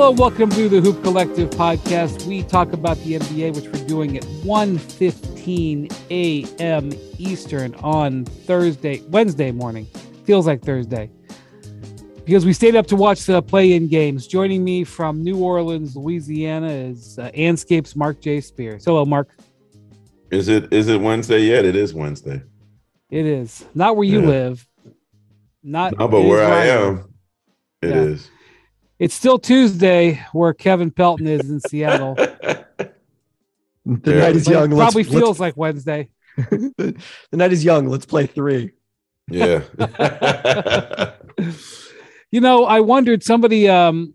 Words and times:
Hello, 0.00 0.12
welcome 0.12 0.48
to 0.48 0.66
the 0.66 0.80
Hoop 0.80 1.02
Collective 1.02 1.50
podcast. 1.50 2.24
We 2.24 2.42
talk 2.42 2.72
about 2.72 2.96
the 3.04 3.18
NBA, 3.18 3.54
which 3.54 3.66
we're 3.66 3.86
doing 3.86 4.16
at 4.16 4.22
1.15 4.22 5.92
a.m. 6.58 6.90
Eastern 7.18 7.74
on 7.74 8.24
Thursday, 8.24 9.02
Wednesday 9.08 9.50
morning. 9.50 9.84
Feels 10.24 10.46
like 10.46 10.62
Thursday. 10.62 11.10
Because 12.24 12.46
we 12.46 12.54
stayed 12.54 12.76
up 12.76 12.86
to 12.86 12.96
watch 12.96 13.26
the 13.26 13.42
play-in 13.42 13.88
games. 13.88 14.26
Joining 14.26 14.64
me 14.64 14.84
from 14.84 15.22
New 15.22 15.36
Orleans, 15.36 15.94
Louisiana 15.94 16.70
is 16.70 17.18
uh, 17.18 17.30
Andscape's 17.32 17.94
Marc 17.94 18.22
J. 18.22 18.40
Spears. 18.40 18.86
Hello, 18.86 19.04
Marc. 19.04 19.28
Is 20.30 20.48
it 20.48 20.72
is 20.72 20.88
it 20.88 20.98
Wednesday 20.98 21.40
yet? 21.40 21.66
It 21.66 21.76
is 21.76 21.92
Wednesday. 21.92 22.42
It 23.10 23.26
is. 23.26 23.66
Not 23.74 23.98
where 23.98 24.08
you 24.08 24.22
Yeah. 24.22 24.28
live. 24.28 24.66
Not 25.62 25.98
No, 25.98 26.08
but 26.08 26.22
where 26.22 26.50
I 26.50 26.68
am, 26.68 27.12
it 27.82 27.90
is. 27.90 28.30
Yeah. 29.00 29.04
It's 29.06 29.14
still 29.14 29.38
Tuesday 29.38 30.22
where 30.32 30.52
Kevin 30.54 30.90
Pelton 30.90 31.26
is 31.26 31.48
in 31.50 31.60
Seattle. 31.60 32.16
The 33.86 34.12
night 34.14 34.36
is 34.36 34.44
But 34.44 34.50
it 34.52 34.54
young. 34.54 34.70
Let's, 34.70 34.92
probably 34.92 35.02
let's- 35.04 35.14
feels 35.16 35.40
like 35.40 35.56
Wednesday. 35.56 36.10
the, 36.36 36.94
the 37.30 37.36
night 37.36 37.50
is 37.52 37.64
young. 37.64 37.88
Let's 37.88 38.04
play 38.06 38.26
three. 38.26 38.72
yeah. 39.28 39.62
You 42.30 42.40
know, 42.40 42.64
I 42.64 42.80
wondered 42.80 43.24
somebody 43.24 43.68
um 43.68 44.14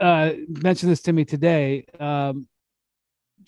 uh 0.00 0.32
mentioned 0.48 0.90
this 0.90 1.02
to 1.02 1.12
me 1.12 1.24
today. 1.24 1.86
Um 2.00 2.48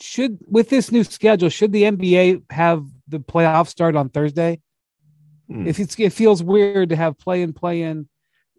should 0.00 0.39
with 0.47 0.69
this 0.69 0.92
new 0.92 1.03
schedule, 1.03 1.48
should 1.48 1.73
the 1.73 1.84
NBA 1.84 2.42
have 2.50 2.84
the 3.09 3.19
playoffs 3.19 3.69
start 3.69 3.97
on 3.97 4.11
Thursday? 4.11 4.61
Hmm. 5.48 5.66
If 5.66 5.80
it's 5.80 5.98
it 5.98 6.12
feels 6.12 6.42
weird 6.45 6.91
to 6.91 6.97
have 6.97 7.19
play 7.19 7.42
in 7.42 7.53
play 7.55 7.83
in, 7.83 8.09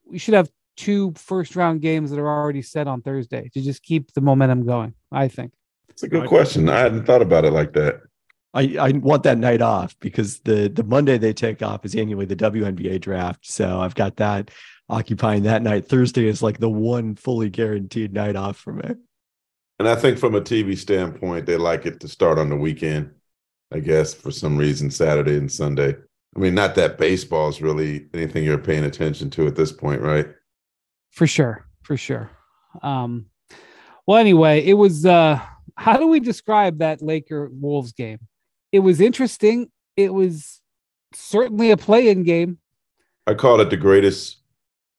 we 0.05 0.18
should 0.18 0.34
have 0.34 0.50
two 0.76 1.13
first 1.16 1.55
round 1.55 1.82
games 1.82 2.12
that 2.12 2.20
are 2.20 2.27
already 2.27 2.62
set 2.62 2.88
on 2.88 3.02
Thursday 3.02 3.49
to 3.54 3.62
just 3.62 3.84
keep 3.84 4.13
the 4.13 4.21
momentum 4.21 4.66
going, 4.66 4.93
I 5.12 5.27
think. 5.27 5.54
It's 5.90 6.04
a 6.04 6.07
good 6.07 6.27
question. 6.27 6.70
I 6.70 6.79
hadn't 6.79 7.05
thought 7.05 7.21
about 7.21 7.46
it 7.46 7.52
like 7.52 7.74
that. 7.74 8.02
I, 8.55 8.76
I 8.79 8.91
want 8.91 9.24
that 9.24 9.38
night 9.38 9.62
off 9.62 9.96
because 9.99 10.40
the 10.40 10.68
the 10.68 10.84
Monday 10.84 11.18
they 11.18 11.34
take 11.34 11.62
off 11.62 11.85
is 11.85 11.96
annually 11.96 12.26
the 12.26 12.35
WNBA 12.35 13.01
draft. 13.01 13.48
So 13.48 13.79
I've 13.79 13.96
got 13.96 14.18
that 14.18 14.51
occupying 14.90 15.44
that 15.44 15.63
night. 15.63 15.88
Thursday 15.88 16.27
is 16.27 16.44
like 16.44 16.60
the 16.60 16.70
one 16.70 17.16
fully 17.16 17.49
guaranteed 17.49 18.13
night 18.13 18.35
off 18.35 18.57
for 18.57 18.74
me. 18.74 18.96
And 19.79 19.88
I 19.88 19.96
think 19.96 20.20
from 20.20 20.35
a 20.35 20.41
TV 20.41 20.77
standpoint, 20.77 21.46
they 21.46 21.57
like 21.57 21.85
it 21.85 21.99
to 22.01 22.07
start 22.07 22.38
on 22.38 22.49
the 22.49 22.55
weekend, 22.55 23.12
I 23.71 23.79
guess, 23.79 24.13
for 24.13 24.29
some 24.29 24.55
reason, 24.55 24.91
Saturday 24.91 25.35
and 25.35 25.51
Sunday. 25.51 25.96
I 26.35 26.40
mean, 26.40 26.55
not 26.55 26.76
that 26.76 26.98
baseball 26.98 27.49
is 27.49 27.62
really 27.62 28.07
anything 28.13 28.44
you're 28.44 28.57
paying 28.57 28.85
attention 28.85 29.29
to 29.32 29.48
at 29.48 29.55
this 29.55 29.71
point, 29.71 30.01
right? 30.01 30.27
For 31.14 31.28
sure, 31.28 31.66
for 31.84 31.96
sure. 31.96 32.30
Um 32.82 33.28
well 34.06 34.18
anyway, 34.18 34.66
it 34.66 34.74
was 34.74 35.06
uh 35.06 35.40
how 35.76 35.98
do 35.98 36.08
we 36.08 36.20
describe 36.20 36.80
that 36.80 37.02
Laker 37.02 37.50
Wolves 37.52 37.94
game? 37.94 38.20
It 38.72 38.80
was 38.80 39.00
interesting. 39.00 39.72
It 39.96 40.14
was 40.14 40.62
certainly 41.14 41.72
a 41.72 41.78
play-in 41.78 42.24
game. 42.24 42.58
I 43.26 43.34
call 43.36 43.62
it 43.62 43.70
the 43.70 43.78
greatest, 43.78 44.38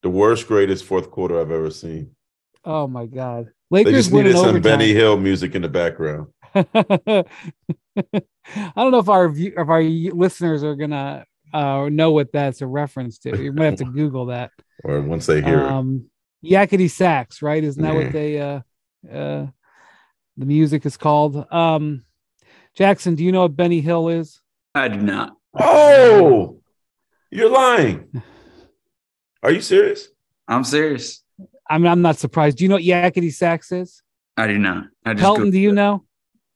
the 0.03 0.11
worst, 0.11 0.47
greatest 0.47 0.85
fourth 0.85 1.11
quarter 1.11 1.41
I've 1.41 1.51
ever 1.51 1.70
seen. 1.70 2.15
Oh 2.65 2.87
my 2.87 3.07
god. 3.07 3.51
They 3.70 3.85
Lakers 3.85 4.05
just 4.05 4.12
win 4.12 4.25
needed 4.25 4.39
some 4.39 4.51
overtime. 4.51 4.62
Benny 4.62 4.92
Hill 4.92 5.17
music 5.17 5.55
in 5.55 5.62
the 5.62 5.69
background. 5.69 6.29
I 6.55 7.25
don't 8.77 8.92
know 8.92 8.98
if 8.98 9.09
our 9.09 9.29
view, 9.29 9.53
if 9.57 9.69
our 9.69 9.83
listeners 9.83 10.62
are 10.62 10.77
gonna 10.77 11.27
uh, 11.53 11.89
know 11.91 12.12
what 12.12 12.33
that's 12.33 12.61
a 12.61 12.67
reference 12.67 13.19
to. 13.19 13.42
You 13.42 13.53
might 13.53 13.65
have 13.65 13.77
to 13.77 13.85
Google 13.85 14.27
that. 14.27 14.51
Or 14.83 15.00
once 15.00 15.27
they 15.27 15.41
hear 15.42 15.61
it. 15.61 15.67
Um, 15.70 16.11
Yakety 16.44 16.91
sax, 16.91 17.41
right? 17.42 17.62
Isn't 17.62 17.83
that 17.83 17.94
Yeah. 17.94 18.03
what 18.03 18.12
they 18.12 18.41
uh, 18.41 18.61
uh, 19.11 19.47
the 20.36 20.46
music 20.46 20.85
is 20.85 20.96
called? 20.96 21.46
Um, 21.52 22.05
Jackson, 22.74 23.14
do 23.14 23.24
you 23.24 23.33
know 23.33 23.42
what 23.42 23.57
Benny 23.57 23.80
Hill 23.80 24.08
is? 24.08 24.40
I 24.74 24.89
do 24.89 25.01
not. 25.01 25.36
Oh, 25.55 26.61
you're 27.30 27.48
lying. 27.51 28.11
Are 29.42 29.52
you 29.52 29.61
serious? 29.61 30.08
I'm 30.48 30.64
serious. 30.64 31.23
I 31.70 31.79
mean, 31.79 31.86
I'm 31.86 32.02
not 32.02 32.18
surprised. 32.18 32.58
Do 32.58 32.64
you 32.64 32.68
know 32.68 32.74
what 32.77 32.85
Yakety 32.85 33.33
sax 33.33 33.73
is? 33.73 34.02
I 34.36 34.46
do 34.48 34.58
not. 34.58 34.86
I 35.06 35.14
just 35.14 35.23
Pelton, 35.23 35.51
do 35.51 35.58
you 35.58 35.70
it. 35.70 35.74
know? 35.74 36.05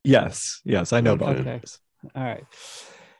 Yes, 0.05 0.61
yes, 0.65 0.93
I 0.93 1.01
know 1.01 1.13
about 1.15 1.37
Okay. 1.39 1.61
it. 1.63 1.79
All 2.15 2.23
right. 2.23 2.45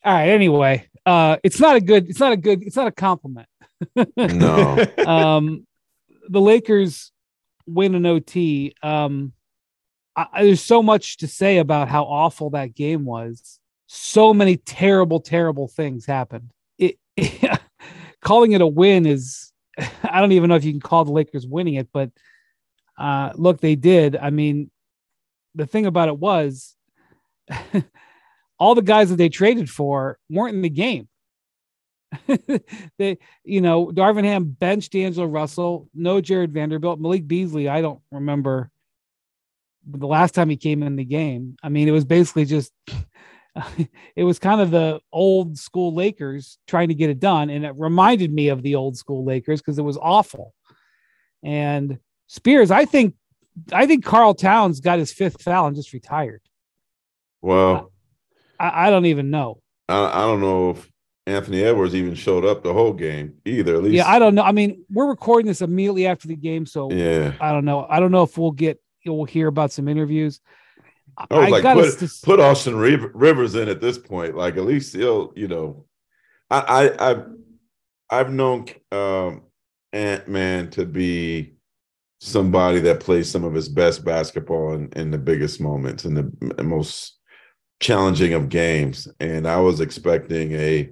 All 0.09 0.15
right. 0.15 0.31
Anyway, 0.31 0.89
uh, 1.05 1.37
it's 1.45 1.61
not 1.61 1.77
a 1.77 1.83
good, 1.83 2.09
it's 2.09 2.19
not 2.19 2.33
a 2.33 2.37
good, 2.39 2.63
it's 2.63 2.77
not 2.77 2.87
a 2.87 2.93
compliment. 2.93 3.47
No. 4.17 4.87
um, 5.07 5.67
the 6.31 6.41
Lakers 6.41 7.13
win 7.67 7.95
an 7.95 8.07
OT. 8.07 8.75
Um, 8.83 9.35
I, 10.17 10.27
I- 10.33 10.45
there's 10.45 10.63
so 10.63 10.83
much 10.83 11.19
to 11.19 11.29
say 11.29 11.59
about 11.59 11.89
how 11.89 12.05
awful 12.05 12.49
that 12.51 12.75
game 12.75 13.05
was. 13.05 13.61
So 13.87 14.33
many 14.33 14.57
terrible, 14.57 15.21
terrible 15.21 15.69
things 15.69 16.07
happened. 16.07 16.53
It, 16.79 16.97
calling 18.23 18.53
it 18.53 18.63
a 18.63 18.67
win 18.67 19.05
is, 19.05 19.53
I 20.03 20.21
don't 20.21 20.33
even 20.33 20.49
know 20.49 20.57
if 20.57 20.65
you 20.65 20.73
can 20.73 20.81
call 20.81 21.05
the 21.05 21.13
Lakers 21.13 21.47
winning 21.47 21.75
it, 21.75 21.89
but 21.93 22.11
uh, 22.97 23.33
look, 23.35 23.61
they 23.61 23.75
did. 23.75 24.17
I 24.17 24.31
mean, 24.31 24.71
the 25.55 25.67
thing 25.67 25.85
about 25.85 26.09
it 26.09 26.19
was, 26.19 26.75
all 28.59 28.75
the 28.75 28.83
guys 28.83 29.11
that 29.11 29.17
they 29.17 29.29
traded 29.29 29.71
for 29.71 30.19
weren't 30.29 30.57
in 30.57 30.63
the 30.63 30.71
game. 30.71 31.09
they, 32.99 33.19
you 33.45 33.61
know, 33.61 33.87
Darvin 33.87 34.25
Ham 34.25 34.45
benched 34.59 34.93
D'Angelo 34.93 35.27
Russell, 35.27 35.89
no 35.95 36.21
Jared 36.21 36.53
Vanderbilt, 36.53 37.01
Malik 37.01 37.29
Beasley. 37.29 37.69
I 37.69 37.81
don't 37.83 38.01
remember 38.11 38.71
the 39.87 40.07
last 40.07 40.35
time 40.35 40.49
he 40.49 40.57
came 40.57 40.83
in 40.83 40.97
the 40.97 41.05
game. 41.05 41.57
I 41.63 41.69
mean, 41.69 41.89
it 41.89 41.93
was 41.93 42.05
basically 42.05 42.45
just, 42.45 42.73
it 44.17 44.25
was 44.25 44.39
kind 44.39 44.61
of 44.61 44.71
the 44.71 45.01
old 45.13 45.59
school 45.59 45.95
Lakers 45.95 46.59
trying 46.67 46.89
to 46.89 46.95
get 46.95 47.11
it 47.11 47.21
done. 47.21 47.51
And 47.51 47.65
it 47.65 47.75
reminded 47.77 48.33
me 48.33 48.49
of 48.49 48.63
the 48.63 48.75
old 48.75 48.97
school 48.97 49.25
Lakers 49.25 49.61
because 49.61 49.79
it 49.79 49.83
was 49.83 49.99
awful. 49.99 50.55
And 51.43 51.99
Spears, 52.27 52.71
I 52.71 52.85
think, 52.85 53.15
I 53.73 53.87
think 53.87 54.05
Karl 54.05 54.35
Towns 54.35 54.81
got 54.81 54.99
his 54.99 55.13
fifth 55.13 55.43
foul 55.43 55.67
and 55.67 55.77
just 55.77 55.93
retired. 55.93 56.43
Well, 57.41 57.93
I, 58.59 58.89
I 58.89 58.91
don't 58.91 59.07
even 59.07 59.31
know. 59.31 59.61
I, 59.89 60.05
I 60.05 60.21
don't 60.23 60.41
know 60.41 60.71
if 60.71 60.91
Anthony 61.27 61.63
Edwards 61.63 61.95
even 61.95 62.15
showed 62.15 62.45
up 62.45 62.63
the 62.63 62.73
whole 62.73 62.93
game 62.93 63.35
either. 63.45 63.77
At 63.77 63.83
least, 63.83 63.95
Yeah, 63.95 64.09
I 64.09 64.19
don't 64.19 64.35
know. 64.35 64.43
I 64.43 64.53
mean, 64.53 64.85
we're 64.91 65.09
recording 65.09 65.47
this 65.47 65.61
immediately 65.61 66.07
after 66.07 66.29
the 66.29 66.37
game, 66.37 66.67
so 66.67 66.91
yeah. 66.91 67.35
I 67.41 67.53
don't 67.53 67.65
know. 67.65 67.87
I 67.89 68.01
don't 68.01 68.13
know 68.13 68.23
if 68.23 68.37
we'll 68.39 68.51
get 68.51 68.81
we'll 69.05 69.25
hear 69.25 69.49
about 69.49 69.73
some 69.73 69.89
interviews. 69.89 70.41
I, 71.17 71.27
I 71.31 71.39
was 71.41 71.51
like, 71.51 71.63
gotta 71.63 71.83
put, 71.83 72.13
put 72.23 72.41
Austin 72.41 72.77
Rivers 72.77 73.55
in 73.55 73.69
at 73.69 73.81
this 73.81 73.99
point. 73.99 74.37
Like, 74.37 74.57
at 74.57 74.65
least 74.65 74.95
he'll, 74.95 75.33
you 75.35 75.49
know, 75.49 75.87
I, 76.51 76.61
I, 76.61 77.11
I've, 77.11 77.27
I've 78.11 78.33
known 78.33 78.67
um, 78.93 79.43
Ant 79.93 80.29
Man 80.29 80.71
to 80.71 80.87
be 80.87 81.55
somebody 82.21 82.81
that 82.81 83.01
plays 83.01 83.31
some 83.31 83.45
of 83.45 83.55
his 83.55 83.69
best 83.69 84.05
basketball 84.05 84.75
in, 84.75 84.91
in 84.97 85.11
the 85.11 85.19
biggest 85.19 85.61
moments 85.61 86.05
and 86.05 86.17
the 86.57 86.63
most 86.63 87.18
challenging 87.81 88.35
of 88.35 88.49
games, 88.49 89.09
and 89.21 89.47
I 89.47 89.59
was 89.61 89.81
expecting 89.81 90.53
a 90.53 90.91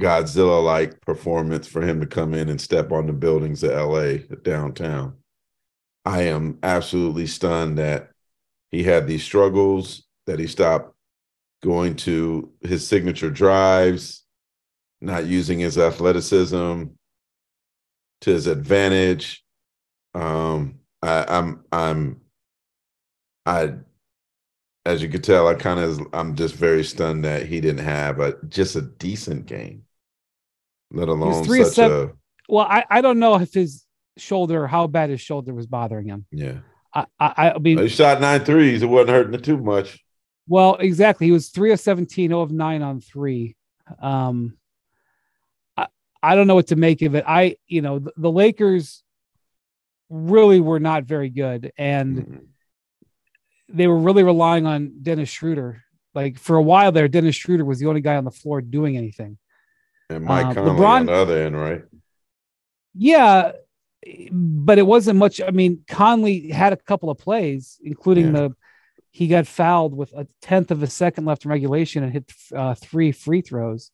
Godzilla 0.00 0.62
like 0.62 1.00
performance 1.00 1.66
for 1.66 1.82
him 1.82 2.00
to 2.00 2.06
come 2.06 2.34
in 2.34 2.48
and 2.48 2.60
step 2.60 2.92
on 2.92 3.06
the 3.06 3.12
buildings 3.12 3.62
of 3.62 3.70
LA 3.70 4.18
downtown. 4.42 5.16
I 6.04 6.22
am 6.22 6.58
absolutely 6.62 7.26
stunned 7.26 7.78
that 7.78 8.10
he 8.70 8.82
had 8.82 9.06
these 9.06 9.24
struggles, 9.24 10.04
that 10.26 10.38
he 10.38 10.46
stopped 10.46 10.94
going 11.62 11.96
to 11.96 12.52
his 12.60 12.86
signature 12.86 13.30
drives, 13.30 14.24
not 15.00 15.24
using 15.24 15.58
his 15.58 15.78
athleticism 15.78 16.84
to 18.20 18.30
his 18.30 18.46
advantage. 18.46 19.44
Um, 20.14 20.80
I, 21.02 21.24
I'm 21.28 21.64
I'm 21.72 22.20
I 23.44 23.74
as 24.86 25.02
you 25.02 25.08
could 25.08 25.24
tell, 25.24 25.48
I 25.48 25.54
kind 25.54 25.80
of 25.80 26.00
I'm 26.12 26.34
just 26.36 26.54
very 26.54 26.84
stunned 26.84 27.24
that 27.24 27.46
he 27.46 27.60
didn't 27.60 27.84
have 27.84 28.20
a 28.20 28.34
just 28.48 28.76
a 28.76 28.82
decent 28.82 29.46
game, 29.46 29.82
let 30.92 31.08
alone 31.08 31.44
three 31.44 31.64
such 31.64 31.74
seven- 31.74 32.08
a 32.10 32.12
well, 32.48 32.66
I, 32.68 32.84
I 32.88 33.00
don't 33.00 33.18
know 33.18 33.34
if 33.34 33.52
his 33.52 33.84
shoulder, 34.16 34.66
how 34.68 34.86
bad 34.86 35.10
his 35.10 35.20
shoulder 35.20 35.52
was 35.52 35.66
bothering 35.66 36.06
him. 36.08 36.24
yeah. 36.30 36.58
I 36.94 37.06
I, 37.18 37.50
I 37.50 37.58
mean, 37.58 37.78
He 37.78 37.88
shot 37.88 38.20
nine 38.20 38.44
threes. 38.44 38.82
It 38.82 38.86
wasn't 38.86 39.10
hurting 39.10 39.34
it 39.34 39.44
too 39.44 39.58
much. 39.58 39.98
well, 40.46 40.76
exactly. 40.76 41.26
He 41.26 41.32
was 41.32 41.48
three 41.48 41.72
of 41.72 41.80
17, 41.80 42.30
0 42.30 42.40
of 42.40 42.52
nine 42.52 42.82
on 42.82 43.00
three. 43.00 43.56
Um, 44.00 44.56
I 45.76 45.88
I 46.22 46.34
don't 46.36 46.46
know 46.46 46.54
what 46.54 46.68
to 46.68 46.76
make 46.76 47.02
of 47.02 47.14
it. 47.16 47.24
I 47.26 47.56
you 47.66 47.82
know 47.82 47.98
the, 47.98 48.12
the 48.16 48.30
Lakers 48.30 49.02
really 50.08 50.60
were 50.60 50.78
not 50.80 51.02
very 51.04 51.28
good, 51.30 51.72
and 51.76 52.16
Mhm. 52.18 52.46
They 53.68 53.86
were 53.86 53.98
really 53.98 54.22
relying 54.22 54.66
on 54.66 54.92
Dennis 55.02 55.28
Schroeder. 55.28 55.82
Like 56.14 56.38
for 56.38 56.56
a 56.56 56.62
while 56.62 56.92
there, 56.92 57.08
Dennis 57.08 57.34
Schroeder 57.36 57.64
was 57.64 57.78
the 57.78 57.86
only 57.86 58.00
guy 58.00 58.16
on 58.16 58.24
the 58.24 58.30
floor 58.30 58.60
doing 58.60 58.96
anything. 58.96 59.38
And 60.08 60.24
Mike 60.24 60.46
Uh, 60.46 60.54
Conley 60.54 60.70
LeBron- 60.70 61.00
on 61.00 61.06
the 61.06 61.12
other 61.12 61.42
end, 61.42 61.56
right? 61.56 61.82
Yeah, 62.94 63.52
but 64.30 64.78
it 64.78 64.86
wasn't 64.86 65.18
much. 65.18 65.40
I 65.40 65.50
mean, 65.50 65.84
Conley 65.88 66.50
had 66.50 66.72
a 66.72 66.76
couple 66.76 67.10
of 67.10 67.18
plays, 67.18 67.78
including 67.82 68.26
Yeah. 68.26 68.32
the 68.48 68.56
he 69.10 69.28
got 69.28 69.46
fouled 69.46 69.94
with 69.96 70.12
a 70.12 70.26
tenth 70.42 70.70
of 70.70 70.82
a 70.82 70.86
second 70.86 71.24
left 71.24 71.46
in 71.46 71.50
regulation 71.50 72.02
and 72.02 72.12
hit 72.12 72.30
uh, 72.54 72.74
three 72.74 73.12
free 73.12 73.40
throws. 73.40 73.90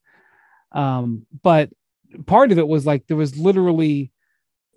Um, 0.72 1.26
but 1.44 1.70
part 2.26 2.50
of 2.50 2.58
it 2.58 2.66
was 2.66 2.84
like 2.84 3.06
there 3.06 3.16
was 3.16 3.38
literally 3.38 4.10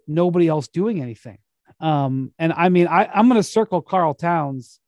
nobody 0.08 0.48
else 0.48 0.68
doing 0.68 1.02
anything. 1.02 1.40
Um, 1.80 2.32
and 2.38 2.54
I 2.54 2.70
mean, 2.70 2.86
I, 2.88 3.06
I'm 3.12 3.28
going 3.28 3.40
to 3.40 3.44
circle 3.44 3.82
Karl 3.82 4.14
Towns 4.14 4.80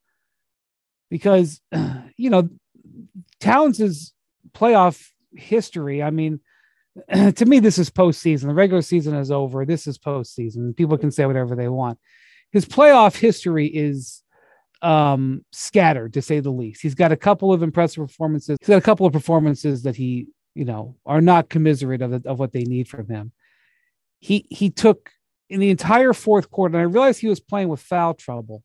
because, 1.10 1.60
you 2.16 2.30
know, 2.30 2.48
Towns's 3.40 4.12
playoff 4.52 5.08
history. 5.36 6.02
I 6.02 6.10
mean, 6.10 6.40
to 7.34 7.46
me, 7.46 7.60
this 7.60 7.78
is 7.78 7.90
postseason. 7.90 8.48
The 8.48 8.54
regular 8.54 8.82
season 8.82 9.14
is 9.14 9.30
over. 9.30 9.64
This 9.64 9.86
is 9.86 9.98
postseason. 9.98 10.76
People 10.76 10.98
can 10.98 11.10
say 11.10 11.26
whatever 11.26 11.54
they 11.54 11.68
want. 11.68 11.98
His 12.50 12.64
playoff 12.64 13.16
history 13.16 13.66
is 13.66 14.22
um 14.80 15.44
scattered 15.50 16.12
to 16.14 16.22
say 16.22 16.40
the 16.40 16.50
least. 16.50 16.82
He's 16.82 16.94
got 16.94 17.10
a 17.10 17.16
couple 17.16 17.52
of 17.52 17.62
impressive 17.62 18.06
performances. 18.06 18.56
He's 18.60 18.68
got 18.68 18.78
a 18.78 18.82
couple 18.82 19.06
of 19.06 19.12
performances 19.12 19.82
that 19.82 19.96
he, 19.96 20.28
you 20.54 20.64
know, 20.64 20.96
are 21.04 21.20
not 21.20 21.48
commiserate 21.48 22.00
of, 22.00 22.24
of 22.26 22.38
what 22.38 22.52
they 22.52 22.62
need 22.62 22.88
from 22.88 23.08
him. 23.08 23.32
He 24.20 24.46
he 24.50 24.70
took 24.70 25.10
in 25.50 25.60
the 25.60 25.70
entire 25.70 26.12
fourth 26.12 26.50
quarter, 26.50 26.78
and 26.78 26.82
I 26.82 26.92
realized 26.92 27.20
he 27.20 27.28
was 27.28 27.40
playing 27.40 27.68
with 27.68 27.80
foul 27.80 28.14
trouble, 28.14 28.62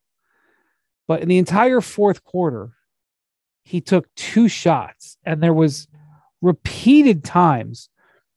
but 1.07 1.21
in 1.21 1.27
the 1.27 1.37
entire 1.37 1.81
fourth 1.81 2.23
quarter, 2.23 2.71
he 3.63 3.81
took 3.81 4.13
two 4.15 4.47
shots, 4.47 5.17
and 5.25 5.41
there 5.41 5.53
was 5.53 5.87
repeated 6.41 7.23
times 7.23 7.89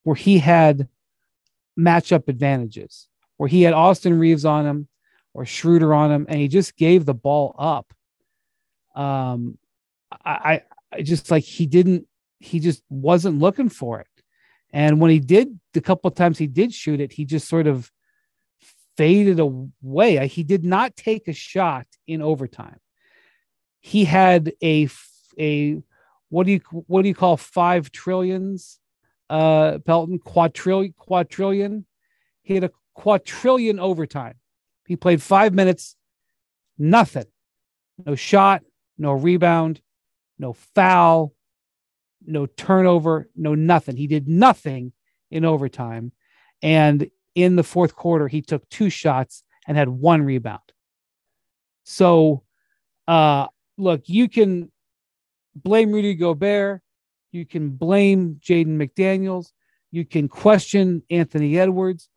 where 0.04 0.16
he 0.16 0.38
had 0.38 0.88
matchup 1.78 2.28
advantages, 2.28 3.08
where 3.36 3.48
he 3.48 3.62
had 3.62 3.74
Austin 3.74 4.18
Reaves 4.18 4.44
on 4.44 4.64
him 4.64 4.88
or 5.34 5.44
Schroeder 5.44 5.92
on 5.92 6.10
him, 6.10 6.26
and 6.28 6.38
he 6.38 6.48
just 6.48 6.76
gave 6.76 7.04
the 7.04 7.14
ball 7.14 7.54
up. 7.58 7.92
Um, 8.94 9.58
I, 10.24 10.62
I, 10.92 11.02
just 11.02 11.30
like 11.30 11.44
he 11.44 11.66
didn't, 11.66 12.06
he 12.38 12.60
just 12.60 12.82
wasn't 12.88 13.40
looking 13.40 13.68
for 13.68 14.00
it. 14.00 14.06
And 14.72 15.00
when 15.00 15.10
he 15.10 15.20
did, 15.20 15.58
the 15.74 15.80
couple 15.80 16.08
of 16.08 16.14
times 16.14 16.38
he 16.38 16.46
did 16.46 16.72
shoot 16.72 17.00
it, 17.00 17.12
he 17.12 17.24
just 17.24 17.48
sort 17.48 17.66
of 17.66 17.90
faded 18.96 19.40
away. 19.40 20.26
He 20.28 20.42
did 20.42 20.64
not 20.64 20.96
take 20.96 21.28
a 21.28 21.32
shot 21.32 21.86
in 22.06 22.22
overtime. 22.22 22.80
He 23.80 24.04
had 24.04 24.52
a 24.62 24.88
a 25.38 25.82
what 26.28 26.46
do 26.46 26.52
you 26.52 26.60
what 26.86 27.02
do 27.02 27.08
you 27.08 27.14
call 27.14 27.36
five 27.36 27.92
trillions? 27.92 28.78
Uh, 29.28 29.78
Pelton 29.78 30.18
quadrillion 30.18 30.94
quadrillion. 30.96 31.86
He 32.42 32.54
had 32.54 32.64
a 32.64 32.70
quadrillion 32.94 33.78
overtime. 33.78 34.34
He 34.86 34.96
played 34.96 35.20
five 35.20 35.52
minutes, 35.52 35.96
nothing, 36.78 37.26
no 38.04 38.14
shot, 38.14 38.62
no 38.98 39.12
rebound, 39.12 39.80
no 40.38 40.52
foul, 40.52 41.34
no 42.24 42.46
turnover, 42.46 43.28
no 43.34 43.54
nothing. 43.54 43.96
He 43.96 44.06
did 44.06 44.28
nothing 44.28 44.92
in 45.30 45.44
overtime. 45.44 46.12
And 46.62 47.10
in 47.36 47.54
the 47.54 47.62
fourth 47.62 47.94
quarter, 47.94 48.26
he 48.26 48.42
took 48.42 48.68
two 48.70 48.90
shots 48.90 49.44
and 49.68 49.76
had 49.76 49.88
one 49.88 50.22
rebound. 50.22 50.60
So, 51.84 52.42
uh, 53.06 53.46
look, 53.78 54.02
you 54.06 54.28
can 54.28 54.72
blame 55.54 55.92
Rudy 55.92 56.14
Gobert. 56.14 56.80
You 57.30 57.46
can 57.46 57.70
blame 57.70 58.40
Jaden 58.42 58.76
McDaniels. 58.76 59.52
You 59.92 60.04
can 60.04 60.28
question 60.28 61.02
Anthony 61.10 61.58
Edwards. 61.58 62.08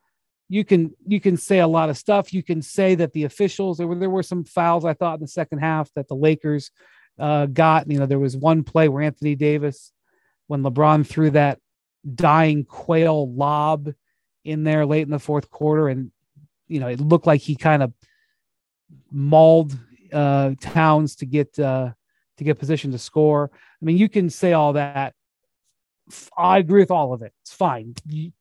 You 0.47 0.65
can 0.65 0.91
you 1.05 1.19
can 1.21 1.37
say 1.37 1.59
a 1.59 1.67
lot 1.67 1.89
of 1.89 1.97
stuff. 1.97 2.33
You 2.33 2.41
can 2.41 2.61
say 2.61 2.95
that 2.95 3.13
the 3.13 3.25
officials 3.25 3.77
there 3.77 3.87
were 3.87 3.95
there 3.95 4.09
were 4.09 4.23
some 4.23 4.45
fouls 4.45 4.85
I 4.85 4.93
thought 4.93 5.15
in 5.15 5.21
the 5.21 5.27
second 5.27 5.59
half 5.59 5.93
that 5.93 6.07
the 6.07 6.15
Lakers 6.15 6.71
uh, 7.19 7.45
got. 7.45 7.91
You 7.91 7.99
know 7.99 8.07
there 8.07 8.17
was 8.17 8.35
one 8.35 8.63
play 8.63 8.87
where 8.87 9.03
Anthony 9.03 9.35
Davis, 9.35 9.91
when 10.47 10.63
LeBron 10.63 11.05
threw 11.05 11.29
that 11.31 11.59
dying 12.15 12.63
quail 12.63 13.31
lob 13.31 13.93
in 14.43 14.63
there 14.63 14.85
late 14.85 15.03
in 15.03 15.09
the 15.11 15.19
fourth 15.19 15.49
quarter, 15.49 15.89
and 15.89 16.11
you 16.67 16.79
know 16.79 16.87
it 16.87 16.99
looked 16.99 17.27
like 17.27 17.41
he 17.41 17.55
kind 17.55 17.83
of 17.83 17.93
mauled 19.11 19.77
uh, 20.13 20.51
Towns 20.59 21.15
to 21.17 21.25
get 21.25 21.57
uh, 21.59 21.91
to 22.37 22.43
get 22.43 22.59
position 22.59 22.91
to 22.91 22.97
score. 22.97 23.51
I 23.53 23.85
mean, 23.85 23.97
you 23.97 24.09
can 24.09 24.29
say 24.29 24.53
all 24.53 24.73
that. 24.73 25.13
I 26.37 26.57
agree 26.57 26.81
with 26.81 26.91
all 26.91 27.13
of 27.13 27.21
it. 27.21 27.33
It's 27.41 27.53
fine. 27.53 27.95
You- 28.07 28.31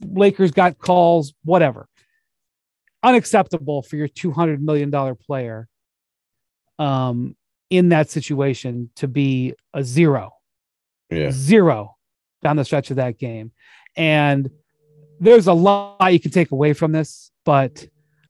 Lakers 0.00 0.52
got 0.52 0.78
calls, 0.78 1.34
whatever. 1.44 1.88
Unacceptable 3.02 3.82
for 3.82 3.96
your 3.96 4.06
two 4.06 4.30
hundred 4.30 4.62
million 4.62 4.90
dollar 4.90 5.16
player, 5.16 5.68
um, 6.78 7.36
in 7.70 7.88
that 7.88 8.08
situation 8.08 8.90
to 8.96 9.08
be 9.08 9.54
a 9.74 9.82
zero 9.82 10.34
Yeah. 11.10 11.30
zero 11.32 11.96
down 12.42 12.56
the 12.56 12.64
stretch 12.64 12.90
of 12.90 12.96
that 12.96 13.18
game. 13.18 13.50
And 13.96 14.50
there's 15.20 15.46
a 15.46 15.52
lot 15.52 16.12
you 16.12 16.20
can 16.20 16.30
take 16.30 16.50
away 16.52 16.72
from 16.72 16.92
this, 16.92 17.30
but 17.44 17.86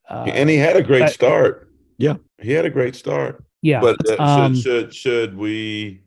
uh, 0.09 0.25
and 0.29 0.49
he 0.49 0.57
had 0.57 0.77
a 0.77 0.83
great 0.83 1.01
but- 1.01 1.13
start. 1.13 1.71
Yeah. 1.99 2.15
He 2.41 2.53
had 2.53 2.65
a 2.65 2.71
great 2.71 2.95
start. 2.95 3.45
yeah. 3.63 3.81
But 3.81 3.97
uh, 4.09 4.17
Um, 4.23 4.55
should 4.55 4.95
should 4.95 4.95
should 4.95 5.37
we? 5.37 6.03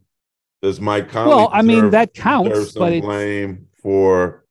Does 0.61 0.79
Mike 0.79 1.09
Conley? 1.09 1.35
well, 1.35 1.49
I 1.51 1.61
mean 1.61 1.89
that 1.89 2.13
deserve 2.13 2.23
counts, 2.23 2.71
some 2.73 2.79
but 2.79 3.01
blame 3.01 3.67
for. 3.81 4.45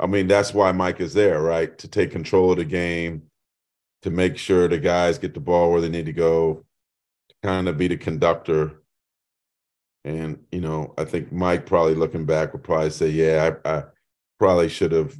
I 0.00 0.06
mean, 0.06 0.26
that's 0.26 0.52
why 0.52 0.72
Mike 0.72 1.00
is 1.00 1.14
there, 1.14 1.40
right? 1.40 1.76
To 1.78 1.88
take 1.88 2.10
control 2.10 2.50
of 2.52 2.58
the 2.58 2.64
game, 2.64 3.22
to 4.02 4.10
make 4.10 4.36
sure 4.36 4.66
the 4.68 4.78
guys 4.78 5.18
get 5.18 5.32
the 5.34 5.40
ball 5.40 5.70
where 5.70 5.80
they 5.80 5.88
need 5.88 6.06
to 6.06 6.12
go, 6.12 6.64
to 7.28 7.34
kind 7.42 7.68
of 7.68 7.78
be 7.78 7.88
the 7.88 7.96
conductor. 7.96 8.82
And 10.04 10.38
you 10.52 10.60
know, 10.60 10.94
I 10.98 11.04
think 11.04 11.32
Mike 11.32 11.66
probably 11.66 11.94
looking 11.94 12.26
back 12.26 12.52
would 12.52 12.62
probably 12.64 12.90
say, 12.90 13.08
"Yeah, 13.08 13.56
I, 13.64 13.70
I 13.78 13.84
probably 14.38 14.68
should 14.68 14.92
have 14.92 15.16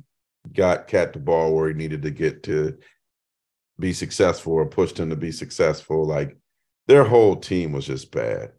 got 0.53 0.89
Cat 0.89 1.13
the 1.13 1.19
ball 1.19 1.55
where 1.55 1.69
he 1.69 1.75
needed 1.75 2.03
to 2.03 2.11
get 2.11 2.43
to 2.45 2.79
be 3.79 3.93
successful 3.93 4.55
or 4.55 4.67
pushed 4.67 4.99
him 4.99 5.11
to 5.11 5.17
be 5.17 5.33
successful." 5.33 6.07
Like 6.07 6.37
their 6.87 7.05
whole 7.05 7.37
team 7.37 7.73
was 7.73 7.87
just 7.87 8.11
bad. 8.11 8.53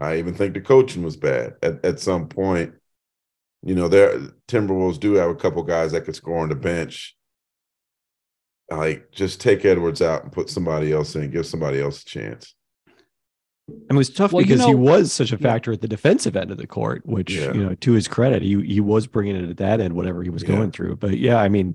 I 0.00 0.18
even 0.18 0.34
think 0.34 0.54
the 0.54 0.60
coaching 0.60 1.02
was 1.02 1.16
bad 1.16 1.56
at, 1.62 1.84
at 1.84 2.00
some 2.00 2.28
point. 2.28 2.74
You 3.62 3.74
know, 3.74 3.88
their 3.88 4.18
Timberwolves 4.48 4.98
do 4.98 5.14
have 5.14 5.28
a 5.30 5.34
couple 5.34 5.62
guys 5.62 5.92
that 5.92 6.06
could 6.06 6.16
score 6.16 6.38
on 6.38 6.48
the 6.48 6.54
bench. 6.54 7.16
Like, 8.70 9.10
just 9.12 9.40
take 9.40 9.64
Edwards 9.64 10.00
out 10.00 10.22
and 10.22 10.32
put 10.32 10.48
somebody 10.48 10.92
else 10.92 11.14
in, 11.16 11.30
give 11.30 11.44
somebody 11.44 11.80
else 11.80 12.02
a 12.02 12.06
chance. 12.06 12.54
And 13.88 13.90
it 13.90 13.96
was 13.96 14.10
tough 14.10 14.32
Well, 14.32 14.42
you 14.42 14.48
because 14.48 14.66
he 14.66 14.74
was 14.74 15.12
such 15.12 15.32
a 15.32 15.36
Yeah. 15.36 15.50
factor 15.50 15.72
at 15.72 15.80
the 15.80 15.88
defensive 15.88 16.36
end 16.36 16.50
of 16.50 16.58
the 16.58 16.66
court, 16.66 17.02
which 17.06 17.34
Yeah. 17.34 17.52
you 17.54 17.62
know, 17.64 17.74
to 17.74 17.92
his 17.92 18.08
credit, 18.08 18.42
he 18.42 18.60
he 18.62 18.80
was 18.80 19.06
bringing 19.06 19.36
it 19.36 19.48
at 19.48 19.56
that 19.58 19.80
end, 19.80 19.94
whatever 19.94 20.22
he 20.22 20.30
was 20.30 20.42
Yeah. 20.42 20.48
going 20.50 20.70
through. 20.70 20.96
But 20.96 21.18
yeah, 21.18 21.36
I 21.40 21.48
mean, 21.48 21.74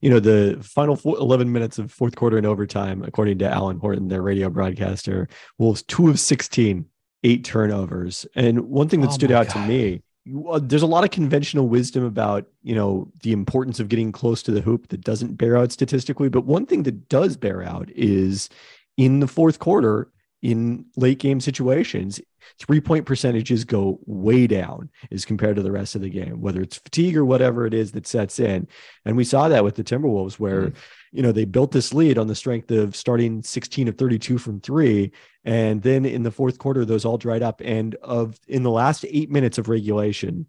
you 0.00 0.10
know, 0.10 0.18
the 0.20 0.58
final 0.62 0.96
four, 0.96 1.16
11 1.18 1.52
minutes 1.52 1.78
of 1.78 1.92
fourth 1.92 2.16
quarter 2.16 2.36
and 2.36 2.46
overtime, 2.46 3.02
according 3.06 3.38
to 3.38 3.48
Alan 3.48 3.78
Horton, 3.78 4.08
their 4.08 4.22
radio 4.22 4.50
broadcaster, 4.50 5.28
Wolves 5.58 5.82
two 5.82 6.08
of 6.08 6.18
16, 6.18 6.86
eight 7.22 7.44
turnovers. 7.44 8.26
And 8.34 8.62
one 8.62 8.88
thing 8.88 9.00
that 9.02 9.10
Oh 9.10 9.12
stood 9.12 9.30
my 9.30 9.36
out 9.36 9.48
to 9.50 9.58
me, 9.60 10.02
uh, 10.50 10.58
there's 10.62 10.82
a 10.82 10.86
lot 10.88 11.04
of 11.04 11.10
conventional 11.10 11.68
wisdom 11.68 12.04
about 12.04 12.46
you 12.62 12.74
know 12.74 13.08
the 13.22 13.32
importance 13.32 13.78
of 13.80 13.88
getting 13.88 14.10
close 14.12 14.42
to 14.42 14.50
the 14.52 14.60
hoop 14.60 14.88
that 14.88 15.00
doesn't 15.02 15.34
bear 15.36 15.56
out 15.56 15.72
statistically 15.72 16.28
but 16.28 16.44
one 16.46 16.64
thing 16.64 16.84
that 16.84 17.08
does 17.08 17.36
bear 17.36 17.60
out 17.60 17.90
is 17.96 18.48
in 18.96 19.18
the 19.18 19.26
fourth 19.26 19.58
quarter 19.58 20.12
in 20.42 20.84
late 20.96 21.18
game 21.18 21.40
situations 21.40 22.20
three 22.58 22.80
point 22.80 23.06
percentages 23.06 23.64
go 23.64 24.00
way 24.04 24.46
down 24.48 24.90
as 25.12 25.24
compared 25.24 25.54
to 25.56 25.62
the 25.62 25.70
rest 25.72 25.94
of 25.94 26.00
the 26.02 26.10
game 26.10 26.40
whether 26.40 26.60
it's 26.60 26.76
fatigue 26.76 27.16
or 27.16 27.24
whatever 27.24 27.64
it 27.64 27.72
is 27.72 27.92
that 27.92 28.06
sets 28.06 28.40
in 28.40 28.66
and 29.04 29.16
we 29.16 29.22
saw 29.24 29.48
that 29.48 29.62
with 29.64 29.76
the 29.76 29.84
timberwolves 29.84 30.34
where 30.40 30.62
Mm. 30.62 30.74
you 31.12 31.22
know 31.22 31.30
they 31.32 31.44
built 31.44 31.70
this 31.70 31.94
lead 31.94 32.18
on 32.18 32.26
the 32.26 32.34
strength 32.34 32.70
of 32.72 32.96
starting 32.96 33.42
16 33.42 33.86
of 33.88 33.96
32 33.96 34.38
from 34.38 34.60
three 34.60 35.12
and 35.44 35.80
then 35.82 36.04
in 36.04 36.22
the 36.24 36.30
fourth 36.30 36.58
quarter 36.58 36.84
those 36.84 37.04
all 37.04 37.18
dried 37.18 37.42
up 37.42 37.60
and 37.64 37.94
of 38.02 38.38
in 38.48 38.62
the 38.64 38.70
last 38.70 39.04
eight 39.08 39.30
minutes 39.30 39.58
of 39.58 39.68
regulation 39.68 40.46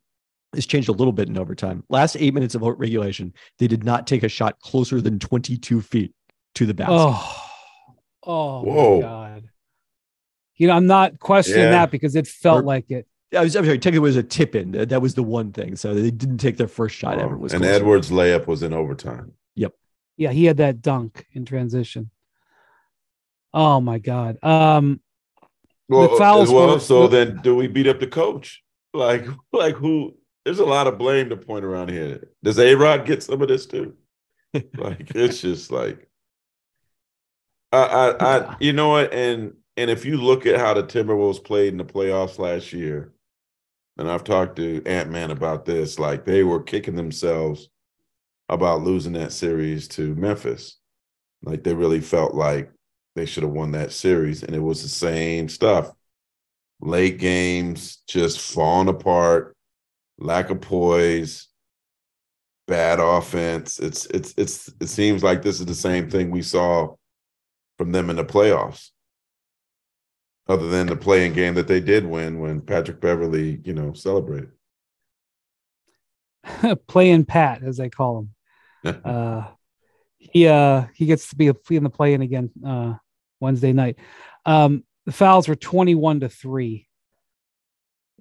this 0.53 0.65
changed 0.65 0.89
a 0.89 0.93
little 0.93 1.13
bit 1.13 1.29
in 1.29 1.37
overtime 1.37 1.83
last 1.89 2.15
eight 2.19 2.33
minutes 2.33 2.55
of 2.55 2.61
regulation 2.63 3.31
they 3.59 3.67
did 3.67 3.83
not 3.83 4.07
take 4.07 4.23
a 4.23 4.29
shot 4.29 4.59
closer 4.59 4.99
than 5.01 5.19
22 5.19 5.81
feet 5.81 6.13
to 6.55 6.65
the 6.65 6.73
basket 6.73 6.93
oh, 6.95 7.43
oh 8.23 8.61
Whoa. 8.63 8.95
my 8.95 9.01
god. 9.01 9.49
You 10.63 10.67
know, 10.69 10.75
I'm 10.75 10.87
not 10.87 11.19
questioning 11.19 11.63
Yeah. 11.63 11.71
that 11.71 11.91
because 11.91 12.15
it 12.15 12.25
felt 12.25 12.61
Or- 12.61 12.65
like 12.65 12.89
it. 12.89 13.05
I 13.35 13.41
was 13.41 13.53
I'm 13.57 13.65
sorry, 13.65 13.77
technically 13.79 13.97
it 14.07 14.11
was 14.11 14.15
a 14.15 14.23
tip 14.23 14.55
in. 14.55 14.71
That 14.71 14.87
that 14.89 15.01
was 15.01 15.13
the 15.15 15.23
one 15.23 15.51
thing. 15.51 15.75
So 15.75 15.93
they 15.93 16.09
didn't 16.09 16.37
take 16.37 16.55
their 16.55 16.69
first 16.69 16.95
shot 16.95 17.19
ever. 17.19 17.35
Um, 17.35 17.41
Was 17.41 17.51
and 17.53 17.61
closer. 17.63 17.75
Edwards' 17.75 18.11
layup 18.11 18.47
was 18.47 18.63
in 18.63 18.71
overtime. 18.71 19.33
Yep. 19.55 19.73
Yeah, 20.15 20.31
he 20.31 20.45
had 20.45 20.55
that 20.57 20.81
dunk 20.81 21.25
in 21.33 21.43
transition. 21.43 22.11
Oh 23.53 23.81
my 23.81 23.97
god. 23.99 24.37
Um, 24.41 25.01
Well, 25.89 26.15
fouls 26.17 26.49
well 26.49 26.75
were- 26.75 26.79
so 26.79 27.07
then 27.07 27.41
do 27.43 27.55
we 27.57 27.67
beat 27.67 27.87
up 27.87 27.99
the 27.99 28.07
coach? 28.07 28.63
Like, 28.95 29.25
like 29.51 29.75
who? 29.75 30.15
There's 30.45 30.59
a 30.59 30.65
lot 30.65 30.85
of 30.87 30.97
blame 30.99 31.29
to 31.29 31.35
point 31.35 31.65
around 31.65 31.89
here. 31.89 32.29
Does 32.43 32.57
A 32.59 32.75
Rod 32.75 33.05
get 33.05 33.23
some 33.23 33.41
of 33.41 33.47
this 33.49 33.65
too? 33.65 33.95
like 34.77 35.11
it's 35.15 35.41
just 35.41 35.71
like 35.71 36.07
I, 37.71 37.77
I, 38.21 38.37
I, 38.37 38.55
you 38.61 38.71
know 38.73 38.89
what, 38.89 39.11
and 39.11 39.53
and 39.77 39.89
if 39.89 40.05
you 40.05 40.17
look 40.17 40.45
at 40.45 40.59
how 40.59 40.73
the 40.73 40.83
Timberwolves 40.83 41.43
played 41.43 41.69
in 41.69 41.77
the 41.77 41.85
playoffs 41.85 42.37
last 42.37 42.73
year, 42.73 43.13
and 43.97 44.09
I've 44.09 44.23
talked 44.23 44.55
to 44.57 44.83
Ant 44.85 45.09
Man 45.09 45.31
about 45.31 45.65
this, 45.65 45.99
like 45.99 46.25
they 46.25 46.43
were 46.43 46.61
kicking 46.61 46.95
themselves 46.95 47.69
about 48.49 48.81
losing 48.81 49.13
that 49.13 49.31
series 49.31 49.87
to 49.89 50.15
Memphis. 50.15 50.79
Like 51.43 51.63
they 51.63 51.73
really 51.73 52.01
felt 52.01 52.33
like 52.33 52.71
they 53.15 53.25
should 53.25 53.43
have 53.43 53.51
won 53.51 53.71
that 53.71 53.91
series, 53.91 54.43
and 54.43 54.55
it 54.55 54.59
was 54.59 54.81
the 54.81 54.89
same 54.89 55.49
stuff. 55.49 55.91
Late 56.79 57.19
games 57.19 57.97
just 58.07 58.39
falling 58.39 58.89
apart, 58.89 59.55
lack 60.17 60.49
of 60.49 60.61
poise, 60.61 61.47
bad 62.67 62.99
offense. 62.99 63.79
It's 63.79 64.05
it's 64.07 64.33
it's 64.37 64.71
it 64.79 64.87
seems 64.87 65.23
like 65.23 65.41
this 65.41 65.59
is 65.59 65.65
the 65.65 65.75
same 65.75 66.09
thing 66.09 66.31
we 66.31 66.41
saw 66.41 66.95
from 67.77 67.91
them 67.91 68.09
in 68.09 68.15
the 68.15 68.25
playoffs. 68.25 68.89
Other 70.47 70.67
than 70.67 70.87
the 70.87 70.95
play-in 70.97 71.33
game 71.33 71.53
that 71.55 71.67
they 71.67 71.79
did 71.79 72.05
win 72.05 72.39
when 72.39 72.59
Patrick 72.59 72.99
Beverley, 72.99 73.61
you 73.63 73.73
know, 73.73 73.93
celebrated. 73.93 74.49
playing 76.87 77.25
Pat, 77.25 77.63
as 77.63 77.77
they 77.77 77.89
call 77.89 78.27
him. 78.83 79.01
uh, 79.05 79.47
he 80.17 80.47
uh, 80.47 80.85
he 80.93 81.05
gets 81.05 81.29
to 81.29 81.35
be 81.35 81.47
in 81.47 81.83
the 81.83 81.89
play-in 81.89 82.21
again 82.21 82.49
uh, 82.65 82.95
Wednesday 83.39 83.73
night. 83.73 83.97
Um, 84.45 84.83
the 85.05 85.11
fouls 85.11 85.47
were 85.47 85.55
twenty-one 85.55 86.21
to 86.21 86.29
three 86.29 86.87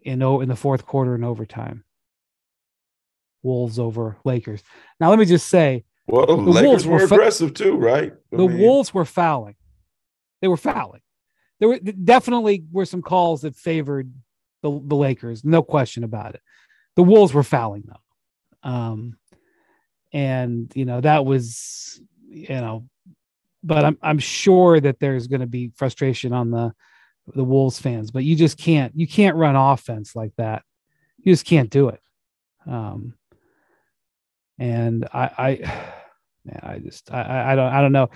in 0.03 0.23
in 0.23 0.49
the 0.49 0.57
fourth 0.57 0.87
quarter 0.87 1.15
in 1.15 1.25
overtime. 1.25 1.85
Wolves 3.43 3.79
over 3.79 4.17
Lakers. 4.25 4.63
Now 5.01 5.11
let 5.11 5.19
me 5.19 5.25
just 5.25 5.49
say, 5.49 5.85
well, 6.07 6.27
the 6.27 6.35
Lakers 6.37 6.65
Wolves 6.65 6.87
were, 6.87 6.93
were 6.93 7.09
fa- 7.09 7.15
aggressive 7.15 7.55
too, 7.55 7.77
right? 7.77 8.13
I 8.33 8.37
the 8.37 8.47
mean, 8.47 8.59
Wolves 8.59 8.95
were 8.95 9.05
fouling. 9.05 9.57
They 10.41 10.49
were 10.49 10.57
fouling. 10.57 11.02
There 11.63 11.69
were 11.69 11.79
definitely 11.79 12.65
were 12.73 12.87
some 12.87 13.03
calls 13.03 13.43
that 13.43 13.55
favored 13.55 14.13
the, 14.63 14.83
the 14.85 14.97
Lakers, 14.97 15.45
no 15.45 15.63
question 15.63 16.03
about 16.03 16.35
it. 16.35 16.41
The 16.97 17.05
Wolves 17.05 17.33
were 17.33 17.45
fouling 17.45 17.85
though. 17.87 18.69
Um, 18.69 19.17
and 20.13 20.73
you 20.75 20.85
know, 20.85 21.01
that 21.01 21.25
was, 21.25 22.01
you 22.29 22.49
know, 22.49 22.89
but 23.63 23.85
I'm 23.85 23.97
I'm 24.03 24.19
sure 24.19 24.81
that 24.81 24.99
there's 24.99 25.29
going 25.29 25.43
to 25.43 25.47
be 25.47 25.71
frustration 25.77 26.33
on 26.33 26.51
the 26.51 26.73
the 27.33 27.45
Wolves 27.45 27.79
fans, 27.79 28.11
but 28.11 28.25
you 28.25 28.35
just 28.35 28.59
can't 28.59 28.93
you 28.97 29.07
can't 29.07 29.37
run 29.37 29.55
offense 29.55 30.17
like 30.17 30.33
that. 30.39 30.65
You 31.19 31.33
just 31.33 31.47
can't 31.47 31.71
do 31.71 31.91
it. 31.91 32.01
Um, 32.67 33.15
and 34.59 35.07
I, 35.15 35.31
I 35.39 35.93
man, 36.45 36.61
I 36.63 36.79
just 36.79 37.13
I, 37.13 37.53
I 37.53 37.57
don't 37.57 37.73
I 37.73 37.81
don't 37.81 37.93
know. 37.93 38.11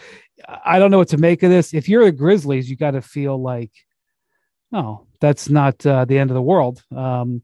I 0.64 0.78
don't 0.78 0.90
know 0.90 0.99
what 0.99 1.09
to 1.09 1.18
make 1.18 1.42
of 1.42 1.50
this. 1.50 1.75
If 1.75 1.88
you're 1.88 2.04
the 2.04 2.12
Grizzlies, 2.12 2.68
you 2.68 2.76
got 2.76 2.92
to 2.92 3.02
feel 3.02 3.40
like, 3.40 3.73
no, 4.71 5.06
that's 5.21 5.49
not 5.49 5.85
uh, 5.87 6.04
the 6.04 6.18
end 6.18 6.30
of 6.30 6.35
the 6.35 6.42
world. 6.42 6.83
Um, 6.95 7.42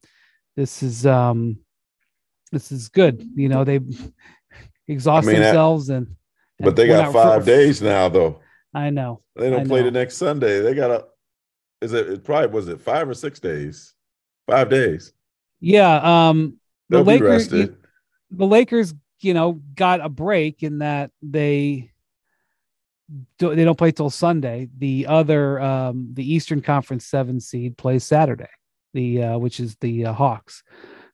this 0.56 0.82
is 0.82 1.06
um, 1.06 1.58
this 2.50 2.70
is 2.70 2.88
good. 2.88 3.26
You 3.34 3.48
know, 3.48 3.64
they 3.64 3.80
exhaust 4.88 5.28
I 5.28 5.32
mean, 5.32 5.40
themselves 5.40 5.88
and, 5.88 6.06
and, 6.06 6.64
But 6.64 6.76
they 6.76 6.86
got 6.86 7.12
five 7.12 7.42
for, 7.42 7.46
days 7.46 7.80
now, 7.80 8.08
though. 8.08 8.40
I 8.74 8.90
know. 8.90 9.22
They 9.36 9.50
don't 9.50 9.60
I 9.60 9.64
play 9.64 9.80
know. 9.80 9.86
the 9.86 9.90
next 9.90 10.16
Sunday. 10.16 10.60
They 10.60 10.74
got 10.74 10.90
a. 10.90 11.06
Is 11.80 11.92
it, 11.92 12.08
it 12.08 12.24
probably 12.24 12.48
was 12.48 12.68
it 12.68 12.80
five 12.80 13.08
or 13.08 13.14
six 13.14 13.40
days? 13.40 13.94
Five 14.46 14.68
days. 14.68 15.12
Yeah. 15.60 16.28
Um, 16.28 16.58
the 16.88 16.98
They'll 16.98 17.04
Lakers. 17.04 17.48
the 17.48 17.76
Lakers, 18.30 18.94
you 19.24 19.34
know, 19.34 19.60
got 19.74 20.00
a 20.00 20.08
break 20.08 20.62
in 20.62 20.78
that 20.78 21.10
they 21.22 21.90
do, 23.38 23.54
they 23.54 23.64
don't 23.64 23.78
play 23.78 23.92
till 23.92 24.10
Sunday. 24.10 24.68
The 24.78 25.06
other, 25.06 25.60
um, 25.60 26.10
the 26.12 26.34
Eastern 26.34 26.62
Conference 26.62 27.06
seven 27.06 27.40
seed 27.40 27.76
plays 27.76 28.04
Saturday, 28.04 28.48
the 28.94 29.22
uh, 29.22 29.38
which 29.38 29.60
is 29.60 29.76
the 29.76 30.06
uh, 30.06 30.12
Hawks. 30.12 30.62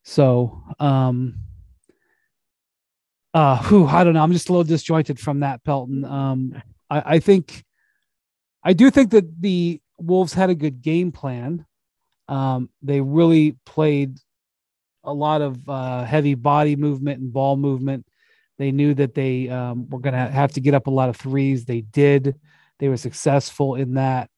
So, 0.04 0.62
um, 0.78 1.40
uh, 3.34 3.56
who 3.62 3.86
I 3.86 4.04
don't 4.04 4.14
know. 4.14 4.22
I'm 4.22 4.32
just 4.32 4.48
a 4.48 4.52
little 4.52 4.64
disjointed 4.64 5.20
from 5.20 5.40
that, 5.40 5.62
Pelton. 5.64 6.04
Um, 6.04 6.62
I, 6.88 7.14
I 7.14 7.18
think, 7.18 7.64
I 8.64 8.72
do 8.72 8.90
think 8.90 9.10
that 9.10 9.40
the 9.40 9.80
Wolves 9.98 10.32
had 10.32 10.50
a 10.50 10.54
good 10.54 10.80
game 10.82 11.12
plan. 11.12 11.66
Um, 12.28 12.70
they 12.82 13.00
really 13.00 13.56
played 13.66 14.18
a 15.08 15.12
lot 15.12 15.40
of 15.40 15.68
uh, 15.68 16.04
heavy 16.04 16.34
body 16.34 16.76
movement 16.76 17.20
and 17.20 17.32
ball 17.32 17.56
movement. 17.56 18.06
They 18.58 18.72
knew 18.72 18.94
that 18.94 19.14
they 19.14 19.48
um, 19.48 19.88
were 19.88 20.00
going 20.00 20.14
to 20.14 20.30
have 20.30 20.52
to 20.52 20.60
get 20.60 20.74
up 20.74 20.86
a 20.86 20.90
lot 20.90 21.08
of 21.08 21.16
threes. 21.16 21.64
They 21.64 21.80
did. 21.80 22.36
They 22.78 22.88
were 22.88 22.96
successful 22.96 23.76
in 23.76 23.94
that. 23.94 24.30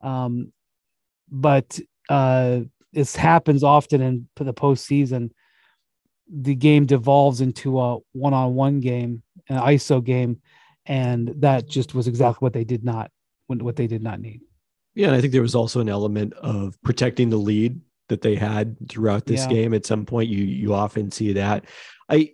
Um, 0.00 0.52
but 1.30 1.78
uh, 2.08 2.60
this 2.92 3.16
happens 3.16 3.62
often 3.64 4.00
in 4.00 4.28
the 4.36 4.54
postseason. 4.54 5.30
The 6.30 6.54
game 6.54 6.86
devolves 6.86 7.40
into 7.40 7.80
a 7.80 7.98
one-on-one 8.12 8.80
game, 8.80 9.22
an 9.48 9.60
ISO 9.60 10.04
game, 10.04 10.40
and 10.86 11.32
that 11.38 11.68
just 11.68 11.94
was 11.94 12.06
exactly 12.06 12.44
what 12.44 12.52
they 12.52 12.64
did 12.64 12.84
not 12.84 13.10
what 13.46 13.76
they 13.76 13.86
did 13.86 14.02
not 14.02 14.20
need. 14.20 14.42
Yeah, 14.94 15.06
and 15.06 15.16
I 15.16 15.22
think 15.22 15.32
there 15.32 15.40
was 15.40 15.54
also 15.54 15.80
an 15.80 15.88
element 15.88 16.34
of 16.34 16.76
protecting 16.82 17.30
the 17.30 17.38
lead 17.38 17.80
that 18.08 18.22
they 18.22 18.34
had 18.34 18.76
throughout 18.88 19.26
this 19.26 19.42
yeah. 19.42 19.48
game. 19.48 19.74
At 19.74 19.86
some 19.86 20.04
point, 20.04 20.28
you 20.28 20.44
you 20.44 20.74
often 20.74 21.10
see 21.10 21.32
that. 21.34 21.64
I 22.08 22.32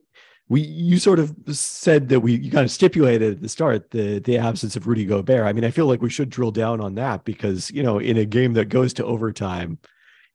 we 0.49 0.61
you 0.61 0.99
sort 0.99 1.19
of 1.19 1.35
said 1.50 2.09
that 2.11 2.21
we 2.21 2.35
you 2.35 2.50
kind 2.50 2.64
of 2.64 2.71
stipulated 2.71 3.35
at 3.35 3.43
the 3.43 3.49
start 3.49 3.90
the 3.90 4.19
the 4.21 4.38
absence 4.38 4.76
of 4.76 4.87
Rudy 4.87 5.04
Gobert. 5.04 5.47
I 5.47 5.52
mean, 5.52 5.64
I 5.64 5.71
feel 5.71 5.87
like 5.87 6.02
we 6.02 6.11
should 6.11 6.31
drill 6.31 6.50
down 6.50 6.81
on 6.81 6.95
that 6.97 7.25
because 7.25 7.71
you 7.71 7.83
know 7.83 7.99
in 7.99 8.16
a 8.16 8.25
game 8.25 8.52
that 8.54 8.69
goes 8.69 8.93
to 8.95 9.04
overtime, 9.04 9.78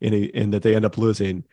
in 0.02 0.14
a 0.14 0.32
and 0.34 0.54
that 0.54 0.64
they 0.64 0.76
end 0.76 0.86
up 0.86 0.98
losing, 0.98 1.44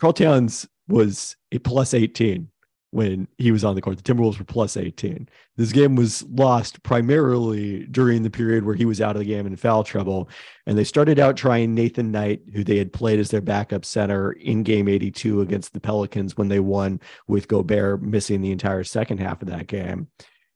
Karl 0.00 0.12
Towns 0.12 0.66
was 0.88 1.36
a 1.52 1.58
plus 1.58 1.92
18 1.92 2.48
when 2.90 3.28
he 3.36 3.52
was 3.52 3.64
on 3.64 3.74
the 3.74 3.82
court. 3.82 4.02
The 4.02 4.02
Timberwolves 4.02 4.38
were 4.38 4.44
plus 4.44 4.76
18. 4.76 5.28
This 5.56 5.72
game 5.72 5.94
was 5.94 6.24
lost 6.24 6.82
primarily 6.82 7.84
during 7.86 8.22
the 8.22 8.30
period 8.30 8.64
where 8.64 8.74
he 8.74 8.86
was 8.86 9.00
out 9.00 9.14
of 9.14 9.20
the 9.20 9.26
game 9.26 9.46
in 9.46 9.56
foul 9.56 9.84
trouble. 9.84 10.30
And 10.66 10.78
they 10.78 10.84
started 10.84 11.18
out 11.18 11.36
trying 11.36 11.74
Nathan 11.74 12.10
Knight, 12.10 12.40
who 12.54 12.64
they 12.64 12.78
had 12.78 12.92
played 12.92 13.20
as 13.20 13.30
their 13.30 13.42
backup 13.42 13.84
center 13.84 14.32
in 14.32 14.62
game 14.62 14.88
82 14.88 15.42
against 15.42 15.74
the 15.74 15.80
Pelicans 15.80 16.36
when 16.36 16.48
they 16.48 16.60
won 16.60 17.00
with 17.26 17.48
Gobert 17.48 18.02
missing 18.02 18.40
the 18.40 18.52
entire 18.52 18.84
second 18.84 19.18
half 19.18 19.42
of 19.42 19.48
that 19.48 19.66
game. 19.66 20.08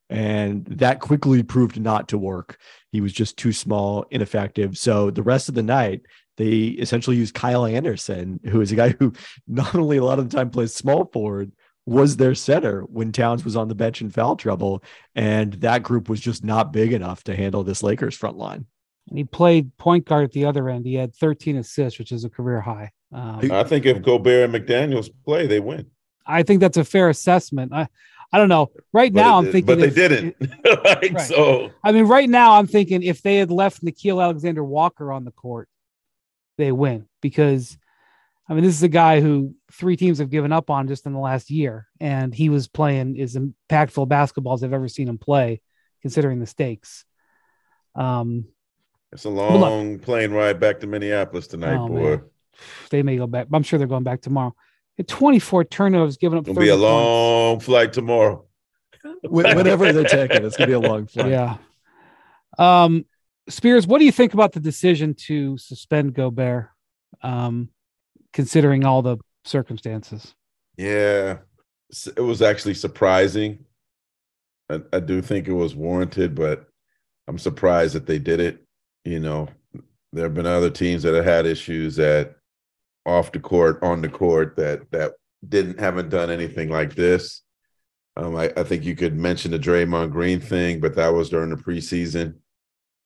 And 0.08 0.64
that 0.66 1.00
quickly 1.00 1.42
proved 1.42 1.80
not 1.80 2.08
to 2.08 2.18
work. 2.18 2.58
He 2.92 3.00
was 3.00 3.12
just 3.12 3.36
too 3.36 3.52
small, 3.52 4.06
ineffective. 4.10 4.76
So 4.76 5.10
the 5.10 5.22
rest 5.22 5.48
of 5.48 5.54
the 5.54 5.62
night, 5.62 6.02
they 6.36 6.68
essentially 6.68 7.16
used 7.16 7.34
Kyle 7.34 7.66
Anderson, 7.66 8.40
who 8.44 8.60
is 8.60 8.72
a 8.72 8.76
guy 8.76 8.90
who 8.90 9.12
not 9.46 9.74
only 9.74 9.98
a 9.98 10.04
lot 10.04 10.18
of 10.18 10.30
the 10.30 10.36
time 10.36 10.50
plays 10.50 10.74
small 10.74 11.06
forward, 11.06 11.52
was 11.86 12.16
their 12.16 12.34
center 12.34 12.82
when 12.82 13.12
Towns 13.12 13.44
was 13.44 13.56
on 13.56 13.68
the 13.68 13.74
bench 13.74 14.00
in 14.00 14.10
foul 14.10 14.36
trouble. 14.36 14.82
And 15.14 15.54
that 15.54 15.82
group 15.82 16.08
was 16.08 16.20
just 16.20 16.44
not 16.44 16.72
big 16.72 16.92
enough 16.92 17.24
to 17.24 17.36
handle 17.36 17.64
this 17.64 17.82
Lakers 17.82 18.16
front 18.16 18.36
line. 18.36 18.66
And 19.08 19.18
he 19.18 19.24
played 19.24 19.76
point 19.78 20.06
guard 20.06 20.24
at 20.24 20.32
the 20.32 20.44
other 20.44 20.68
end. 20.68 20.86
He 20.86 20.94
had 20.94 21.14
13 21.14 21.56
assists, 21.56 21.98
which 21.98 22.12
is 22.12 22.24
a 22.24 22.30
career 22.30 22.60
high. 22.60 22.92
Um, 23.12 23.50
I 23.50 23.64
think 23.64 23.84
if 23.84 24.00
Gobert 24.00 24.48
and 24.48 24.54
McDaniels 24.54 25.10
play, 25.24 25.46
they 25.46 25.60
win. 25.60 25.86
I 26.24 26.44
think 26.44 26.60
that's 26.60 26.76
a 26.76 26.84
fair 26.84 27.08
assessment. 27.08 27.72
I, 27.74 27.88
I 28.32 28.38
don't 28.38 28.48
know. 28.48 28.70
Right 28.92 29.12
now, 29.12 29.38
I'm 29.38 29.44
thinking, 29.46 29.66
but 29.66 29.78
they 29.78 29.88
if, 29.88 29.94
didn't. 29.94 30.36
like, 30.64 31.12
right. 31.12 31.20
So, 31.20 31.70
I 31.84 31.92
mean, 31.92 32.06
right 32.06 32.30
now, 32.30 32.52
I'm 32.54 32.66
thinking 32.66 33.02
if 33.02 33.20
they 33.22 33.36
had 33.36 33.50
left 33.50 33.84
Nickeil 33.84 34.22
Alexander 34.22 34.64
Walker 34.64 35.12
on 35.12 35.24
the 35.24 35.32
court, 35.32 35.68
they 36.56 36.72
win 36.72 37.06
because 37.20 37.76
I 38.52 38.54
mean, 38.54 38.64
this 38.64 38.76
is 38.76 38.82
a 38.82 38.88
guy 38.88 39.22
who 39.22 39.54
three 39.72 39.96
teams 39.96 40.18
have 40.18 40.28
given 40.28 40.52
up 40.52 40.68
on 40.68 40.86
just 40.86 41.06
in 41.06 41.14
the 41.14 41.18
last 41.18 41.50
year, 41.50 41.86
and 41.98 42.34
he 42.34 42.50
was 42.50 42.68
playing 42.68 43.18
as 43.18 43.34
impactful 43.34 44.08
basketball 44.08 44.52
as 44.52 44.62
I've 44.62 44.74
ever 44.74 44.88
seen 44.88 45.08
him 45.08 45.16
play, 45.16 45.62
considering 46.02 46.38
the 46.38 46.44
stakes. 46.44 47.06
Um, 47.94 48.44
it's 49.10 49.24
a 49.24 49.30
long 49.30 49.92
look, 49.92 50.02
plane 50.02 50.32
ride 50.32 50.60
back 50.60 50.80
to 50.80 50.86
Minneapolis 50.86 51.46
tonight, 51.46 51.78
oh, 51.78 51.88
boy. 51.88 52.10
Man. 52.10 52.22
They 52.90 53.02
may 53.02 53.16
go 53.16 53.26
back. 53.26 53.46
I'm 53.50 53.62
sure 53.62 53.78
they're 53.78 53.88
going 53.88 54.04
back 54.04 54.20
tomorrow. 54.20 54.54
At 54.98 55.08
24 55.08 55.64
turnovers, 55.64 56.18
giving 56.18 56.38
up. 56.38 56.46
It'll 56.46 56.60
be 56.60 56.68
a 56.68 56.76
long 56.76 57.58
flight 57.58 57.94
tomorrow. 57.94 58.44
Whenever 59.22 59.94
they're 59.94 60.04
taking, 60.04 60.44
it's 60.44 60.58
gonna 60.58 60.66
be 60.66 60.74
a 60.74 60.78
long 60.78 61.06
flight. 61.06 61.30
Yeah. 61.30 61.56
Um, 62.58 63.06
Spears, 63.48 63.86
what 63.86 63.98
do 63.98 64.04
you 64.04 64.12
think 64.12 64.34
about 64.34 64.52
the 64.52 64.60
decision 64.60 65.14
to 65.26 65.56
suspend 65.56 66.12
Gobert? 66.12 66.68
Um, 67.22 67.70
considering 68.32 68.84
all 68.84 69.02
the 69.02 69.18
circumstances. 69.44 70.34
Yeah, 70.76 71.38
it 72.16 72.20
was 72.20 72.42
actually 72.42 72.74
surprising. 72.74 73.64
I, 74.70 74.80
I, 74.92 75.00
do 75.00 75.20
think 75.20 75.48
it 75.48 75.52
was 75.52 75.74
warranted, 75.74 76.34
but 76.34 76.66
I'm 77.28 77.38
surprised 77.38 77.94
that 77.94 78.06
they 78.06 78.18
did 78.18 78.40
it. 78.40 78.64
You 79.04 79.20
know, 79.20 79.48
there 80.12 80.24
have 80.24 80.34
been 80.34 80.46
other 80.46 80.70
teams 80.70 81.02
that 81.02 81.14
have 81.14 81.24
had 81.24 81.46
issues 81.46 81.98
at 81.98 82.36
off 83.04 83.32
the 83.32 83.40
court, 83.40 83.82
on 83.82 84.00
the 84.00 84.08
court 84.08 84.56
that 84.56 84.90
that 84.92 85.12
didn't 85.46 85.78
haven't 85.78 86.08
done 86.08 86.30
anything 86.30 86.70
like 86.70 86.94
this. 86.94 87.42
Um, 88.16 88.36
I, 88.36 88.52
I 88.56 88.62
think 88.62 88.84
you 88.84 88.94
could 88.94 89.16
mention 89.16 89.50
the 89.50 89.58
Draymond 89.58 90.12
Green 90.12 90.40
thing, 90.40 90.80
but 90.80 90.94
that 90.96 91.12
was 91.12 91.30
during 91.30 91.50
the 91.50 91.56
preseason, 91.56 92.36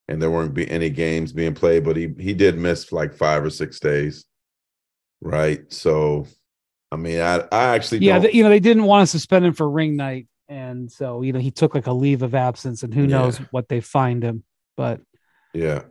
and 0.08 0.20
there 0.20 0.30
weren't 0.30 0.54
be 0.54 0.68
any 0.70 0.90
games 0.90 1.32
being 1.32 1.54
played. 1.54 1.84
But 1.84 1.96
he 1.96 2.12
he 2.18 2.34
did 2.34 2.58
miss 2.58 2.92
like 2.92 3.14
five 3.14 3.44
or 3.44 3.50
six 3.50 3.80
days, 3.80 4.24
right? 5.20 5.70
So, 5.72 6.26
I 6.92 6.96
mean, 6.96 7.20
I 7.20 7.40
I 7.52 7.74
actually 7.74 7.98
Yeah, 7.98 8.14
don't- 8.14 8.22
th- 8.22 8.34
you 8.34 8.42
know 8.42 8.48
they 8.50 8.60
didn't 8.60 8.84
want 8.84 9.02
to 9.02 9.06
suspend 9.06 9.44
him 9.44 9.52
for 9.54 9.68
ring 9.68 9.96
night, 9.96 10.26
and 10.48 10.90
so 10.90 11.22
you 11.22 11.32
know 11.32 11.40
he 11.40 11.50
took 11.50 11.74
like 11.74 11.86
a 11.86 11.92
leave 11.92 12.22
of 12.22 12.34
absence, 12.34 12.82
and 12.82 12.92
who 12.94 13.02
Yeah. 13.02 13.06
knows 13.08 13.38
what 13.50 13.68
they 13.68 13.80
find 13.80 14.22
him. 14.22 14.44
But 14.76 15.00
Yeah. 15.54 15.82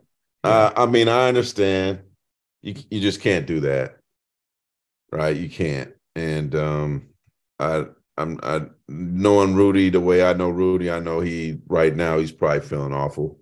Uh, 0.44 0.70
I 0.76 0.86
mean, 0.86 1.08
I 1.08 1.28
understand. 1.28 2.00
You 2.62 2.74
you 2.90 3.00
just 3.00 3.20
can't 3.20 3.46
do 3.46 3.60
that, 3.60 3.98
right? 5.12 5.36
You 5.36 5.48
can't. 5.48 5.92
And 6.14 6.54
um, 6.54 7.08
I 7.58 7.86
I'm 8.16 8.38
I 8.42 8.62
knowing 8.88 9.54
Rudy 9.54 9.90
the 9.90 10.00
way 10.00 10.24
I 10.24 10.32
know 10.32 10.48
Rudy, 10.48 10.90
I 10.90 11.00
know 11.00 11.20
he 11.20 11.58
right 11.68 11.94
now 11.94 12.18
he's 12.18 12.32
probably 12.32 12.60
feeling 12.60 12.92
awful 12.94 13.38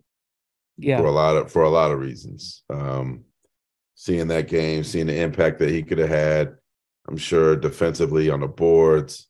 yeah, 0.79 0.99
for 0.99 1.07
a 1.07 1.13
lot 1.13 1.37
of 1.37 1.53
for 1.53 1.63
a 1.63 1.71
lot 1.71 1.91
of 1.93 1.99
reasons. 2.01 2.63
Um, 2.71 3.25
seeing 3.95 4.29
that 4.29 4.49
game, 4.49 4.85
seeing 4.85 5.07
the 5.07 5.21
impact 5.21 5.59
that 5.61 5.71
he 5.71 5.83
could 5.83 5.99
have 5.99 6.09
had, 6.09 6.57
I'm 7.09 7.17
sure 7.17 7.57
defensively 7.57 8.31
on 8.31 8.41
the 8.41 8.49
boards. 8.49 9.29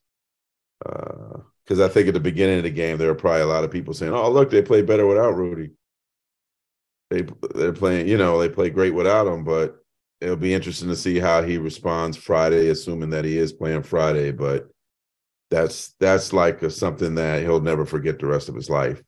Uh, 0.84 1.38
because 1.64 1.80
I 1.80 1.88
think 1.88 2.08
at 2.08 2.14
the 2.14 2.20
beginning 2.20 2.58
of 2.58 2.64
the 2.64 2.70
game, 2.70 2.98
there 2.98 3.08
were 3.08 3.14
probably 3.14 3.40
a 3.40 3.46
lot 3.46 3.64
of 3.64 3.70
people 3.70 3.94
saying, 3.94 4.12
"Oh, 4.12 4.30
look, 4.30 4.50
they 4.50 4.60
play 4.60 4.82
better 4.82 5.06
without 5.06 5.34
Rudy." 5.34 5.70
They 7.10 7.26
they're 7.54 7.72
playing, 7.72 8.06
you 8.08 8.18
know, 8.18 8.38
they 8.38 8.48
play 8.50 8.68
great 8.70 8.92
without 8.94 9.26
him, 9.26 9.44
but 9.44 9.78
it'll 10.20 10.36
be 10.36 10.52
interesting 10.52 10.88
to 10.88 10.96
see 10.96 11.18
how 11.18 11.42
he 11.42 11.56
responds 11.58 12.16
Friday, 12.16 12.68
assuming 12.68 13.10
that 13.10 13.24
he 13.24 13.38
is 13.38 13.52
playing 13.52 13.82
Friday. 13.82 14.30
But 14.30 14.68
that's 15.50 15.94
that's 16.00 16.32
like 16.32 16.62
a, 16.62 16.70
something 16.70 17.14
that 17.14 17.42
he'll 17.42 17.60
never 17.60 17.86
forget 17.86 18.18
the 18.18 18.26
rest 18.26 18.48
of 18.48 18.54
his 18.54 18.68
life. 18.68 19.02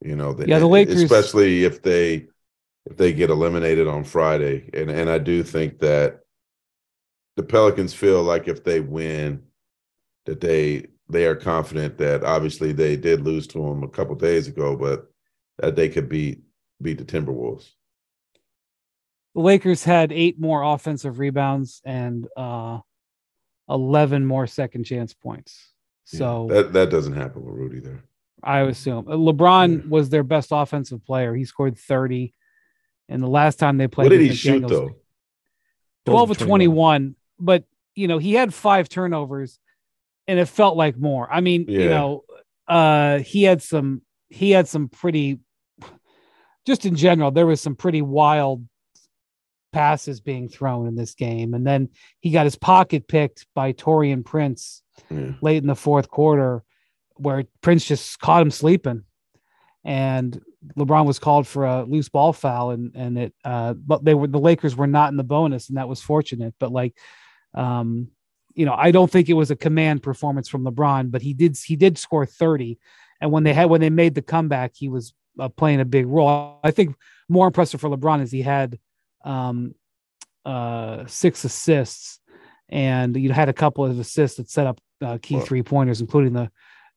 You 0.00 0.16
know, 0.16 0.36
Yeah, 0.46 0.58
the 0.58 0.66
Lakers- 0.66 1.02
especially 1.02 1.64
if 1.64 1.82
they 1.82 2.26
if 2.86 2.96
they 2.96 3.12
get 3.12 3.30
eliminated 3.30 3.86
on 3.86 4.04
Friday, 4.04 4.68
and 4.74 4.90
and 4.90 5.08
I 5.08 5.18
do 5.18 5.42
think 5.42 5.78
that 5.80 6.20
the 7.36 7.42
Pelicans 7.42 7.94
feel 7.94 8.22
like 8.22 8.48
if 8.48 8.64
they 8.64 8.80
win, 8.80 9.42
that 10.26 10.40
they 10.40 10.86
they 11.08 11.26
are 11.26 11.36
confident 11.36 11.98
that 11.98 12.24
obviously 12.24 12.72
they 12.72 12.96
did 12.96 13.20
lose 13.22 13.46
to 13.48 13.58
them 13.58 13.82
a 13.82 13.88
couple 13.88 14.14
days 14.14 14.48
ago, 14.48 14.76
but 14.76 15.10
that 15.58 15.76
they 15.76 15.88
could 15.88 16.08
beat 16.08 16.40
beat 16.80 16.98
the 16.98 17.04
Timberwolves. 17.04 17.70
the 19.34 19.40
Lakers 19.40 19.84
had 19.84 20.10
eight 20.12 20.40
more 20.40 20.62
offensive 20.62 21.18
rebounds 21.18 21.80
and 21.84 22.26
uh, 22.36 22.80
eleven 23.68 24.26
more 24.26 24.46
second 24.46 24.84
chance 24.84 25.14
points. 25.14 25.72
Yeah, 26.12 26.18
So 26.18 26.48
that 26.50 26.72
that 26.72 26.90
doesn't 26.90 27.12
happen 27.14 27.44
with 27.44 27.54
Rudy 27.54 27.78
there. 27.80 28.02
I 28.42 28.60
assume 28.62 29.04
LeBron 29.04 29.84
Yeah. 29.84 29.88
was 29.88 30.08
their 30.08 30.24
best 30.24 30.48
offensive 30.50 31.04
player. 31.06 31.32
He 31.34 31.44
scored 31.44 31.78
thirty, 31.78 32.34
and 33.08 33.22
the 33.22 33.26
last 33.28 33.58
time 33.58 33.76
they 33.78 33.88
played, 33.88 34.04
What 34.06 34.10
did 34.10 34.20
he 34.20 34.32
shoot 34.34 34.66
though? 34.66 34.96
12 36.06 36.30
of 36.32 36.38
21 36.38 37.14
but 37.38 37.64
you 37.94 38.08
know 38.08 38.18
he 38.18 38.32
had 38.34 38.52
five 38.54 38.88
turnovers 38.88 39.58
and 40.26 40.38
it 40.38 40.46
felt 40.46 40.76
like 40.76 40.96
more. 40.96 41.30
I 41.32 41.40
mean 41.40 41.66
you 41.68 41.88
know 41.88 42.24
uh 42.68 43.18
he 43.18 43.42
had 43.44 43.62
some 43.62 44.02
he 44.28 44.50
had 44.50 44.66
some 44.68 44.88
pretty 44.88 45.38
just 46.66 46.86
in 46.86 46.96
general 46.96 47.30
there 47.30 47.46
was 47.46 47.60
some 47.60 47.76
pretty 47.76 48.02
wild 48.02 48.66
passes 49.72 50.20
being 50.20 50.48
thrown 50.48 50.86
in 50.86 50.94
this 50.96 51.14
game. 51.14 51.54
And 51.54 51.66
then 51.66 51.88
he 52.20 52.30
got 52.30 52.44
his 52.44 52.56
pocket 52.56 53.08
picked 53.08 53.46
by 53.54 53.72
Taurean 53.72 54.24
Prince 54.24 54.82
Yeah. 55.10 55.32
late 55.40 55.62
in 55.62 55.66
the 55.66 55.74
fourth 55.74 56.08
quarter 56.10 56.62
where 57.16 57.44
Prince 57.62 57.86
just 57.86 58.18
caught 58.20 58.42
him 58.42 58.50
sleeping. 58.50 59.04
And 59.84 60.40
LeBron 60.76 61.04
was 61.06 61.18
called 61.18 61.46
for 61.46 61.64
a 61.66 61.82
loose 61.84 62.08
ball 62.08 62.32
foul 62.32 62.70
and 62.70 62.92
and 62.94 63.18
it 63.18 63.34
uh 63.44 63.72
but 63.74 64.04
they 64.04 64.14
were 64.14 64.26
the 64.28 64.38
Lakers 64.38 64.76
were 64.76 64.86
not 64.86 65.10
in 65.10 65.16
the 65.16 65.24
bonus 65.24 65.68
and 65.68 65.76
that 65.76 65.88
was 65.88 66.00
fortunate 66.00 66.54
but 66.60 66.70
like 66.72 66.96
um 67.54 68.08
you 68.54 68.64
know 68.64 68.74
I 68.74 68.90
don't 68.92 69.10
think 69.10 69.28
it 69.28 69.32
was 69.34 69.50
a 69.50 69.56
command 69.56 70.02
performance 70.02 70.48
from 70.48 70.64
LeBron 70.64 71.10
but 71.10 71.22
he 71.22 71.34
did 71.34 71.56
he 71.64 71.74
did 71.76 71.98
score 71.98 72.26
30 72.26 72.78
and 73.20 73.32
when 73.32 73.42
they 73.42 73.52
had 73.52 73.66
when 73.70 73.80
they 73.80 73.90
made 73.90 74.14
the 74.14 74.22
comeback 74.22 74.72
he 74.74 74.88
was 74.88 75.14
uh, 75.40 75.48
playing 75.48 75.80
a 75.80 75.84
big 75.84 76.06
role 76.06 76.60
I 76.62 76.70
think 76.70 76.94
more 77.28 77.46
impressive 77.46 77.80
for 77.80 77.90
LeBron 77.90 78.22
is 78.22 78.30
he 78.30 78.42
had 78.42 78.78
um 79.24 79.74
uh 80.44 81.06
six 81.06 81.44
assists 81.44 82.20
and 82.68 83.16
you 83.16 83.32
had 83.32 83.48
a 83.48 83.52
couple 83.52 83.84
of 83.84 83.98
assists 83.98 84.36
that 84.38 84.48
set 84.50 84.66
up 84.66 84.80
uh, 85.00 85.18
key 85.20 85.36
Well- 85.36 85.44
three 85.44 85.62
pointers 85.62 86.00
including 86.00 86.32
the 86.34 86.50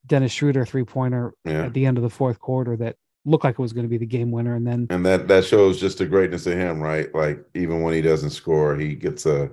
Dennis 0.06 0.32
Schroeder 0.32 0.66
three 0.66 0.84
pointer 0.84 1.34
Yeah. 1.46 1.66
at 1.66 1.74
the 1.74 1.86
end 1.88 1.98
of 1.98 2.04
the 2.04 2.10
fourth 2.12 2.38
quarter 2.40 2.78
that 2.78 2.96
looked 3.26 3.44
like 3.44 3.56
it 3.56 3.60
was 3.62 3.74
going 3.74 3.86
to 3.86 3.90
be 3.90 3.98
the 3.98 4.06
game 4.06 4.32
winner. 4.32 4.56
And 4.56 4.66
then, 4.68 4.90
And 4.90 5.06
that 5.06 5.28
that 5.30 5.46
shows 5.46 5.80
just 5.80 5.98
the 5.98 6.06
greatness 6.06 6.46
of 6.46 6.54
him, 6.54 6.80
right? 6.82 7.14
Like 7.14 7.44
even 7.56 7.82
when 7.82 7.94
he 7.94 8.02
doesn't 8.02 8.30
score, 8.32 8.76
he 8.76 8.96
gets 8.96 9.26
a 9.26 9.52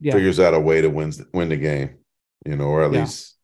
yeah, 0.00 0.20
figures 0.20 0.40
out 0.40 0.54
a 0.54 0.60
way 0.60 0.80
to 0.82 0.90
win 0.90 1.12
win 1.34 1.48
the 1.50 1.56
game, 1.56 1.98
you 2.46 2.56
know, 2.56 2.66
or 2.66 2.82
at 2.84 2.90
Yeah. 2.90 3.10
least 3.10 3.36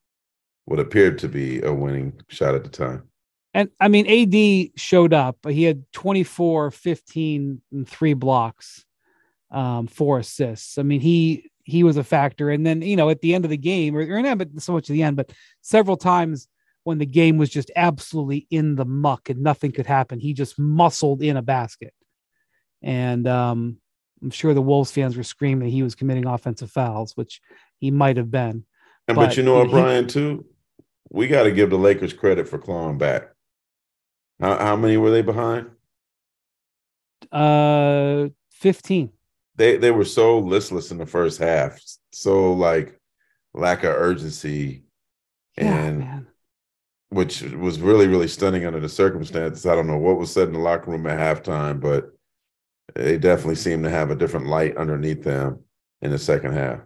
what 0.66 0.80
appeared 0.80 1.18
to 1.20 1.28
be 1.28 1.62
a 1.62 1.72
winning 1.72 2.20
shot 2.30 2.54
at 2.56 2.64
the 2.64 2.70
time. 2.70 3.08
and 3.52 3.70
I 3.80 3.88
mean, 3.88 4.06
AD 4.08 4.72
showed 4.76 5.12
up, 5.12 5.38
but 5.42 5.52
he 5.54 5.62
had 5.64 5.84
24, 5.92 6.70
15, 6.70 7.60
and 7.72 7.88
three 7.88 8.14
blocks, 8.14 8.84
um, 9.50 9.86
four 9.88 10.20
assists. 10.20 10.78
I 10.78 10.82
mean, 10.84 11.00
he, 11.00 11.50
he 11.64 11.84
was 11.84 11.96
a 11.96 12.04
factor. 12.04 12.50
And 12.50 12.66
then, 12.66 12.82
you 12.82 12.96
know, 12.96 13.10
at 13.10 13.20
the 13.22 13.34
end 13.34 13.44
of 13.44 13.50
the 13.50 13.56
game, 13.58 13.96
or, 13.96 14.02
or 14.02 14.22
not 14.22 14.38
but 14.38 14.60
so 14.62 14.72
much 14.74 14.90
at 14.90 14.94
the 14.94 15.02
end, 15.04 15.16
but 15.16 15.32
several 15.62 15.96
times 15.96 16.48
when 16.84 16.98
the 16.98 17.06
game 17.06 17.38
was 17.38 17.50
just 17.50 17.70
absolutely 17.74 18.46
in 18.50 18.76
the 18.76 18.84
muck 18.84 19.28
and 19.30 19.42
nothing 19.42 19.72
could 19.72 19.86
happen, 19.86 20.20
he 20.20 20.32
just 20.32 20.58
muscled 20.58 21.22
in 21.22 21.36
a 21.36 21.42
basket. 21.42 21.92
And 22.82 23.26
um, 23.26 23.78
I'm 24.22 24.30
sure 24.30 24.54
the 24.54 24.62
Wolves 24.62 24.92
fans 24.92 25.16
were 25.16 25.22
screaming 25.22 25.70
he 25.70 25.82
was 25.82 25.94
committing 25.94 26.26
offensive 26.26 26.70
fouls, 26.70 27.16
which 27.16 27.40
he 27.78 27.90
might 27.90 28.18
have 28.18 28.30
been. 28.30 28.64
And 29.08 29.16
but, 29.16 29.26
But 29.26 29.36
you 29.36 29.42
know 29.42 29.56
what, 29.56 29.70
Brian, 29.70 30.06
too, 30.06 30.46
we 31.10 31.26
got 31.26 31.44
to 31.44 31.52
give 31.52 31.70
the 31.70 31.78
Lakers 31.78 32.12
credit 32.12 32.48
for 32.48 32.58
clawing 32.58 32.98
back. 32.98 33.30
How, 34.40 34.56
how 34.56 34.76
many 34.76 34.96
were 34.96 35.10
they 35.10 35.22
behind? 35.22 35.70
Uh, 37.32 38.28
15. 38.52 39.10
They 39.56 39.76
they 39.76 39.92
were 39.92 40.04
so 40.04 40.40
listless 40.40 40.90
in 40.90 40.98
the 40.98 41.06
first 41.06 41.38
half, 41.38 41.80
so 42.12 42.52
like 42.52 42.98
lack 43.54 43.84
of 43.84 43.94
urgency, 43.94 44.84
Yeah, 45.56 45.76
and 45.76 45.98
man. 46.00 46.23
Which 47.14 47.42
was 47.42 47.80
really 47.80 48.06
really 48.06 48.28
stunning 48.28 48.66
under 48.66 48.80
the 48.80 48.88
circumstances. 48.88 49.66
I 49.66 49.74
don't 49.74 49.86
know 49.86 49.98
what 49.98 50.18
was 50.18 50.32
said 50.32 50.48
in 50.48 50.54
the 50.54 50.60
locker 50.60 50.90
room 50.90 51.06
at 51.06 51.18
halftime, 51.18 51.80
but 51.80 52.10
they 52.94 53.16
definitely 53.16 53.54
seemed 53.54 53.84
to 53.84 53.90
have 53.90 54.10
a 54.10 54.16
different 54.16 54.46
light 54.46 54.76
underneath 54.76 55.22
them 55.22 55.60
in 56.02 56.10
the 56.10 56.18
second 56.18 56.52
half. 56.52 56.80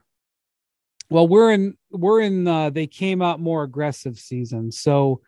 Well, 1.10 1.26
we're 1.26 1.52
in 1.52 1.76
we're 1.90 2.20
in 2.20 2.46
uh 2.46 2.70
they 2.70 2.86
came 2.86 3.22
out 3.22 3.40
more 3.40 3.62
aggressive 3.62 4.18
season. 4.18 4.70
So 4.70 5.22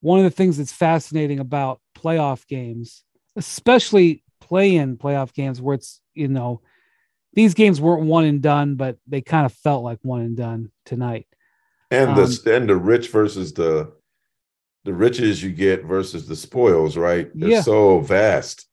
one 0.00 0.18
of 0.18 0.24
the 0.24 0.30
things 0.30 0.56
that's 0.56 0.72
fascinating 0.72 1.40
about 1.40 1.80
playoff 1.94 2.46
games, 2.46 3.04
especially 3.36 4.24
play-in 4.40 4.96
playoff 4.96 5.34
games 5.34 5.60
where 5.60 5.74
it's, 5.74 6.00
you 6.14 6.28
know, 6.28 6.62
these 7.34 7.52
games 7.54 7.80
weren't 7.80 8.06
one 8.06 8.24
and 8.24 8.40
done, 8.40 8.76
but 8.76 8.96
they 9.06 9.20
kind 9.20 9.44
of 9.44 9.52
felt 9.52 9.84
like 9.84 9.98
one 10.02 10.22
and 10.22 10.36
done 10.36 10.72
tonight. 10.86 11.26
and 11.90 12.10
Um, 12.10 12.16
the 12.16 12.56
and 12.56 12.68
the 12.68 12.76
rich 12.76 13.08
versus 13.10 13.52
the 13.52 13.92
the 14.84 14.94
riches 14.94 15.42
you 15.42 15.50
get 15.50 15.84
versus 15.84 16.26
the 16.26 16.36
spoils, 16.36 16.96
right? 16.96 17.30
They're 17.34 17.50
Yeah. 17.50 17.62
so 17.62 18.00
vast. 18.00 18.66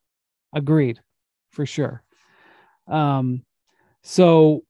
Agreed, 0.54 1.02
for 1.50 1.66
sure. 1.66 2.04
Um, 2.88 3.44
so 4.04 4.64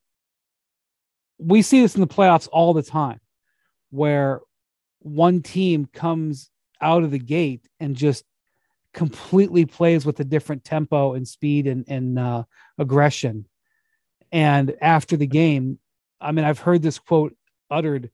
we 1.37 1.61
see 1.61 1.81
this 1.81 1.95
in 1.95 2.01
the 2.01 2.07
playoffs 2.07 2.49
all 2.51 2.73
the 2.73 2.81
time, 2.81 3.19
where 3.91 4.41
one 4.99 5.41
team 5.41 5.85
comes 5.85 6.49
out 6.81 7.03
of 7.03 7.11
the 7.11 7.19
gate 7.19 7.67
and 7.79 7.95
just 7.95 8.23
completely 8.93 9.65
plays 9.65 10.05
with 10.05 10.19
a 10.19 10.23
different 10.23 10.63
tempo 10.63 11.13
and 11.13 11.27
speed 11.27 11.67
and, 11.67 11.85
and 11.87 12.17
uh, 12.17 12.43
aggression. 12.79 13.45
And 14.31 14.75
after 14.81 15.15
the 15.15 15.27
game, 15.27 15.77
I 16.19 16.31
mean, 16.31 16.43
I've 16.45 16.59
heard 16.59 16.81
this 16.81 16.97
quote 16.97 17.35
uttered 17.69 18.09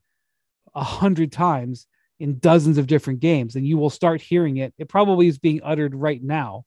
a 0.74 0.84
hundred 0.84 1.32
times 1.32 1.86
in 2.24 2.38
dozens 2.38 2.78
of 2.78 2.86
different 2.86 3.20
games, 3.20 3.54
and 3.54 3.68
you 3.68 3.76
will 3.76 3.90
start 3.90 4.22
hearing 4.22 4.56
it. 4.56 4.72
It 4.78 4.88
probably 4.88 5.28
is 5.28 5.38
being 5.38 5.60
uttered 5.62 5.94
right 5.94 6.22
now 6.22 6.64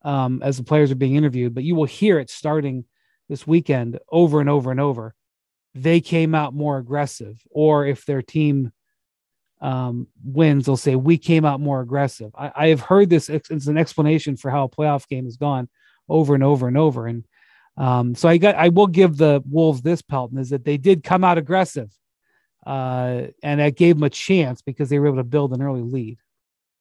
um, 0.00 0.40
as 0.42 0.56
the 0.56 0.64
players 0.64 0.90
are 0.90 0.94
being 0.94 1.16
interviewed, 1.16 1.54
but 1.54 1.64
you 1.64 1.74
will 1.74 1.84
hear 1.84 2.18
it 2.18 2.30
starting 2.30 2.86
this 3.28 3.46
weekend 3.46 3.98
over 4.10 4.40
and 4.40 4.48
over 4.48 4.70
and 4.70 4.80
over. 4.80 5.14
They 5.74 6.00
came 6.00 6.34
out 6.34 6.54
more 6.54 6.78
aggressive, 6.78 7.38
or 7.50 7.84
if 7.84 8.06
their 8.06 8.22
team 8.22 8.72
um, 9.60 10.06
wins, 10.24 10.64
they'll 10.64 10.78
say, 10.78 10.96
We 10.96 11.18
came 11.18 11.44
out 11.44 11.60
more 11.60 11.82
aggressive. 11.82 12.30
I, 12.34 12.52
I 12.56 12.68
have 12.68 12.80
heard 12.80 13.10
this, 13.10 13.28
it's 13.28 13.50
an 13.50 13.76
explanation 13.76 14.38
for 14.38 14.50
how 14.50 14.64
a 14.64 14.70
playoff 14.70 15.06
game 15.08 15.26
has 15.26 15.36
gone 15.36 15.68
over 16.08 16.34
and 16.34 16.42
over 16.42 16.68
and 16.68 16.78
over. 16.78 17.06
And 17.06 17.26
um, 17.76 18.14
so 18.14 18.30
I 18.30 18.38
got, 18.38 18.54
I 18.54 18.70
will 18.70 18.86
give 18.86 19.18
the 19.18 19.42
Wolves 19.46 19.82
this, 19.82 20.00
Pelton, 20.00 20.38
is 20.38 20.48
that 20.48 20.64
they 20.64 20.78
did 20.78 21.04
come 21.04 21.22
out 21.22 21.36
aggressive. 21.36 21.92
Uh, 22.66 23.28
and 23.42 23.60
that 23.60 23.76
gave 23.76 23.96
them 23.96 24.02
a 24.02 24.10
chance 24.10 24.60
because 24.60 24.88
they 24.88 24.98
were 24.98 25.06
able 25.06 25.18
to 25.18 25.24
build 25.24 25.52
an 25.52 25.62
early 25.62 25.82
lead. 25.82 26.18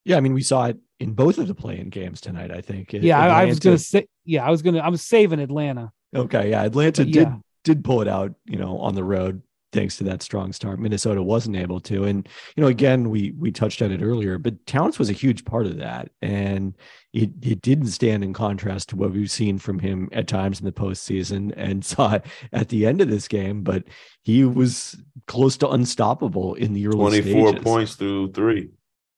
Yeah, 0.03 0.17
I 0.17 0.19
mean, 0.19 0.33
we 0.33 0.41
saw 0.41 0.65
it 0.65 0.77
in 0.99 1.13
both 1.13 1.37
of 1.37 1.47
the 1.47 1.55
play-in 1.55 1.89
games 1.89 2.21
tonight. 2.21 2.51
I 2.51 2.61
think. 2.61 2.91
Yeah, 2.91 3.19
I, 3.19 3.43
I 3.43 3.45
was 3.45 3.59
gonna 3.59 3.77
say. 3.77 4.07
Yeah, 4.23 4.45
I 4.45 4.49
was 4.49 4.61
gonna. 4.61 4.79
I'm 4.79 4.97
saving 4.97 5.39
Atlanta. 5.39 5.91
Okay, 6.15 6.49
yeah, 6.49 6.63
Atlanta 6.63 7.03
but, 7.03 7.11
did 7.11 7.27
yeah. 7.27 7.35
did 7.63 7.83
pull 7.83 8.01
it 8.01 8.07
out. 8.07 8.33
You 8.45 8.57
know, 8.57 8.79
on 8.79 8.95
the 8.95 9.03
road 9.03 9.43
thanks 9.75 9.97
to 9.97 10.03
that 10.05 10.23
strong 10.23 10.51
start. 10.53 10.79
Minnesota 10.79 11.21
wasn't 11.21 11.55
able 11.55 11.79
to. 11.81 12.05
And, 12.05 12.27
you 12.55 12.61
know, 12.61 12.67
again, 12.67 13.09
we 13.09 13.31
we 13.38 13.51
touched 13.51 13.81
on 13.81 13.91
it 13.91 14.01
earlier, 14.01 14.39
but 14.39 14.65
Towns 14.65 14.97
was 14.97 15.09
a 15.09 15.13
huge 15.13 15.45
part 15.45 15.67
of 15.67 15.77
that. 15.77 16.09
And 16.21 16.73
it, 17.13 17.29
it 17.41 17.61
didn't 17.61 17.88
stand 17.88 18.23
in 18.23 18.33
contrast 18.33 18.89
to 18.89 18.95
what 18.95 19.11
we've 19.11 19.29
seen 19.29 19.59
from 19.59 19.79
him 19.79 20.09
at 20.11 20.27
times 20.27 20.59
in 20.59 20.65
the 20.65 20.71
postseason 20.71 21.53
and 21.55 21.85
saw 21.93 22.15
it 22.15 22.25
at 22.51 22.69
the 22.69 22.88
end 22.88 23.01
of 23.01 23.09
this 23.09 23.27
game, 23.27 23.61
but 23.61 23.83
he 24.23 24.43
was 24.43 24.95
close 25.27 25.57
to 25.57 25.69
unstoppable 25.69 26.55
in 26.55 26.73
the 26.73 26.88
early 26.88 27.21
24 27.21 27.47
stages. 27.49 27.63
points 27.63 27.95
through 27.95 28.31
three. 28.31 28.69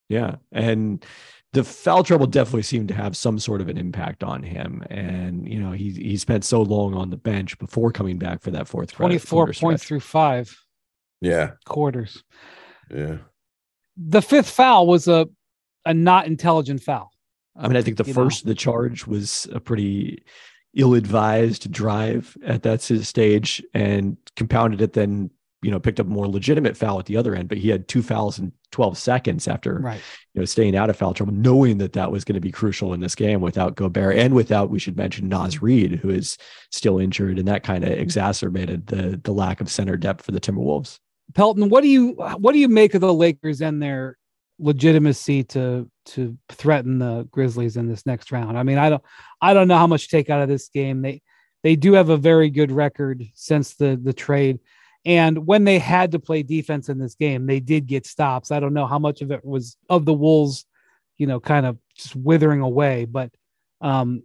Yeah. 0.09 0.35
And 0.51 1.05
the 1.53 1.63
foul 1.63 2.03
trouble 2.03 2.27
definitely 2.27 2.63
seemed 2.63 2.87
to 2.89 2.93
have 2.93 3.15
some 3.15 3.39
sort 3.39 3.61
of 3.61 3.69
an 3.69 3.77
impact 3.77 4.23
on 4.23 4.43
him. 4.43 4.83
And, 4.89 5.47
you 5.47 5.59
know, 5.59 5.71
he 5.71 5.91
he 5.91 6.17
spent 6.17 6.43
so 6.43 6.61
long 6.61 6.93
on 6.93 7.09
the 7.09 7.17
bench 7.17 7.57
before 7.57 7.91
coming 7.91 8.17
back 8.17 8.41
for 8.41 8.51
that 8.51 8.67
fourth 8.67 8.91
24 8.91 9.53
points 9.53 9.83
through 9.83 10.01
five. 10.01 10.55
Yeah. 11.21 11.51
Quarters. 11.65 12.23
Yeah. 12.91 13.17
The 13.95 14.21
fifth 14.21 14.49
foul 14.49 14.87
was 14.87 15.07
a 15.07 15.27
a 15.85 15.93
not 15.93 16.27
intelligent 16.27 16.83
foul. 16.83 17.11
I 17.55 17.67
mean, 17.67 17.77
I 17.77 17.81
think 17.81 17.97
the 17.97 18.05
you 18.05 18.13
first 18.13 18.45
know. 18.45 18.49
the 18.49 18.55
charge 18.55 19.07
was 19.07 19.47
a 19.51 19.59
pretty 19.59 20.23
ill-advised 20.75 21.71
drive 21.71 22.37
at 22.45 22.61
that 22.63 22.81
stage 22.81 23.63
and 23.73 24.17
compounded 24.35 24.79
it 24.79 24.93
then 24.93 25.31
you 25.61 25.71
know, 25.71 25.79
picked 25.79 25.99
up 25.99 26.05
a 26.05 26.09
more 26.09 26.27
legitimate 26.27 26.77
foul 26.77 26.99
at 26.99 27.05
the 27.05 27.17
other 27.17 27.35
end, 27.35 27.49
but 27.49 27.57
he 27.57 27.69
had 27.69 27.87
two 27.87 28.03
fouls 28.03 28.37
in 28.39 28.51
12 28.71 28.97
seconds 28.97 29.47
after, 29.47 29.79
right. 29.79 30.01
you 30.33 30.41
know, 30.41 30.45
staying 30.45 30.75
out 30.75 30.89
of 30.89 30.97
foul 30.97 31.13
trouble, 31.13 31.33
knowing 31.33 31.77
that 31.77 31.93
that 31.93 32.11
was 32.11 32.23
going 32.23 32.35
to 32.35 32.41
be 32.41 32.51
crucial 32.51 32.93
in 32.93 32.99
this 32.99 33.15
game 33.15 33.41
without 33.41 33.75
Gobert 33.75 34.17
and 34.17 34.33
without, 34.33 34.69
we 34.69 34.79
should 34.79 34.97
mention 34.97 35.29
Naz 35.29 35.61
Reid, 35.61 35.93
who 35.93 36.09
is 36.09 36.37
still 36.71 36.99
injured. 36.99 37.39
And 37.39 37.47
that 37.47 37.63
kind 37.63 37.83
of 37.83 37.91
exacerbated 37.91 38.87
the, 38.87 39.19
the 39.23 39.31
lack 39.31 39.61
of 39.61 39.71
center 39.71 39.97
depth 39.97 40.25
for 40.25 40.31
the 40.31 40.39
Timberwolves. 40.39 40.99
Pelton, 41.33 41.69
what 41.69 41.81
do 41.81 41.87
you, 41.87 42.11
what 42.37 42.53
do 42.53 42.59
you 42.59 42.67
make 42.67 42.93
of 42.93 43.01
the 43.01 43.13
Lakers 43.13 43.61
and 43.61 43.81
their 43.81 44.17
legitimacy 44.59 45.43
to, 45.43 45.89
to 46.05 46.37
threaten 46.49 46.99
the 46.99 47.27
Grizzlies 47.31 47.77
in 47.77 47.87
this 47.87 48.05
next 48.05 48.31
round? 48.31 48.57
I 48.57 48.63
mean, 48.63 48.77
I 48.77 48.89
don't, 48.89 49.03
I 49.41 49.53
don't 49.53 49.67
know 49.67 49.77
how 49.77 49.87
much 49.87 50.09
take 50.09 50.29
out 50.29 50.41
of 50.41 50.49
this 50.49 50.69
game. 50.69 51.01
They, 51.01 51.21
they 51.63 51.75
do 51.75 51.93
have 51.93 52.09
a 52.09 52.17
very 52.17 52.49
good 52.49 52.71
record 52.71 53.23
since 53.33 53.75
the, 53.75 53.99
the 54.01 54.13
trade 54.13 54.59
and 55.07 55.47
when 55.47 55.63
they 55.63 55.79
had 55.79 56.11
to 56.11 56.19
play 56.19 56.43
defense 56.43 56.89
in 56.89 56.99
this 56.99 57.15
game, 57.15 57.47
they 57.47 57.61
did 57.61 57.87
get 57.87 58.05
stops. 58.05 58.51
I 58.51 58.59
don't 58.59 58.73
know 58.73 58.85
how 58.85 58.99
much 58.99 59.21
of 59.21 59.31
it 59.31 59.43
was 59.45 59.77
of 59.89 60.03
the 60.03 60.13
Wolves, 60.13 60.65
you 61.17 61.25
know, 61.25 61.39
kind 61.39 61.65
of 61.65 61.77
just 61.95 62.13
withering 62.13 62.59
away, 62.59 63.05
but 63.05 63.31
um, 63.79 64.23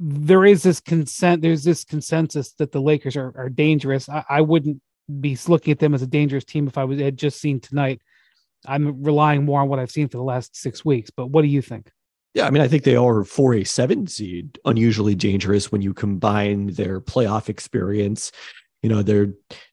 there 0.00 0.44
is 0.44 0.64
this 0.64 0.80
consent. 0.80 1.42
There's 1.42 1.62
this 1.62 1.84
consensus 1.84 2.50
that 2.54 2.72
the 2.72 2.80
Lakers 2.80 3.16
are, 3.16 3.32
are 3.36 3.48
dangerous. 3.48 4.08
I, 4.08 4.24
I 4.28 4.40
wouldn't 4.40 4.82
be 5.20 5.38
looking 5.46 5.70
at 5.70 5.78
them 5.78 5.94
as 5.94 6.02
a 6.02 6.08
dangerous 6.08 6.44
team 6.44 6.66
if 6.66 6.76
I 6.76 6.82
was 6.82 6.98
had 6.98 7.16
just 7.16 7.40
seen 7.40 7.60
tonight. 7.60 8.02
I'm 8.66 9.04
relying 9.04 9.44
more 9.44 9.60
on 9.60 9.68
what 9.68 9.78
I've 9.78 9.92
seen 9.92 10.08
for 10.08 10.16
the 10.16 10.24
last 10.24 10.56
six 10.56 10.84
weeks. 10.84 11.08
But 11.08 11.28
what 11.28 11.42
do 11.42 11.48
you 11.48 11.62
think? 11.62 11.88
Yeah, 12.34 12.48
I 12.48 12.50
mean, 12.50 12.62
I 12.62 12.68
think 12.68 12.82
they 12.82 12.96
are 12.96 13.22
for 13.22 13.54
a 13.54 13.62
seven 13.62 14.08
seed 14.08 14.58
unusually 14.64 15.14
dangerous 15.14 15.70
when 15.70 15.82
you 15.82 15.94
combine 15.94 16.66
their 16.72 17.00
playoff 17.00 17.48
experience. 17.48 18.32
You 18.82 18.88
know, 18.88 19.02
they're 19.02 19.32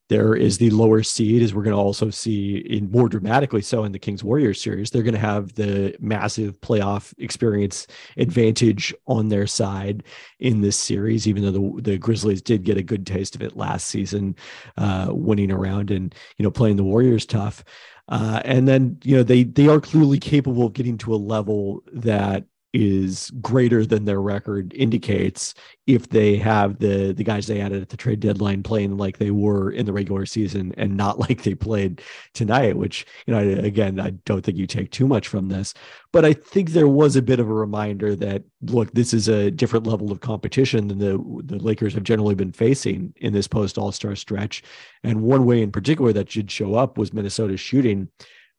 there 0.10 0.36
is 0.36 0.58
the 0.58 0.70
lower 0.70 1.02
seed, 1.02 1.42
as 1.42 1.54
we're 1.54 1.63
going 1.63 1.76
to 1.76 1.82
also 1.82 2.10
see 2.10 2.58
in 2.58 2.92
more 2.92 3.08
dramatically 3.08 3.62
so 3.62 3.84
in 3.84 3.92
the 3.92 4.00
Kings 4.00 4.24
Warriors 4.24 4.62
series. 4.62 4.89
They're 4.89 5.04
going 5.04 5.13
to 5.13 5.20
have 5.20 5.54
the 5.54 5.96
massive 6.00 6.60
playoff 6.62 7.13
experience 7.18 7.88
advantage 8.18 8.94
on 9.08 9.30
their 9.30 9.48
side 9.48 10.04
in 10.39 10.62
this 10.62 10.78
series, 10.78 11.28
even 11.28 11.44
though 11.44 11.52
the, 11.52 11.82
the 11.82 11.98
Grizzlies 11.98 12.42
did 12.42 12.63
get 12.63 12.78
a 12.78 12.84
good 12.84 13.08
taste 13.08 13.36
of 13.36 13.42
it 13.42 13.56
last 13.56 13.88
season, 13.88 14.36
uh, 14.78 15.08
winning 15.10 15.52
around 15.52 15.89
and 15.89 16.13
you 16.38 16.44
know 16.44 16.52
playing 16.52 16.76
the 16.76 16.84
Warriors 16.84 17.26
tough. 17.26 17.63
Uh, 18.10 18.42
and 18.44 18.68
then 18.68 18.98
you 19.04 19.16
know 19.16 19.24
they 19.24 19.44
they 19.44 19.68
are 19.68 19.80
clearly 19.80 20.20
capable 20.20 20.66
of 20.66 20.74
getting 20.74 20.98
to 20.98 21.13
a 21.13 21.16
level 21.16 21.82
that 21.94 22.44
is 22.74 23.30
greater 23.42 23.86
than 23.86 24.06
their 24.06 24.22
record 24.22 24.74
indicates 24.74 25.54
if 25.86 26.10
they 26.10 26.36
have 26.38 26.80
the 26.80 27.14
the 27.14 27.24
guys 27.24 27.46
they 27.46 27.62
added 27.62 27.82
at 27.82 27.90
the 27.90 27.98
trade 27.98 28.20
deadline 28.20 28.64
playing 28.64 28.98
like 28.98 29.18
they 29.18 29.32
were 29.32 29.70
in 29.72 29.86
the 29.86 29.94
regular 29.94 30.26
season 30.26 30.74
and 30.78 30.98
not 30.98 31.20
like 31.30 31.44
they 31.44 31.54
played 31.54 32.02
tonight 32.34 32.76
which 32.76 33.06
you 33.28 33.34
know 33.34 33.40
again 33.60 34.00
I 34.00 34.12
don't 34.26 34.44
think 34.44 34.58
you 34.58 34.68
take 34.68 34.92
too 34.92 35.08
much 35.08 35.28
from 35.28 35.50
this. 35.50 35.74
But 36.12 36.26
I 36.26 36.34
think 36.34 36.70
there 36.70 36.88
was 36.88 37.16
a 37.16 37.22
bit 37.22 37.40
of 37.40 37.50
a 37.50 37.54
reminder 37.54 38.16
that 38.16 38.44
look 38.62 38.92
this 38.92 39.14
is 39.14 39.28
a 39.28 39.52
different 39.52 39.88
level 39.88 40.12
of 40.12 40.22
competition 40.22 40.88
than 40.88 41.00
the 41.00 41.18
the 41.44 41.64
Lakers 41.64 41.94
have 41.94 42.04
generally 42.04 42.36
been 42.36 42.52
facing 42.52 43.14
in 43.18 43.34
this 43.34 43.48
post 43.48 43.78
All-Star 43.78 44.16
stretch. 44.16 44.64
And 45.04 45.22
one 45.22 45.46
way 45.46 45.62
in 45.62 45.72
particular 45.72 46.14
that 46.14 46.32
should 46.32 46.50
show 46.50 46.76
up 46.76 46.98
was 46.98 47.14
Minnesota's 47.14 47.60
shooting 47.60 48.10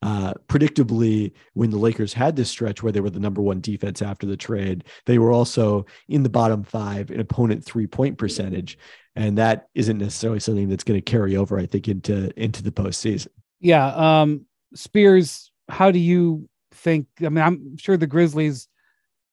uh, 0.04 0.34
predictably, 0.48 1.32
when 1.54 1.70
the 1.70 1.78
Lakers 1.78 2.12
had 2.12 2.36
this 2.36 2.50
stretch 2.50 2.82
where 2.82 2.92
they 2.92 3.00
were 3.00 3.08
the 3.08 3.18
number 3.18 3.40
one 3.40 3.62
defense 3.62 4.02
after 4.02 4.26
the 4.26 4.36
trade, 4.36 4.84
they 5.06 5.18
were 5.18 5.32
also 5.32 5.86
in 6.08 6.22
the 6.22 6.28
bottom 6.28 6.62
five 6.62 7.10
in 7.10 7.20
opponent 7.20 7.64
three 7.64 7.86
point 7.86 8.18
percentage, 8.18 8.76
and 9.16 9.38
that 9.38 9.68
isn't 9.74 9.96
necessarily 9.96 10.40
something 10.40 10.68
that's 10.68 10.84
going 10.84 10.98
to 11.00 11.10
carry 11.10 11.36
over, 11.36 11.58
I 11.58 11.64
think, 11.64 11.88
into 11.88 12.30
into 12.38 12.62
the 12.62 12.70
postseason. 12.70 13.28
Yeah, 13.60 13.86
um, 13.86 14.44
Spears, 14.74 15.50
how 15.70 15.90
do 15.90 15.98
you 15.98 16.50
think? 16.72 17.06
I 17.22 17.30
mean, 17.30 17.42
I'm 17.42 17.76
sure 17.78 17.96
the 17.96 18.06
Grizzlies, 18.06 18.68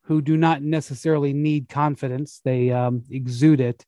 who 0.04 0.22
do 0.22 0.38
not 0.38 0.62
necessarily 0.62 1.34
need 1.34 1.68
confidence, 1.68 2.40
they 2.46 2.72
um, 2.72 3.04
exude 3.10 3.60
it. 3.60 3.86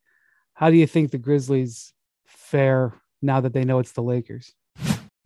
How 0.53 0.69
do 0.69 0.75
you 0.75 0.85
think 0.85 1.11
the 1.11 1.17
Grizzlies 1.17 1.93
fare 2.27 2.93
now 3.21 3.39
that 3.39 3.53
they 3.53 3.63
know 3.63 3.79
it's 3.79 3.93
the 3.93 4.03
Lakers? 4.03 4.53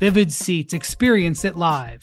Vivid 0.00 0.32
Seats, 0.32 0.72
experience 0.72 1.44
it 1.44 1.58
live. 1.58 2.02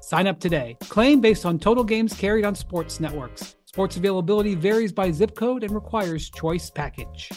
Sign 0.00 0.26
up 0.26 0.40
today. 0.40 0.76
Claim 0.80 1.20
based 1.20 1.44
on 1.44 1.58
total 1.58 1.84
games 1.84 2.14
carried 2.14 2.44
on 2.44 2.54
sports 2.54 3.00
networks. 3.00 3.56
Sports 3.66 3.96
availability 3.96 4.54
varies 4.54 4.92
by 4.92 5.10
zip 5.10 5.34
code 5.34 5.64
and 5.64 5.74
requires 5.74 6.30
choice 6.30 6.70
package. 6.70 7.30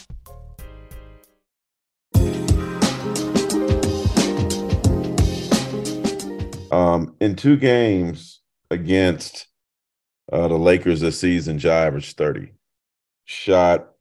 Um, 6.71 7.15
in 7.19 7.35
two 7.35 7.57
games 7.57 8.41
against 8.71 9.47
uh, 10.31 10.47
the 10.47 10.57
Lakers 10.57 11.01
this 11.01 11.19
season, 11.19 11.59
Ja 11.59 11.71
averaged 11.71 12.17
30. 12.17 12.51
Shot 13.25 13.93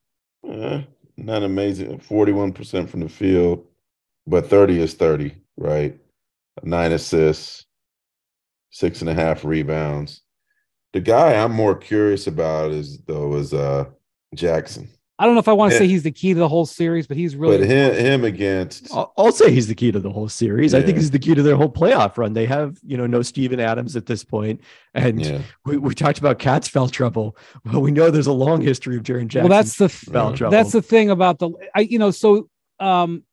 eh, 0.49 0.83
not 1.17 1.43
amazing, 1.43 1.99
41% 1.99 2.89
from 2.89 3.01
the 3.01 3.09
field, 3.09 3.67
but 4.27 4.49
30 4.49 4.81
is 4.81 4.95
30, 4.95 5.35
right? 5.57 5.99
Nine 6.63 6.93
assists, 6.93 7.66
six 8.77 9.01
and 9.01 9.09
a 9.09 9.15
half 9.15 9.43
rebounds. 9.45 10.21
The 10.93 11.01
guy 11.01 11.35
I'm 11.35 11.53
more 11.53 11.75
curious 11.75 12.27
about 12.27 12.73
is 12.73 12.99
though 13.07 13.35
is 13.37 13.55
uh 13.55 13.85
Jackson. 14.35 14.89
I 15.19 15.25
don't 15.25 15.33
know 15.35 15.41
if 15.41 15.49
I 15.49 15.55
want 15.55 15.71
to 15.71 15.77
Yeah. 15.77 15.79
say 15.81 15.87
he's 15.89 16.03
the 16.03 16.11
key 16.13 16.35
to 16.35 16.39
the 16.39 16.49
whole 16.49 16.67
series, 16.67 17.07
but 17.07 17.17
he's 17.17 17.37
really 17.37 17.57
but 17.57 17.67
him, 17.67 17.95
him 17.95 18.25
against 18.25 18.93
I'll, 18.93 19.15
I'll 19.17 19.33
say 19.33 19.51
he's 19.51 19.67
the 19.67 19.75
key 19.75 19.91
to 19.91 19.99
the 19.99 20.11
whole 20.11 20.29
series. 20.29 20.75
I 20.75 20.81
think 20.81 20.97
Yeah. 20.97 21.01
he's 21.01 21.11
the 21.11 21.19
key 21.19 21.35
to 21.35 21.43
their 21.43 21.57
whole 21.57 21.71
playoff 21.73 22.19
run. 22.19 22.35
They 22.35 22.45
have, 22.45 22.77
you 22.83 22.99
know, 22.99 23.07
no 23.07 23.23
Steven 23.23 23.59
Adams 23.59 23.97
at 23.97 24.05
this 24.05 24.23
point, 24.25 24.61
and 24.93 25.25
yeah. 25.25 25.41
we, 25.65 25.79
we 25.79 25.95
talked 25.95 26.19
about 26.19 26.39
Cat's 26.39 26.69
foul 26.69 26.89
trouble. 26.91 27.35
Well, 27.65 27.81
we 27.81 27.93
know 27.93 28.11
there's 28.11 28.27
a 28.27 28.33
long 28.33 28.61
history 28.61 28.95
of 28.99 29.05
Jaren 29.05 29.29
Jackson. 29.29 29.49
well. 29.49 29.59
That's 29.59 29.77
the 29.79 29.89
th- 29.89 30.01
foul 30.13 30.31
Yeah. 30.33 30.37
trouble. 30.37 30.51
that's 30.53 30.73
the 30.73 30.83
thing 30.83 31.09
about 31.11 31.39
the 31.39 31.51
I 31.75 31.81
you 31.81 31.99
know 31.99 32.11
so 32.11 32.51
um 32.79 33.25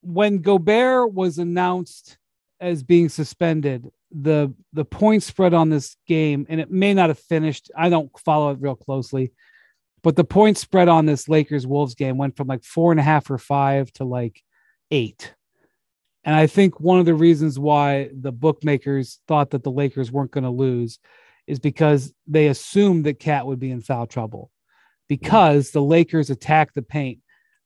when 0.00 0.38
Gobert 0.38 1.12
was 1.12 1.36
announced 1.38 2.16
as 2.60 2.82
being 2.82 3.08
suspended, 3.10 3.90
the 4.14 4.54
the 4.72 4.84
point 4.84 5.22
spread 5.22 5.54
on 5.54 5.70
this 5.70 5.96
game, 6.06 6.46
and 6.48 6.60
it 6.60 6.70
may 6.70 6.94
not 6.94 7.10
have 7.10 7.18
finished. 7.18 7.70
I 7.76 7.88
don't 7.88 8.16
follow 8.18 8.50
it 8.50 8.60
real 8.60 8.76
closely, 8.76 9.32
but 10.02 10.16
the 10.16 10.24
point 10.24 10.56
spread 10.56 10.88
on 10.88 11.06
this 11.06 11.28
Lakers 11.28 11.66
Wolves 11.66 11.94
game 11.94 12.16
went 12.16 12.36
from 12.36 12.46
like 12.46 12.62
four 12.62 12.92
and 12.92 13.00
a 13.00 13.04
half 13.04 13.30
or 13.30 13.38
five 13.38 13.92
to 13.94 14.04
like 14.04 14.42
eight. 14.90 15.34
And 16.24 16.34
I 16.34 16.46
think 16.46 16.80
one 16.80 16.98
of 16.98 17.06
the 17.06 17.14
reasons 17.14 17.58
why 17.58 18.10
the 18.18 18.32
bookmakers 18.32 19.20
thought 19.28 19.50
that 19.50 19.62
the 19.62 19.70
Lakers 19.70 20.10
weren't 20.10 20.30
going 20.30 20.44
to 20.44 20.50
lose 20.50 20.98
is 21.46 21.58
because 21.58 22.14
they 22.26 22.46
assumed 22.46 23.04
that 23.04 23.18
Cat 23.18 23.46
would 23.46 23.58
be 23.58 23.70
in 23.70 23.82
foul 23.82 24.06
trouble 24.06 24.50
because 25.08 25.70
the 25.70 25.82
Lakers 25.82 26.30
attacked 26.30 26.74
the 26.74 26.82
paint. 26.82 27.18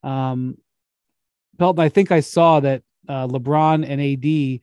Um, 0.03 0.59
Pelton, 1.59 1.85
I 1.85 1.89
think 1.89 2.11
I 2.11 2.21
saw 2.21 2.59
that 2.61 2.83
uh, 3.09 3.29
LeBron 3.29 3.89
and 3.89 4.01
AD 4.01 4.61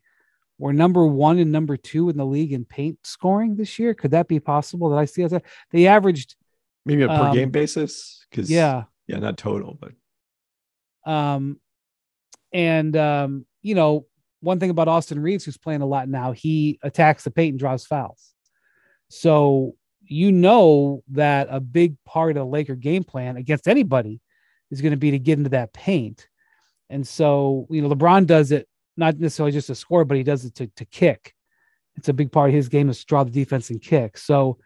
were 0.58 0.74
number 0.74 1.06
one 1.06 1.39
and 1.39 1.52
number 1.52 1.78
two 1.78 2.10
in 2.10 2.18
the 2.18 2.26
league 2.26 2.54
in 2.54 2.65
paint 2.65 3.00
scoring 3.04 3.56
this 3.56 3.78
year. 3.78 3.94
Could 3.94 4.12
that 4.12 4.28
be 4.28 4.39
possible? 4.39 4.89
that 4.89 4.98
I 4.98 5.06
see 5.06 5.24
as 5.24 5.34
a, 5.34 5.41
They 5.72 5.88
averaged, 5.88 6.36
maybe 6.86 7.04
a 7.04 7.08
per 7.08 7.13
um, 7.13 7.34
game 7.34 7.52
basis. 7.52 8.26
Because 8.30 8.50
yeah, 8.50 8.84
yeah, 9.08 9.20
not 9.20 9.38
total, 9.38 9.78
but 9.80 9.91
Um, 11.12 11.60
and 12.54 12.96
um, 12.96 13.46
you 13.62 13.76
know, 13.76 14.08
one 14.41 14.60
thing 14.60 14.70
about 14.70 14.88
Austin 14.88 15.20
Reaves, 15.20 15.44
who's 15.44 15.58
playing 15.58 15.82
a 15.82 15.86
lot 15.86 16.08
now, 16.08 16.32
he 16.32 16.80
attacks 16.84 17.24
the 17.24 17.32
paint 17.32 17.54
and 17.54 17.60
draws 17.60 17.86
fouls. 17.86 18.34
So 19.10 19.76
you 20.08 20.32
know 20.32 21.04
that 21.12 21.48
a 21.50 21.60
big 21.60 21.96
part 22.06 22.32
of 22.32 22.36
the 22.36 22.46
Laker 22.46 22.76
game 22.76 23.04
plan 23.04 23.38
against 23.38 23.68
anybody 23.68 24.22
is 24.72 24.82
going 24.82 24.91
to 24.91 24.98
be 24.98 25.12
to 25.12 25.20
get 25.20 25.38
into 25.38 25.50
that 25.52 25.74
paint. 25.74 26.28
And 26.89 27.08
so, 27.08 27.68
you 27.70 27.82
know, 27.82 27.89
LeBron 27.89 28.28
does 28.28 28.52
it 28.52 28.68
not 28.97 29.19
necessarily 29.19 29.51
just 29.51 29.69
a 29.69 29.75
score, 29.75 30.05
but 30.05 30.17
he 30.17 30.23
does 30.23 30.45
it 30.45 30.55
to, 30.55 30.67
to 30.75 30.86
kick. 30.86 31.34
It's 31.95 32.10
a 32.10 32.13
big 32.13 32.31
part 32.31 32.49
of 32.49 32.55
his 32.55 32.69
game 32.69 32.89
is 32.89 32.99
to 32.99 33.05
draw 33.05 33.23
the 33.23 33.31
defense 33.31 33.69
and 33.69 33.81
kick. 33.81 34.17
So 34.17 34.58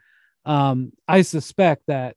um, 0.44 0.92
I 1.06 1.22
suspect 1.22 1.84
that 1.86 2.16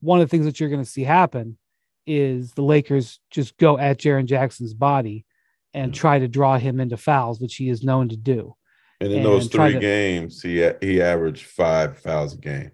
one 0.00 0.20
of 0.20 0.28
the 0.28 0.30
things 0.30 0.46
that 0.46 0.58
you're 0.58 0.70
going 0.70 0.82
to 0.82 0.90
see 0.90 1.04
happen 1.04 1.58
is 2.06 2.52
the 2.52 2.62
Lakers 2.62 3.20
just 3.30 3.56
go 3.58 3.78
at 3.78 3.98
Jaren 3.98 4.24
Jackson's 4.26 4.74
body 4.74 5.24
and 5.72 5.94
try 5.94 6.18
to 6.18 6.26
draw 6.26 6.58
him 6.58 6.80
into 6.80 6.96
fouls, 6.96 7.40
which 7.40 7.56
he 7.56 7.68
is 7.68 7.84
known 7.84 8.08
to 8.08 8.16
do. 8.16 8.56
And 9.00 9.12
in 9.12 9.22
those 9.22 9.44
and 9.44 9.52
try 9.52 9.66
three 9.66 9.74
to- 9.74 9.80
games, 9.80 10.42
he 10.42 10.68
he 10.80 11.00
averaged 11.00 11.46
five 11.46 11.98
fouls 11.98 12.34
a 12.34 12.38
game. 12.38 12.70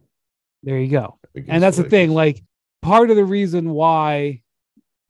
There 0.62 0.78
you 0.78 0.90
go. 0.90 1.18
And 1.46 1.62
that's 1.62 1.76
the 1.76 1.84
thing. 1.84 2.10
Like 2.10 2.42
part 2.82 3.10
of 3.10 3.16
the 3.16 3.24
reason 3.24 3.70
why 3.70 4.42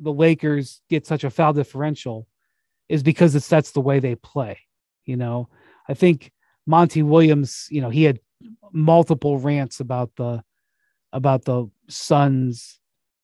the 0.01 0.13
Lakers 0.13 0.83
get 0.91 1.07
such 1.07 1.25
a 1.25 1.31
foul 1.31 1.53
differential 1.53 2.27
is 2.89 3.03
because 3.03 3.35
it's 3.35 3.49
that's 3.49 3.73
the 3.73 3.81
way 3.81 3.99
they 3.99 4.15
play. 4.15 4.59
You 5.05 5.17
know, 5.17 5.49
I 5.89 5.95
think 5.95 6.33
Monty 6.67 7.03
Williams, 7.03 7.69
you 7.71 7.81
know, 7.81 7.91
he 7.91 8.05
had 8.05 8.21
multiple 8.73 9.39
rants 9.39 9.81
about 9.81 10.11
the 10.17 10.43
about 11.13 11.45
the 11.45 11.71
Suns 11.89 12.81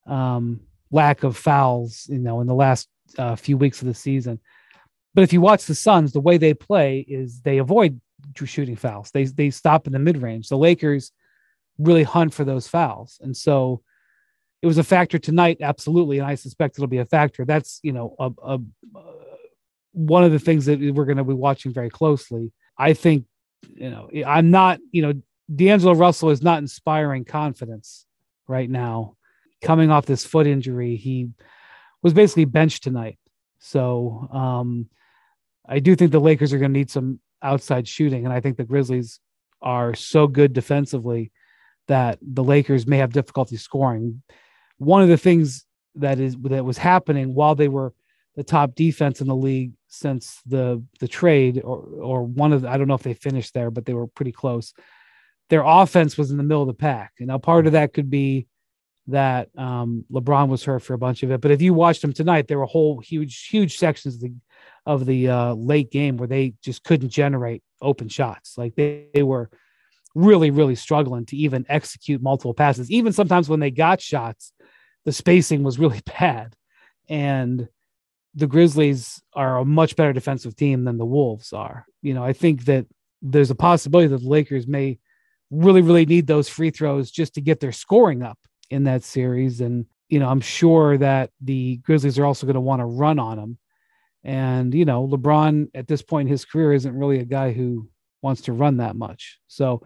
um 0.07 0.61
lack 0.91 1.23
of 1.25 1.37
fouls, 1.37 2.07
you 2.09 2.19
know, 2.19 2.41
in 2.41 2.47
the 2.47 2.55
last 2.55 2.89
uh, 3.19 3.35
few 3.35 3.57
weeks 3.57 3.81
of 3.81 3.89
the 3.89 3.95
season. 3.95 4.39
But 5.15 5.25
if 5.25 5.33
you 5.33 5.41
watch 5.41 5.65
the 5.65 5.75
Suns, 5.75 6.13
the 6.13 6.21
way 6.21 6.39
they 6.39 6.55
play 6.55 7.01
is 7.09 7.41
they 7.41 7.59
avoid 7.59 8.01
shooting 8.45 8.77
fouls. 8.77 9.11
They 9.11 9.25
they 9.25 9.51
stop 9.51 9.87
in 9.87 9.93
the 9.93 9.99
mid 9.99 10.19
range. 10.19 10.49
The 10.49 10.57
Lakers 10.57 11.13
really 11.79 12.03
hunt 12.03 12.33
for 12.33 12.45
those 12.45 12.69
fouls, 12.69 13.19
and 13.23 13.37
so 13.37 13.83
it 14.63 14.67
was 14.67 14.79
a 14.79 14.85
factor 14.85 15.19
tonight, 15.19 15.59
absolutely, 15.61 16.19
and 16.19 16.27
I 16.27 16.37
suspect 16.37 16.77
it'll 16.79 16.87
be 16.87 16.99
a 16.99 17.05
factor. 17.05 17.45
That's 17.45 17.81
you 17.83 17.93
know 17.93 18.15
a, 18.19 18.31
a, 18.43 18.55
uh, 18.97 19.01
one 19.93 20.25
of 20.25 20.33
the 20.33 20.39
things 20.39 20.67
that 20.67 20.81
we're 20.81 21.05
going 21.05 21.19
to 21.19 21.25
be 21.25 21.35
watching 21.35 21.73
very 21.73 21.91
closely. 21.91 22.53
I 22.79 22.95
think 22.95 23.27
you 23.75 23.91
know 23.91 24.11
I'm 24.27 24.51
not 24.51 24.81
you 24.91 25.03
know 25.03 25.15
D'Angelo 25.55 25.95
Russell 25.95 26.31
is 26.31 26.43
not 26.43 26.59
inspiring 26.59 27.25
confidence 27.25 28.07
right 28.49 28.69
now. 28.69 29.17
Coming 29.63 29.91
off 29.91 30.07
this 30.07 30.25
foot 30.25 30.47
injury, 30.47 30.97
he 30.97 31.31
was 32.03 32.13
basically 32.13 32.47
benched 32.47 32.83
tonight. 32.83 33.19
So 33.61 34.29
um, 34.33 34.89
I 35.69 35.79
do 35.79 35.95
think 35.95 36.11
the 36.11 36.21
Lakers 36.21 36.53
are 36.53 36.59
going 36.59 36.73
to 36.73 36.79
need 36.79 36.91
some 36.91 37.21
outside 37.43 37.87
shooting, 37.87 38.25
and 38.25 38.33
I 38.33 38.41
think 38.41 38.57
the 38.57 38.65
Grizzlies 38.65 39.21
are 39.61 39.95
so 39.95 40.27
good 40.27 40.53
defensively 40.53 41.31
that 41.87 42.19
the 42.21 42.43
Lakers 42.43 42.87
may 42.87 42.99
have 42.99 43.13
difficulty 43.13 43.57
scoring. 43.57 44.23
One 44.79 45.03
of 45.03 45.09
the 45.09 45.17
things 45.17 45.65
that 45.97 46.19
is 46.19 46.37
that 46.43 46.65
was 46.65 46.79
happening 46.79 47.35
while 47.35 47.55
they 47.55 47.69
were 47.69 47.93
the 48.35 48.43
top 48.43 48.75
defense 48.75 49.21
in 49.21 49.27
the 49.27 49.37
league 49.37 49.73
since 49.93 50.41
the 50.47 50.83
the 51.01 51.09
trade, 51.09 51.61
or 51.63 51.79
or 51.79 52.23
one 52.25 52.53
of 52.53 52.63
the, 52.63 52.71
I 52.71 52.79
don't 52.79 52.89
know 52.89 52.95
if 52.95 53.03
they 53.03 53.15
finished 53.15 53.53
there, 53.53 53.71
but 53.71 53.85
they 53.85 53.95
were 53.95 54.07
pretty 54.07 54.33
close. 54.33 54.73
Their 55.51 55.63
offense 55.65 56.17
was 56.17 56.31
in 56.31 56.39
the 56.39 56.43
middle 56.43 56.63
of 56.63 56.69
the 56.69 56.75
pack, 56.75 57.13
and 57.19 57.29
now 57.29 57.39
part 57.39 57.67
of 57.67 57.73
that 57.73 57.93
could 57.93 58.09
be 58.09 58.47
that 59.09 59.49
um, 59.59 60.05
LeBron 60.11 60.49
was 60.49 60.65
hurt 60.65 60.83
for 60.83 60.95
a 60.95 60.99
bunch 60.99 61.23
of 61.23 61.31
it. 61.31 61.41
But 61.41 61.51
if 61.51 61.61
you 61.61 61.75
watched 61.75 62.03
them 62.03 62.13
tonight, 62.13 62.49
there 62.49 62.59
were 62.59 62.67
whole 62.67 63.01
huge 63.01 63.47
huge 63.49 63.77
sections 63.77 64.15
of 64.15 64.21
the 64.23 64.33
of 64.87 65.07
the 65.07 65.29
uh, 65.29 65.55
late 65.55 65.91
game 65.91 66.17
where 66.17 66.29
they 66.29 66.55
just 66.63 66.83
couldn't 66.85 67.11
generate 67.11 67.63
open 67.83 68.09
shots. 68.09 68.57
Like 68.57 68.75
they, 68.75 69.09
they 69.13 69.23
were 69.23 69.51
really, 70.15 70.51
really 70.51 70.75
struggling 70.75 71.27
to 71.27 71.37
even 71.37 71.67
execute 71.69 72.23
multiple 72.23 72.55
passes. 72.55 72.91
Even 72.91 73.13
sometimes 73.13 73.49
when 73.49 73.61
they 73.61 73.71
got 73.71 74.01
shots, 74.01 74.53
the 75.05 75.13
spacing 75.13 75.63
was 75.63 75.79
really 75.79 76.01
bad. 76.19 76.57
And 77.09 77.69
the 78.35 78.47
Grizzlies 78.47 79.23
are 79.35 79.59
a 79.59 79.65
much 79.65 79.95
better 79.97 80.13
defensive 80.13 80.57
team 80.57 80.85
than 80.85 80.99
the 80.99 81.05
Wolves 81.07 81.53
are. 81.53 81.85
You 82.01 82.15
know, 82.15 82.25
I 82.25 82.33
think 82.33 82.65
that 82.65 82.87
there's 83.21 83.51
a 83.51 83.55
possibility 83.55 84.09
that 84.09 84.19
the 84.23 84.29
Lakers 84.29 84.67
may 84.67 84.99
really, 85.51 85.83
really 85.83 86.07
need 86.07 86.27
those 86.27 86.49
free 86.49 86.71
throws 86.71 87.11
just 87.11 87.35
to 87.35 87.41
get 87.41 87.61
their 87.61 87.73
scoring 87.73 88.23
up 88.23 88.39
in 88.71 88.85
that 88.85 89.05
series. 89.05 89.61
And, 89.61 89.85
you 90.09 90.19
know, 90.19 90.29
I'm 90.29 90.41
sure 90.41 90.97
that 90.99 91.31
the 91.43 91.77
Grizzlies 91.79 92.19
are 92.19 92.25
also 92.25 92.47
going 92.47 92.55
to 92.55 92.61
want 92.61 92.81
to 92.81 92.87
run 92.87 93.19
on 93.19 93.37
them. 93.37 93.59
And, 94.25 94.73
you 94.73 94.85
know, 94.85 95.07
LeBron 95.07 95.69
at 95.75 95.87
this 95.89 96.01
point 96.03 96.29
in 96.29 96.33
his 96.33 96.45
career 96.45 96.73
isn't 96.73 96.97
really 96.97 97.19
a 97.19 97.25
guy 97.25 97.53
who 97.53 97.89
wants 98.23 98.43
to 98.43 98.53
run 98.53 98.79
that 98.79 98.97
much. 98.97 99.39
So 99.49 99.83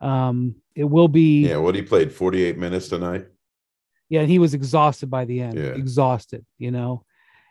um, 0.00 0.56
it 0.74 0.84
will 0.84 1.08
be, 1.08 1.46
yeah, 1.48 1.56
what 1.58 1.74
he 1.74 1.82
played 1.82 2.12
48 2.12 2.56
minutes 2.58 2.88
tonight. 2.88 3.26
yeah, 4.08 4.20
and 4.20 4.30
he 4.30 4.38
was 4.38 4.54
exhausted 4.54 5.10
by 5.10 5.24
the 5.24 5.40
end, 5.40 5.58
Yeah. 5.58 5.74
exhausted, 5.74 6.46
you 6.58 6.70
know. 6.70 7.04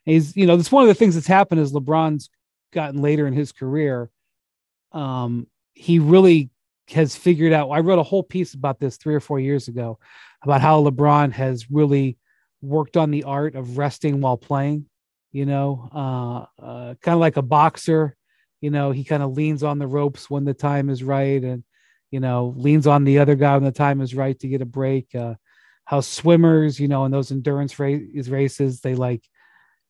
He's, 0.05 0.35
you 0.35 0.45
know, 0.45 0.57
that's 0.57 0.71
one 0.71 0.83
of 0.83 0.87
the 0.87 0.95
things 0.95 1.15
that's 1.15 1.27
happened 1.27 1.61
as 1.61 1.71
LeBron's 1.71 2.29
gotten 2.73 3.01
later 3.01 3.27
in 3.27 3.33
his 3.33 3.51
career. 3.51 4.09
Um, 4.91 5.47
he 5.73 5.99
really 5.99 6.49
has 6.89 7.15
figured 7.15 7.53
out. 7.53 7.69
I 7.69 7.79
wrote 7.79 7.99
a 7.99 8.03
whole 8.03 8.23
piece 8.23 8.53
about 8.53 8.79
this 8.79 8.97
three 8.97 9.15
or 9.15 9.19
four 9.19 9.39
years 9.39 9.67
ago 9.67 9.99
about 10.43 10.61
how 10.61 10.83
LeBron 10.83 11.31
has 11.33 11.69
really 11.69 12.17
worked 12.61 12.97
on 12.97 13.11
the 13.11 13.23
art 13.23 13.55
of 13.55 13.77
resting 13.77 14.21
while 14.21 14.37
playing, 14.37 14.85
you 15.31 15.45
know, 15.45 15.89
uh, 15.93 16.63
uh, 16.63 16.95
kind 17.01 17.13
of 17.13 17.19
like 17.19 17.37
a 17.37 17.41
boxer, 17.41 18.15
you 18.59 18.69
know, 18.69 18.91
he 18.91 19.03
kind 19.03 19.23
of 19.23 19.31
leans 19.33 19.63
on 19.63 19.79
the 19.79 19.87
ropes 19.87 20.29
when 20.29 20.45
the 20.45 20.53
time 20.53 20.89
is 20.89 21.03
right 21.03 21.43
and, 21.43 21.63
you 22.11 22.19
know, 22.19 22.53
leans 22.57 22.87
on 22.87 23.03
the 23.03 23.19
other 23.19 23.35
guy 23.35 23.53
when 23.53 23.63
the 23.63 23.71
time 23.71 24.01
is 24.01 24.13
right 24.13 24.37
to 24.39 24.47
get 24.47 24.61
a 24.61 24.65
break. 24.65 25.13
Uh, 25.15 25.35
how 25.85 26.01
swimmers, 26.01 26.79
you 26.79 26.87
know, 26.87 27.05
in 27.05 27.11
those 27.11 27.31
endurance 27.31 27.79
ra- 27.79 27.97
races, 28.27 28.81
they 28.81 28.95
like, 28.95 29.23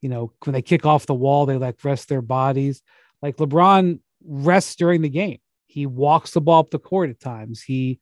you 0.02 0.10
know, 0.10 0.32
when 0.44 0.54
they 0.54 0.62
kick 0.62 0.86
off 0.86 1.06
the 1.06 1.14
wall, 1.14 1.46
they 1.46 1.58
like 1.58 1.84
rest 1.84 2.10
their 2.10 2.22
bodies. 2.22 2.82
Like 3.22 3.38
LeBron 3.38 4.00
rests 4.26 4.76
during 4.76 5.02
the 5.02 5.10
game. 5.10 5.40
He 5.68 5.86
walks 5.86 6.32
the 6.32 6.42
ball 6.42 6.60
up 6.62 6.70
the 6.72 6.80
court 6.80 7.10
at 7.10 7.20
times. 7.20 7.62
He 7.62 8.00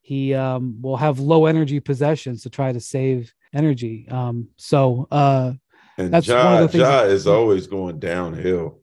he 0.00 0.32
um, 0.34 0.80
will 0.80 0.96
have 0.96 1.18
low 1.18 1.46
energy 1.46 1.80
possessions 1.80 2.42
to 2.42 2.50
try 2.50 2.72
to 2.72 2.80
save 2.80 3.32
energy. 3.52 4.06
Um, 4.10 4.48
so 4.56 5.06
uh, 5.10 5.52
And 5.98 6.12
That's 6.14 6.26
Ja, 6.26 6.44
one 6.44 6.54
of 6.54 6.60
the 6.62 6.68
things 6.68 6.82
Ja 6.82 7.02
that- 7.02 7.10
is 7.10 7.26
always 7.26 7.66
going 7.66 7.98
downhill. 7.98 8.80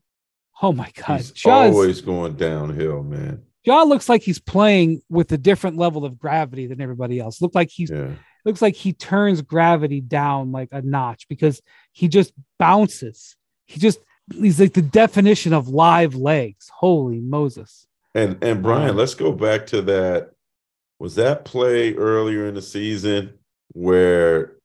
oh 0.62 0.72
my 0.72 0.92
god, 0.96 1.18
He's 1.18 1.32
Ja's, 1.32 1.46
always 1.74 2.02
going 2.02 2.36
downhill, 2.36 3.04
man. 3.04 3.44
Ja 3.64 3.82
looks 3.84 4.08
like 4.10 4.22
he's 4.22 4.40
playing 4.40 5.02
with 5.10 5.32
a 5.32 5.38
different 5.38 5.78
level 5.78 6.06
of 6.06 6.20
gravity 6.20 6.68
than 6.68 6.82
everybody 6.82 7.20
else. 7.20 7.42
Look 7.42 7.56
like 7.56 7.70
he's 7.72 7.90
Yeah. 7.90 8.12
Looks 8.46 8.62
like 8.62 8.76
he 8.76 8.94
turns 8.94 9.42
gravity 9.42 10.02
down 10.02 10.52
like 10.52 10.70
a 10.72 10.82
notch 10.82 11.28
because 11.28 11.62
he 11.92 12.08
just 12.08 12.32
bounces. 12.60 13.36
He 13.66 13.80
just 13.80 14.00
he's 14.34 14.60
like 14.60 14.74
the 14.74 14.82
definition 14.82 15.52
of 15.54 15.68
live 15.68 16.16
legs. 16.16 16.70
Holy 16.74 17.20
Moses. 17.20 17.88
And 18.14 18.42
and 18.44 18.64
Brian, 18.64 18.96
let's 18.96 19.16
go 19.16 19.32
back 19.32 19.66
to 19.68 19.82
that. 19.84 20.32
Was 21.00 21.16
that 21.16 21.44
play 21.44 21.94
earlier 21.96 22.48
in 22.48 22.56
the 22.56 22.62
season 22.62 23.34
where 23.74 24.56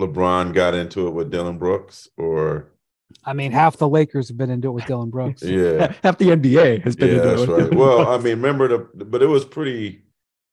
LeBron 0.00 0.52
got 0.52 0.74
into 0.74 1.06
it 1.08 1.10
with 1.10 1.30
Dillon 1.30 1.58
Brooks, 1.58 2.08
or 2.18 2.72
I 3.24 3.32
mean, 3.32 3.52
half 3.52 3.78
the 3.78 3.88
Lakers 3.88 4.28
have 4.28 4.36
been 4.36 4.50
into 4.50 4.68
it 4.68 4.72
with 4.72 4.86
Dillon 4.86 5.10
Brooks. 5.10 5.42
yeah, 5.42 5.92
Half 6.02 6.18
the 6.18 6.26
NBA 6.26 6.82
has 6.82 6.94
been 6.94 7.08
yeah, 7.08 7.14
into 7.16 7.28
that's 7.28 7.42
it. 7.42 7.48
right. 7.48 7.74
Well, 7.74 8.06
I 8.06 8.18
mean, 8.18 8.36
remember 8.36 8.68
the, 8.68 9.04
but 9.04 9.22
it 9.22 9.26
was 9.26 9.44
pretty 9.44 10.02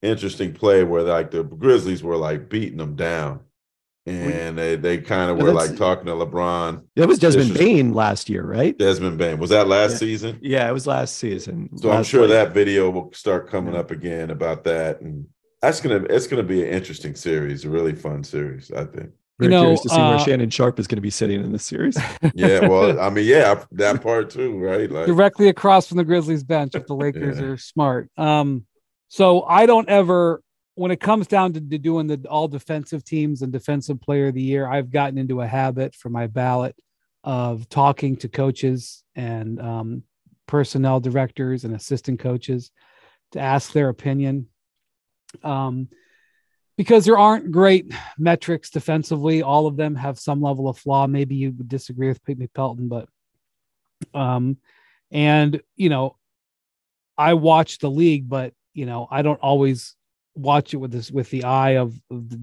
interesting 0.06 0.54
play 0.54 0.84
where 0.84 1.02
like 1.02 1.32
the 1.32 1.44
Grizzlies 1.44 2.04
were 2.04 2.16
like 2.18 2.50
beating 2.50 2.78
them 2.78 2.96
down, 2.96 3.42
and 4.06 4.58
they 4.58 4.76
they 4.76 4.98
kind 5.00 5.32
of 5.32 5.38
But 5.38 5.46
were 5.46 5.54
like 5.54 5.76
talking 5.76 6.06
to 6.06 6.12
LeBron. 6.12 6.84
that 6.96 7.08
was 7.08 7.20
Desmond 7.20 7.52
This 7.52 7.58
is- 7.60 7.66
Bane 7.66 7.94
last 7.94 8.30
year, 8.30 8.44
right? 8.44 8.78
Desmond 8.78 9.18
Bane 9.18 9.40
was 9.40 9.50
that 9.50 9.68
last 9.68 9.94
Yeah. 9.94 9.98
season? 9.98 10.40
Yeah, 10.42 10.70
it 10.70 10.74
was 10.74 10.86
last 10.88 11.16
season. 11.18 11.70
So 11.78 11.92
I'm 11.92 12.04
sure 12.04 12.22
like- 12.22 12.30
that 12.32 12.54
video 12.54 12.90
will 12.90 13.12
start 13.14 13.50
coming 13.50 13.74
Yeah. 13.74 13.80
up 13.82 13.92
again 13.92 14.30
about 14.30 14.64
that, 14.66 15.02
and 15.02 15.26
that's 15.62 15.82
gonna 15.82 16.06
it's 16.10 16.28
gonna 16.28 16.44
be 16.44 16.62
an 16.64 16.70
interesting 16.70 17.16
series, 17.16 17.66
a 17.66 17.70
really 17.70 17.94
fun 17.94 18.24
series, 18.24 18.72
I 18.72 18.86
think. 18.86 19.10
Very 19.38 19.52
You 19.52 19.58
know, 19.58 19.62
curious 19.64 19.82
to 19.82 19.90
see 19.90 19.96
where 19.98 20.16
uh, 20.16 20.18
Shannon 20.20 20.50
Sharpe 20.50 20.80
is 20.80 20.88
going 20.88 20.96
to 20.96 21.02
be 21.02 21.10
sitting 21.10 21.44
in 21.44 21.52
this 21.52 21.66
series. 21.66 21.98
Yeah, 22.36 22.70
well, 22.70 22.98
I 22.98 23.10
mean, 23.10 23.26
yeah, 23.26 23.62
that 23.74 24.02
part 24.02 24.30
too, 24.30 24.58
right? 24.58 24.90
Like, 24.90 25.08
directly 25.08 25.50
across 25.50 25.88
from 25.90 25.98
the 25.98 26.06
Grizzlies 26.06 26.42
bench 26.46 26.74
if 26.74 26.88
the 26.88 26.96
Lakers 26.96 27.38
Yeah. 27.38 27.46
are 27.48 27.58
smart. 27.58 28.10
Um, 28.18 28.66
so 29.08 29.44
I 29.44 29.66
don't 29.66 29.90
ever, 29.90 30.42
when 30.76 30.92
it 30.92 31.00
comes 31.00 31.28
down 31.28 31.54
to, 31.54 31.62
to 31.62 31.78
doing 31.78 32.08
the 32.08 32.26
all 32.30 32.48
defensive 32.48 33.04
teams 33.04 33.42
and 33.42 33.52
defensive 33.52 34.02
player 34.02 34.28
of 34.28 34.34
the 34.34 34.42
year, 34.42 34.68
I've 34.68 34.92
gotten 34.92 35.18
into 35.18 35.42
a 35.42 35.48
habit 35.48 35.96
for 35.96 36.10
my 36.10 36.28
ballot 36.28 36.76
of 37.24 37.68
talking 37.70 38.18
to 38.18 38.28
coaches 38.28 39.04
and 39.16 39.60
um, 39.62 40.04
personnel 40.48 41.00
directors 41.00 41.64
and 41.64 41.76
assistant 41.76 42.20
coaches 42.20 42.72
to 43.32 43.40
ask 43.40 43.72
their 43.72 43.90
opinion. 43.90 44.48
Um, 45.44 45.90
because 46.78 47.06
there 47.06 47.18
aren't 47.18 47.52
great 47.52 47.94
metrics 48.18 48.70
defensively, 48.70 49.42
all 49.42 49.66
of 49.66 49.78
them 49.78 49.96
have 49.96 50.20
some 50.20 50.42
level 50.42 50.68
of 50.68 50.78
flaw. 50.78 51.08
Maybe 51.08 51.36
you 51.36 51.54
would 51.58 51.70
disagree 51.70 52.10
with 52.10 52.24
Pete 52.24 52.54
Pelton, 52.54 52.90
but 52.90 53.08
um, 54.14 54.58
and 55.10 55.62
you 55.76 55.90
know, 55.90 56.18
I 57.18 57.36
watch 57.36 57.80
the 57.80 57.90
league, 57.90 58.28
but 58.28 58.54
you 58.76 58.86
know, 58.86 59.08
I 59.10 59.24
don't 59.24 59.40
always 59.40 59.96
watch 60.36 60.74
it 60.74 60.78
with 60.78 60.92
this 60.92 61.10
with 61.10 61.30
the 61.32 61.46
eye 61.46 61.78
of, 61.78 62.00
the, 62.10 62.40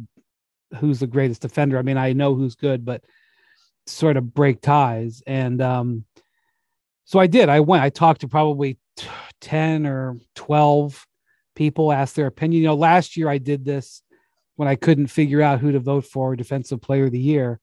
who's 0.78 0.98
the 0.98 1.06
greatest 1.06 1.42
defender. 1.42 1.78
I 1.78 1.82
mean, 1.82 1.98
I 1.98 2.12
know 2.12 2.34
who's 2.34 2.56
good, 2.56 2.84
but 2.84 3.04
sort 3.86 4.16
of 4.16 4.34
break 4.34 4.60
ties. 4.60 5.22
And 5.26 5.62
um, 5.62 6.04
so 7.04 7.20
I 7.20 7.28
did. 7.28 7.48
I 7.48 7.60
went. 7.60 7.84
I 7.84 7.90
talked 7.90 8.22
to 8.22 8.28
probably 8.28 8.78
t- 8.96 9.06
ten 9.40 9.86
or 9.86 10.16
twelve 10.34 11.06
people, 11.54 11.92
asked 11.92 12.16
their 12.16 12.26
opinion. 12.26 12.62
You 12.62 12.68
know, 12.68 12.74
last 12.74 13.16
year 13.16 13.28
I 13.28 13.38
did 13.38 13.64
this 13.64 14.02
when 14.56 14.68
I 14.68 14.74
couldn't 14.74 15.06
figure 15.06 15.42
out 15.42 15.60
who 15.60 15.72
to 15.72 15.80
vote 15.80 16.06
for 16.06 16.34
Defensive 16.34 16.80
Player 16.80 17.04
of 17.04 17.12
the 17.12 17.18
Year 17.18 17.60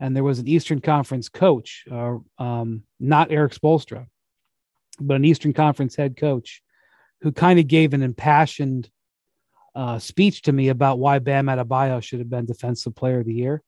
and 0.00 0.16
there 0.16 0.24
was 0.24 0.38
an 0.38 0.48
Eastern 0.48 0.80
Conference 0.80 1.28
coach, 1.28 1.84
uh, 1.92 2.16
um, 2.38 2.82
not 2.98 3.30
Erik 3.30 3.52
Spoelstra, 3.52 4.06
but 4.98 5.14
an 5.14 5.26
Eastern 5.26 5.52
Conference 5.52 5.94
head 5.94 6.16
coach, 6.16 6.62
who 7.22 7.32
kind 7.32 7.58
of 7.58 7.66
gave 7.66 7.94
an 7.94 8.02
impassioned 8.02 8.90
uh, 9.74 9.98
speech 9.98 10.42
to 10.42 10.52
me 10.52 10.68
about 10.68 10.98
why 10.98 11.18
Bam 11.18 11.46
Adebayo 11.46 12.02
should 12.02 12.18
have 12.18 12.30
been 12.30 12.46
Defensive 12.46 12.94
Player 12.94 13.20
of 13.20 13.26
the 13.26 13.34
Year. 13.34 13.62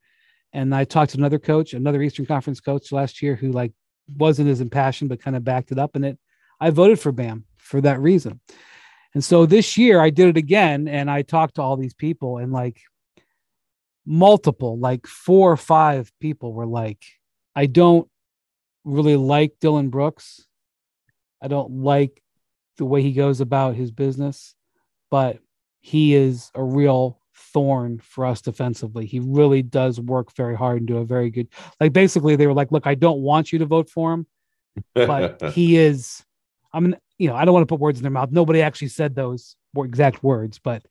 And 0.53 0.75
I 0.75 0.85
talked 0.85 1.13
to 1.13 1.19
another 1.19 1.39
coach, 1.39 1.73
another 1.73 2.03
Eastern 2.03 2.27
Conference 2.27 2.61
coach 2.61 2.93
last 2.93 3.23
year, 3.23 3.37
who 3.37 3.53
like 3.53 3.73
wasn't 4.17 4.49
as 4.49 4.61
impassioned, 4.61 5.09
but 5.09 5.23
kind 5.23 5.37
of 5.37 5.45
backed 5.45 5.73
it 5.73 5.79
up. 5.79 5.97
And 5.97 6.05
it, 6.05 6.19
I 6.61 6.71
voted 6.71 7.01
for 7.01 7.13
Bam 7.13 7.45
for 7.57 7.81
that 7.81 8.01
reason. 8.01 8.41
And 9.15 9.23
so 9.23 9.47
this 9.47 9.77
year 9.77 10.01
I 10.01 10.11
did 10.11 10.29
it 10.29 10.37
again, 10.37 10.89
and 10.89 11.11
I 11.11 11.23
talked 11.23 11.57
to 11.57 11.63
all 11.63 11.77
these 11.77 11.95
people, 11.95 12.39
and 12.39 12.53
like 12.53 12.81
multiple, 14.07 14.79
like 14.79 15.07
four 15.07 15.53
or 15.53 15.57
five 15.57 16.11
people 16.21 16.53
were 16.53 16.67
like, 16.67 17.03
I 17.55 17.67
don't 17.67 18.09
really 18.85 19.17
like 19.17 19.55
Dillon 19.61 19.91
Brooks. 19.91 20.47
I 21.43 21.49
don't 21.49 21.83
like 21.83 22.22
the 22.83 22.87
way 22.87 23.01
he 23.01 23.13
goes 23.13 23.41
about 23.41 23.77
his 23.77 23.93
business, 23.93 24.57
but 25.09 25.39
he 25.83 26.17
is 26.17 26.51
a 26.53 26.65
real 26.65 27.21
thorn 27.53 28.01
for 28.03 28.27
us 28.27 28.41
defensively. 28.41 29.07
He 29.07 29.21
really 29.21 29.63
does 29.63 30.01
work 30.01 30.35
very 30.35 30.57
hard 30.57 30.79
and 30.79 30.89
do 30.89 30.97
a 30.97 31.05
very 31.05 31.31
good. 31.31 31.47
Like 31.81 31.93
basically, 31.93 32.35
they 32.35 32.49
were 32.49 32.55
like, 32.55 32.73
"Look, 32.73 32.89
I 32.89 32.97
don't 32.97 33.21
want 33.21 33.53
you 33.53 33.61
to 33.61 33.67
vote 33.67 33.89
for 33.89 34.13
him, 34.13 34.27
but 34.95 35.41
he 35.53 35.77
is." 35.77 36.25
I 36.73 36.81
mean, 36.81 36.97
you 37.19 37.29
know, 37.29 37.37
I 37.37 37.45
don't 37.45 37.55
want 37.55 37.63
to 37.63 37.73
put 37.73 37.79
words 37.79 38.01
in 38.01 38.03
their 38.03 38.11
mouth. 38.11 38.33
Nobody 38.33 38.63
actually 38.63 38.89
said 38.89 39.15
those 39.15 39.55
exact 39.77 40.25
words, 40.25 40.59
but 40.59 40.85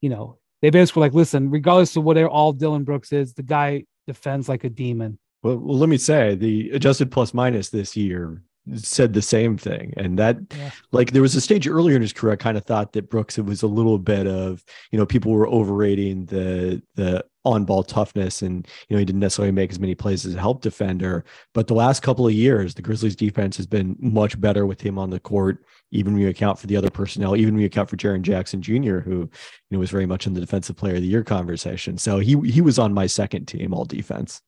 you 0.00 0.08
know, 0.08 0.38
they 0.62 0.70
basically 0.70 1.00
were 1.00 1.06
like, 1.08 1.14
"Listen, 1.14 1.50
regardless 1.50 1.94
of 1.94 2.04
what 2.04 2.16
all 2.24 2.54
Dillon 2.54 2.84
Brooks 2.84 3.12
is, 3.12 3.34
the 3.34 3.42
guy 3.42 3.84
defends 4.06 4.48
like 4.48 4.64
a 4.64 4.70
demon." 4.70 5.18
Well, 5.42 5.58
well, 5.58 5.76
let 5.76 5.90
me 5.90 5.98
say 5.98 6.36
the 6.36 6.70
adjusted 6.70 7.10
plus 7.10 7.34
minus 7.34 7.68
this 7.68 7.98
year 7.98 8.42
said 8.76 9.12
the 9.12 9.22
same 9.22 9.56
thing. 9.58 9.92
And 9.96 10.18
that, 10.18 10.36
Yeah. 10.56 10.70
like, 10.92 11.12
there 11.12 11.22
was 11.22 11.34
a 11.34 11.40
stage 11.40 11.66
earlier 11.66 11.96
in 11.96 12.02
his 12.02 12.12
career, 12.12 12.34
I 12.34 12.36
kind 12.36 12.56
of 12.56 12.64
thought 12.64 12.92
that 12.92 13.10
Brooks, 13.10 13.38
it 13.38 13.44
was 13.44 13.62
a 13.62 13.66
little 13.66 13.98
bit 13.98 14.26
of, 14.26 14.64
you 14.90 14.98
know, 14.98 15.06
people 15.06 15.32
were 15.32 15.48
overrating 15.48 16.26
the, 16.26 16.80
the 16.94 17.24
on 17.44 17.64
ball 17.64 17.82
toughness 17.82 18.40
and, 18.42 18.68
you 18.88 18.94
know, 18.94 18.98
he 19.00 19.04
didn't 19.04 19.18
necessarily 19.18 19.50
make 19.50 19.72
as 19.72 19.80
many 19.80 19.96
plays 19.96 20.24
as 20.24 20.36
a 20.36 20.40
help 20.40 20.62
defender. 20.62 21.24
But 21.54 21.66
the 21.66 21.74
last 21.74 22.00
couple 22.00 22.24
of 22.24 22.32
years, 22.32 22.74
the 22.74 22.82
Grizzlies 22.82 23.16
defense 23.16 23.56
has 23.56 23.66
been 23.66 23.96
much 23.98 24.40
better 24.40 24.64
with 24.64 24.80
him 24.80 24.96
on 24.96 25.10
the 25.10 25.18
court, 25.18 25.64
even 25.90 26.12
when 26.12 26.22
you 26.22 26.28
account 26.28 26.60
for 26.60 26.68
the 26.68 26.76
other 26.76 26.88
personnel, 26.90 27.34
even 27.34 27.54
when 27.54 27.60
you 27.62 27.66
account 27.66 27.90
for 27.90 27.96
Jaren 27.96 28.22
Jackson 28.22 28.62
Jr., 28.62 29.00
who, 29.00 29.22
you 29.22 29.28
know, 29.72 29.80
was 29.80 29.90
very 29.90 30.06
much 30.06 30.28
in 30.28 30.34
the 30.34 30.40
defensive 30.40 30.76
player 30.76 30.94
of 30.94 31.00
the 31.02 31.08
year 31.08 31.24
conversation. 31.24 31.98
So 31.98 32.20
he, 32.20 32.38
he 32.48 32.60
was 32.60 32.78
on 32.78 32.94
my 32.94 33.08
second 33.08 33.46
team 33.46 33.74
all 33.74 33.84
defense. 33.84 34.40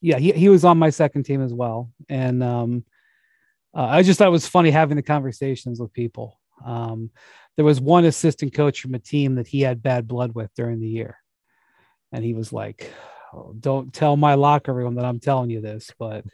yeah, 0.00 0.16
he, 0.18 0.32
he 0.32 0.48
was 0.48 0.64
on 0.64 0.78
my 0.78 0.88
second 0.88 1.24
team 1.24 1.42
as 1.42 1.52
well. 1.52 1.90
And 2.08 2.42
um, 2.42 2.84
uh, 3.74 3.86
I 3.86 4.02
just 4.02 4.18
thought 4.18 4.28
it 4.28 4.32
was 4.32 4.48
funny 4.48 4.70
having 4.70 4.96
the 4.96 5.02
conversations 5.02 5.80
with 5.80 5.92
people. 5.92 6.38
Um, 6.64 7.10
there 7.56 7.64
was 7.64 7.80
one 7.80 8.04
assistant 8.04 8.54
coach 8.54 8.80
from 8.80 8.94
a 8.94 8.98
team 8.98 9.34
that 9.36 9.48
he 9.48 9.60
had 9.60 9.82
bad 9.82 10.06
blood 10.06 10.34
with 10.34 10.50
during 10.54 10.80
the 10.80 10.88
year. 10.88 11.18
And 12.12 12.24
he 12.24 12.34
was 12.34 12.52
like, 12.52 12.90
oh, 13.34 13.54
don't 13.58 13.92
tell 13.92 14.16
my 14.16 14.34
locker 14.34 14.72
room 14.72 14.94
that 14.94 15.04
I'm 15.04 15.20
telling 15.20 15.50
you 15.50 15.60
this, 15.60 15.92
but 15.98 16.24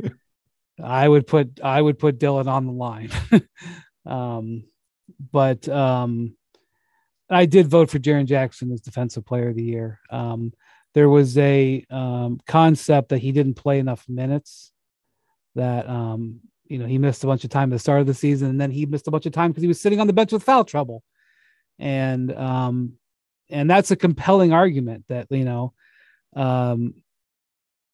I 0.82 1.08
would 1.08 1.26
put, 1.26 1.60
I 1.62 1.80
would 1.80 1.98
put 1.98 2.18
Dillon 2.18 2.48
on 2.48 2.66
the 2.66 2.72
line. 2.72 3.10
um, 4.06 4.64
but 5.30 5.68
um, 5.68 6.36
I 7.30 7.46
did 7.46 7.68
vote 7.68 7.90
for 7.90 7.98
Jaren 7.98 8.26
Jackson 8.26 8.72
as 8.72 8.80
defensive 8.80 9.24
player 9.24 9.48
of 9.48 9.56
the 9.56 9.62
year. 9.62 10.00
Um, 10.10 10.52
there 10.94 11.08
was 11.08 11.38
a 11.38 11.84
um, 11.90 12.40
concept 12.46 13.10
that 13.10 13.18
he 13.18 13.32
didn't 13.32 13.54
play 13.54 13.78
enough 13.78 14.04
minutes 14.08 14.72
that 15.54 15.88
um, 15.88 16.40
you 16.66 16.78
know 16.78 16.86
he 16.86 16.98
missed 16.98 17.24
a 17.24 17.26
bunch 17.26 17.44
of 17.44 17.50
time 17.50 17.72
at 17.72 17.76
the 17.76 17.78
start 17.78 18.00
of 18.00 18.06
the 18.06 18.14
season 18.14 18.50
and 18.50 18.60
then 18.60 18.70
he 18.70 18.86
missed 18.86 19.08
a 19.08 19.10
bunch 19.10 19.26
of 19.26 19.32
time 19.32 19.50
because 19.50 19.62
he 19.62 19.68
was 19.68 19.80
sitting 19.80 20.00
on 20.00 20.06
the 20.06 20.12
bench 20.12 20.32
with 20.32 20.42
foul 20.42 20.64
trouble 20.64 21.02
and 21.78 22.32
um, 22.36 22.94
and 23.50 23.68
that's 23.68 23.90
a 23.90 23.96
compelling 23.96 24.52
argument 24.52 25.04
that 25.08 25.26
you 25.30 25.44
know 25.44 25.72
um, 26.34 26.94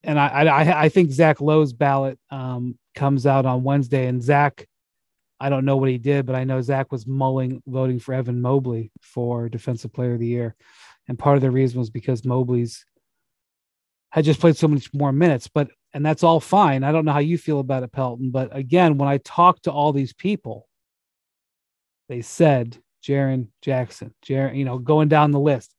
and 0.04 0.18
I, 0.18 0.44
I 0.44 0.82
i 0.84 0.88
think 0.88 1.10
zach 1.10 1.40
lowe's 1.40 1.72
ballot 1.72 2.18
um, 2.30 2.78
comes 2.94 3.26
out 3.26 3.46
on 3.46 3.64
wednesday 3.64 4.06
and 4.06 4.22
zach 4.22 4.66
i 5.40 5.48
don't 5.48 5.64
know 5.64 5.76
what 5.76 5.88
he 5.88 5.98
did 5.98 6.26
but 6.26 6.36
i 6.36 6.44
know 6.44 6.60
zach 6.60 6.92
was 6.92 7.06
mulling 7.06 7.62
voting 7.66 7.98
for 7.98 8.14
evan 8.14 8.40
mobley 8.40 8.92
for 9.00 9.48
defensive 9.48 9.92
player 9.92 10.14
of 10.14 10.20
the 10.20 10.26
year 10.26 10.54
and 11.08 11.18
part 11.18 11.36
of 11.36 11.42
the 11.42 11.50
reason 11.50 11.78
was 11.78 11.90
because 11.90 12.24
Mobley's 12.24 12.84
had 14.10 14.24
just 14.24 14.40
played 14.40 14.56
so 14.56 14.68
much 14.68 14.92
more 14.92 15.12
minutes. 15.12 15.48
But 15.48 15.70
and 15.94 16.04
that's 16.04 16.22
all 16.22 16.40
fine. 16.40 16.84
I 16.84 16.92
don't 16.92 17.04
know 17.04 17.12
how 17.12 17.18
you 17.18 17.38
feel 17.38 17.60
about 17.60 17.82
it, 17.82 17.92
Pelton. 17.92 18.30
But 18.30 18.54
again, 18.54 18.98
when 18.98 19.08
I 19.08 19.18
talked 19.18 19.64
to 19.64 19.72
all 19.72 19.92
these 19.92 20.12
people, 20.12 20.68
they 22.08 22.22
said 22.22 22.76
Jaren 23.02 23.48
Jackson, 23.62 24.14
Jaren, 24.24 24.56
you 24.56 24.64
know, 24.64 24.78
going 24.78 25.08
down 25.08 25.30
the 25.30 25.40
list, 25.40 25.74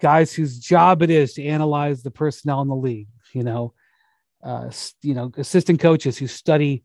guys 0.00 0.32
whose 0.32 0.58
job 0.58 1.02
it 1.02 1.10
is 1.10 1.34
to 1.34 1.44
analyze 1.44 2.02
the 2.02 2.10
personnel 2.10 2.62
in 2.62 2.68
the 2.68 2.76
league. 2.76 3.08
You 3.32 3.44
know, 3.44 3.74
uh, 4.42 4.70
you 5.02 5.14
know, 5.14 5.30
assistant 5.36 5.80
coaches 5.80 6.16
who 6.18 6.26
study 6.26 6.82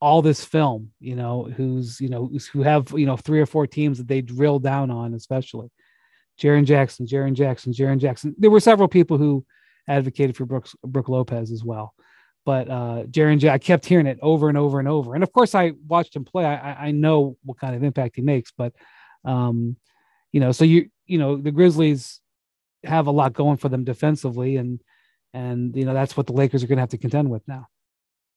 all 0.00 0.22
this 0.22 0.44
film. 0.44 0.90
You 0.98 1.14
know, 1.14 1.44
who's 1.44 2.00
you 2.00 2.08
know 2.08 2.30
who 2.52 2.62
have 2.62 2.90
you 2.92 3.06
know 3.06 3.16
three 3.16 3.40
or 3.40 3.46
four 3.46 3.66
teams 3.66 3.98
that 3.98 4.08
they 4.08 4.22
drill 4.22 4.58
down 4.58 4.90
on, 4.90 5.14
especially. 5.14 5.70
Jaren 6.40 6.64
Jackson, 6.64 7.06
Jaren 7.06 7.34
Jackson, 7.34 7.72
Jaren 7.72 7.98
Jackson. 7.98 8.34
There 8.38 8.50
were 8.50 8.60
several 8.60 8.88
people 8.88 9.18
who 9.18 9.44
advocated 9.88 10.36
for 10.36 10.46
Brooks, 10.46 10.74
Brooke 10.84 11.08
Lopez 11.08 11.50
as 11.50 11.64
well. 11.64 11.94
But 12.44 12.68
uh, 12.68 13.04
Jaren, 13.10 13.38
Jack, 13.38 13.54
I 13.54 13.58
kept 13.58 13.86
hearing 13.86 14.06
it 14.06 14.18
over 14.20 14.48
and 14.48 14.58
over 14.58 14.78
and 14.78 14.88
over. 14.88 15.14
And 15.14 15.22
of 15.22 15.32
course, 15.32 15.54
I 15.54 15.72
watched 15.86 16.14
him 16.14 16.24
play. 16.24 16.44
I, 16.44 16.88
I 16.88 16.90
know 16.90 17.38
what 17.44 17.58
kind 17.58 17.74
of 17.74 17.82
impact 17.82 18.16
he 18.16 18.22
makes. 18.22 18.52
But, 18.56 18.74
um, 19.24 19.76
you 20.30 20.40
know, 20.40 20.52
so 20.52 20.64
you, 20.64 20.90
you 21.06 21.18
know, 21.18 21.36
the 21.36 21.50
Grizzlies 21.50 22.20
have 22.84 23.06
a 23.06 23.10
lot 23.10 23.32
going 23.32 23.56
for 23.56 23.70
them 23.70 23.84
defensively. 23.84 24.56
And, 24.56 24.80
and, 25.32 25.74
you 25.74 25.86
know, 25.86 25.94
that's 25.94 26.16
what 26.16 26.26
the 26.26 26.34
Lakers 26.34 26.62
are 26.62 26.66
going 26.66 26.76
to 26.76 26.82
have 26.82 26.90
to 26.90 26.98
contend 26.98 27.30
with 27.30 27.46
now. 27.48 27.66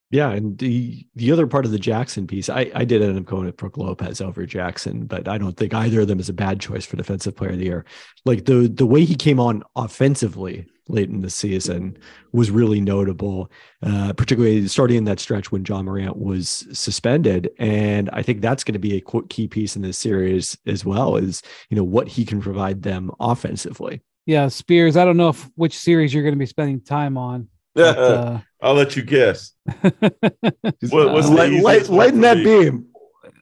Yeah, 0.09 0.31
and 0.31 0.57
the 0.57 1.05
the 1.15 1.31
other 1.33 1.47
part 1.47 1.65
of 1.65 1.71
the 1.71 1.79
Jackson 1.79 2.27
piece, 2.27 2.47
I, 2.47 2.71
I 2.73 2.85
did 2.85 3.01
end 3.01 3.17
up 3.17 3.25
going 3.25 3.45
with 3.45 3.57
Brooke 3.57 3.77
Lopez 3.77 4.21
over 4.21 4.45
Jackson, 4.45 5.05
but 5.05 5.27
I 5.27 5.37
don't 5.37 5.57
think 5.57 5.73
either 5.73 6.01
of 6.01 6.07
them 6.07 6.19
is 6.19 6.29
a 6.29 6.33
bad 6.33 6.61
choice 6.61 6.85
for 6.85 6.95
defensive 6.95 7.35
player 7.35 7.51
of 7.51 7.59
the 7.59 7.65
year. 7.65 7.85
Like 8.23 8.45
the 8.45 8.69
the 8.73 8.85
way 8.85 9.03
he 9.03 9.15
came 9.15 9.39
on 9.39 9.63
offensively 9.75 10.65
late 10.89 11.09
in 11.09 11.19
the 11.19 11.29
season 11.29 11.97
was 12.31 12.49
really 12.49 12.79
notable, 12.79 13.51
uh, 13.83 14.13
particularly 14.13 14.65
starting 14.69 14.97
in 14.97 15.03
that 15.03 15.19
stretch 15.19 15.51
when 15.51 15.65
Ja 15.65 15.81
Morant 15.81 16.17
was 16.17 16.65
suspended. 16.71 17.49
And 17.59 18.09
I 18.13 18.21
think 18.21 18.41
that's 18.41 18.63
going 18.63 18.73
to 18.73 18.79
be 18.79 18.95
a 18.95 19.21
key 19.27 19.49
piece 19.49 19.75
in 19.75 19.81
this 19.81 19.97
series 19.97 20.57
as 20.65 20.85
well, 20.85 21.17
is 21.17 21.41
you 21.69 21.75
know 21.75 21.83
what 21.83 22.07
he 22.07 22.25
can 22.25 22.41
provide 22.41 22.83
them 22.83 23.11
offensively. 23.19 24.01
Yeah, 24.25 24.47
Spears. 24.47 24.97
I 24.97 25.05
don't 25.05 25.17
know 25.17 25.29
if 25.29 25.49
which 25.55 25.77
series 25.77 26.13
you're 26.13 26.23
going 26.23 26.35
to 26.35 26.39
be 26.39 26.45
spending 26.45 26.81
time 26.81 27.17
on. 27.17 27.47
Yeah, 27.75 27.93
But, 27.93 27.97
uh, 27.99 28.39
I'll 28.61 28.73
let 28.73 28.95
you 28.95 29.03
guess. 29.03 29.51
What- 29.81 31.11
what's 31.13 31.29
the 31.29 31.35
light, 31.35 31.51
easiest 31.51 31.89
light, 31.89 31.89
lighten 31.89 32.21
that 32.21 32.37
me? 32.37 32.43
beam. 32.43 32.85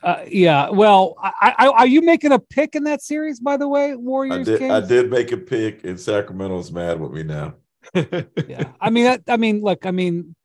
uh, 0.04 0.24
yeah. 0.28 0.70
Well, 0.70 1.16
I, 1.22 1.54
I, 1.58 1.68
are 1.70 1.88
you 1.88 2.02
making 2.02 2.32
a 2.32 2.40
pick 2.40 2.76
in 2.76 2.84
that 2.86 3.02
series? 3.02 3.40
By 3.40 3.58
the 3.58 3.68
way, 3.68 3.96
Warriors? 3.96 4.48
I 4.48 4.52
Warriors. 4.52 4.60
did. 4.60 4.72
I 4.72 4.80
did 4.88 5.10
make 5.12 5.32
a 5.32 5.38
pick, 5.38 5.84
and 5.84 6.00
Sacramento's 6.00 6.72
mad 6.72 7.00
with 7.00 7.12
me 7.12 7.24
now. 7.24 7.54
yeah. 7.96 8.72
I 8.82 8.90
mean, 8.90 9.06
that, 9.06 9.22
I 9.28 9.38
mean, 9.38 9.62
look, 9.62 9.86
I 9.86 9.92
mean, 9.92 10.36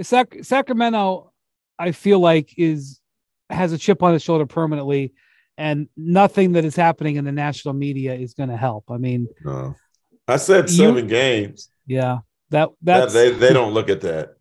Sac- 0.00 0.42
Sacramento, 0.42 1.32
I 1.78 1.92
feel 1.92 2.18
like 2.20 2.54
is 2.58 3.00
has 3.50 3.72
a 3.72 3.78
chip 3.78 4.02
on 4.02 4.12
his 4.14 4.22
shoulder 4.22 4.46
permanently, 4.46 5.12
and 5.58 5.88
nothing 5.96 6.52
that 6.52 6.64
is 6.64 6.74
happening 6.74 7.16
in 7.16 7.24
the 7.24 7.32
national 7.32 7.74
media 7.74 8.14
is 8.14 8.34
going 8.34 8.48
to 8.48 8.56
help. 8.56 8.84
I 8.90 8.96
mean, 8.98 9.28
No, 9.44 9.74
I 10.26 10.36
said 10.36 10.70
You- 10.70 10.76
seven 10.76 11.06
games. 11.06 11.68
yeah, 11.86 12.18
that 12.52 12.70
That, 12.82 13.00
that's 13.00 13.12
they 13.12 13.30
they 13.32 13.52
don't 13.52 13.74
look 13.74 13.88
at 13.90 14.00
that. 14.02 14.36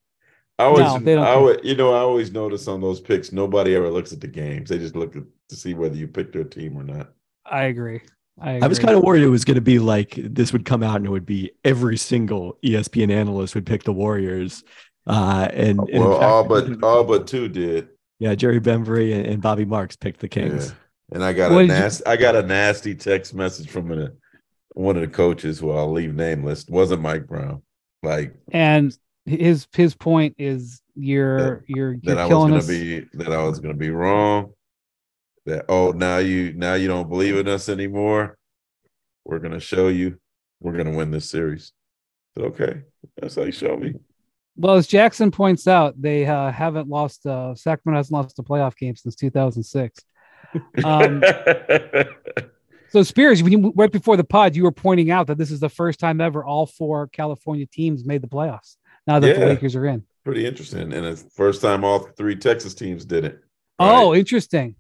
I 0.60 0.66
always, 0.66 0.80
No, 0.86 1.00
they 1.00 1.16
don't 1.16 1.24
I 1.24 1.28
care. 1.28 1.36
always, 1.38 1.58
you 1.64 1.76
know, 1.76 1.92
I 1.94 2.00
always 2.00 2.32
notice 2.32 2.68
on 2.68 2.82
those 2.82 3.00
picks, 3.02 3.32
nobody 3.32 3.76
ever 3.76 3.90
looks 3.90 4.14
at 4.14 4.22
the 4.22 4.28
games. 4.28 4.70
They 4.70 4.78
just 4.78 4.96
look 4.96 5.16
at 5.16 5.24
to 5.50 5.56
see 5.56 5.74
whether 5.74 5.96
you 5.96 6.08
picked 6.08 6.34
their 6.34 6.44
team 6.44 6.78
or 6.78 6.84
not. 6.84 7.10
I 7.46 7.64
agree. 7.64 8.02
I. 8.40 8.60
I 8.60 8.68
was 8.68 8.78
kind 8.80 8.96
of 8.96 9.04
worried 9.04 9.24
it 9.24 9.30
was 9.30 9.44
going 9.44 9.56
to 9.56 9.62
be 9.62 9.80
like 9.80 10.14
this 10.18 10.54
would 10.54 10.64
come 10.66 10.84
out 10.84 10.98
and 10.98 11.06
it 11.08 11.10
would 11.10 11.26
be 11.26 11.52
every 11.64 11.98
single 11.98 12.58
ESPN 12.64 13.12
analyst 13.12 13.56
would 13.56 13.66
pick 13.66 13.84
the 13.84 13.92
Warriors. 13.94 14.64
Uh, 15.08 15.48
and, 15.52 15.80
and 15.90 16.04
well, 16.04 16.20
fact, 16.20 16.24
all 16.24 16.44
but 16.44 16.84
all 16.84 17.04
but 17.04 17.26
two 17.28 17.48
did. 17.50 17.88
yeah, 18.20 18.36
Jerry 18.36 18.60
Bembry 18.62 19.16
and, 19.16 19.26
and 19.26 19.42
Bobby 19.42 19.66
Marks 19.66 19.96
picked 19.96 20.20
the 20.20 20.28
Kings. 20.30 20.68
Yeah. 20.68 20.74
And 21.14 21.24
I 21.24 21.34
got 21.34 21.52
What 21.52 21.66
a 21.66 21.68
did 21.68 21.74
you- 21.74 21.80
nasty, 21.80 22.06
I 22.06 22.16
got 22.18 22.36
a 22.36 22.44
nasty 22.44 22.94
text 22.96 23.34
message 23.34 23.70
from 23.70 23.92
a, 23.92 24.12
one 24.76 24.96
of 24.96 25.02
the 25.02 25.08
coaches 25.08 25.60
who 25.60 25.72
I'll 25.72 25.92
leave 25.92 26.14
nameless. 26.14 26.64
It 26.64 26.70
wasn't 26.70 27.02
Mike 27.02 27.26
Brown. 27.28 27.64
Like 28.04 28.34
and 28.52 28.96
his 29.26 29.68
his 29.74 29.96
point 29.96 30.36
is 30.38 30.82
you're 30.96 31.64
you're 31.68 31.96
that 32.04 32.04
you're 32.04 32.20
I 32.20 32.26
was 32.26 32.34
gonna 32.34 32.58
us. 32.58 32.68
be 32.68 33.06
that 33.14 33.32
I 33.32 33.44
was 33.44 33.60
gonna 33.60 33.74
be 33.74 33.90
wrong. 33.90 34.54
That 35.46 35.66
oh 35.70 35.92
now 35.92 36.18
you 36.18 36.54
now 36.54 36.74
you 36.74 36.88
don't 36.88 37.10
believe 37.10 37.38
in 37.38 37.48
us 37.48 37.70
anymore. 37.70 38.38
We're 39.26 39.40
gonna 39.40 39.60
show 39.60 39.88
you. 39.88 40.20
We're 40.60 40.78
gonna 40.78 40.96
win 40.96 41.12
this 41.12 41.30
series. 41.30 41.74
Said, 42.36 42.46
okay, 42.46 42.82
that's 43.18 43.36
how 43.36 43.44
you 43.44 43.52
show 43.52 43.78
me. 43.78 43.96
Well, 44.56 44.76
as 44.76 44.88
Jackson 44.88 45.32
points 45.32 45.68
out, 45.68 46.00
they 46.00 46.26
uh, 46.26 46.52
haven't 46.52 46.88
lost. 46.88 47.26
Uh, 47.26 47.56
Sacramento 47.56 48.00
hasn't 48.00 48.14
lost 48.14 48.40
a 48.40 48.44
playoff 48.44 48.76
game 48.76 48.96
since 48.96 49.16
2006. 49.16 50.00
Um, 50.84 51.24
So 52.92 53.04
Spears, 53.04 53.42
when 53.42 53.52
you, 53.54 53.74
right 53.76 53.92
before 53.92 54.18
the 54.18 54.24
pod, 54.24 54.56
you 54.56 54.64
were 54.64 54.72
pointing 54.72 55.12
out 55.12 55.28
that 55.28 55.38
this 55.38 55.50
is 55.50 55.60
the 55.62 55.70
first 55.70 56.00
time 56.00 56.20
ever 56.20 56.44
all 56.44 56.66
four 56.66 57.08
California 57.08 57.66
teams 57.66 58.04
made 58.06 58.22
the 58.22 58.28
playoffs. 58.28 58.76
Now 59.08 59.20
that 59.20 59.40
the 59.40 59.46
Lakers 59.46 59.76
are 59.76 59.86
in. 59.86 60.04
Pretty 60.24 60.46
interesting, 60.46 60.94
and 60.94 61.06
it's 61.06 61.24
the 61.24 61.30
first 61.32 61.62
time 61.62 61.84
all 61.84 62.00
three 62.00 62.36
Texas 62.36 62.74
teams 62.76 63.06
did 63.06 63.26
it. 63.26 63.40
Oh, 63.80 64.14
interesting. 64.14 64.76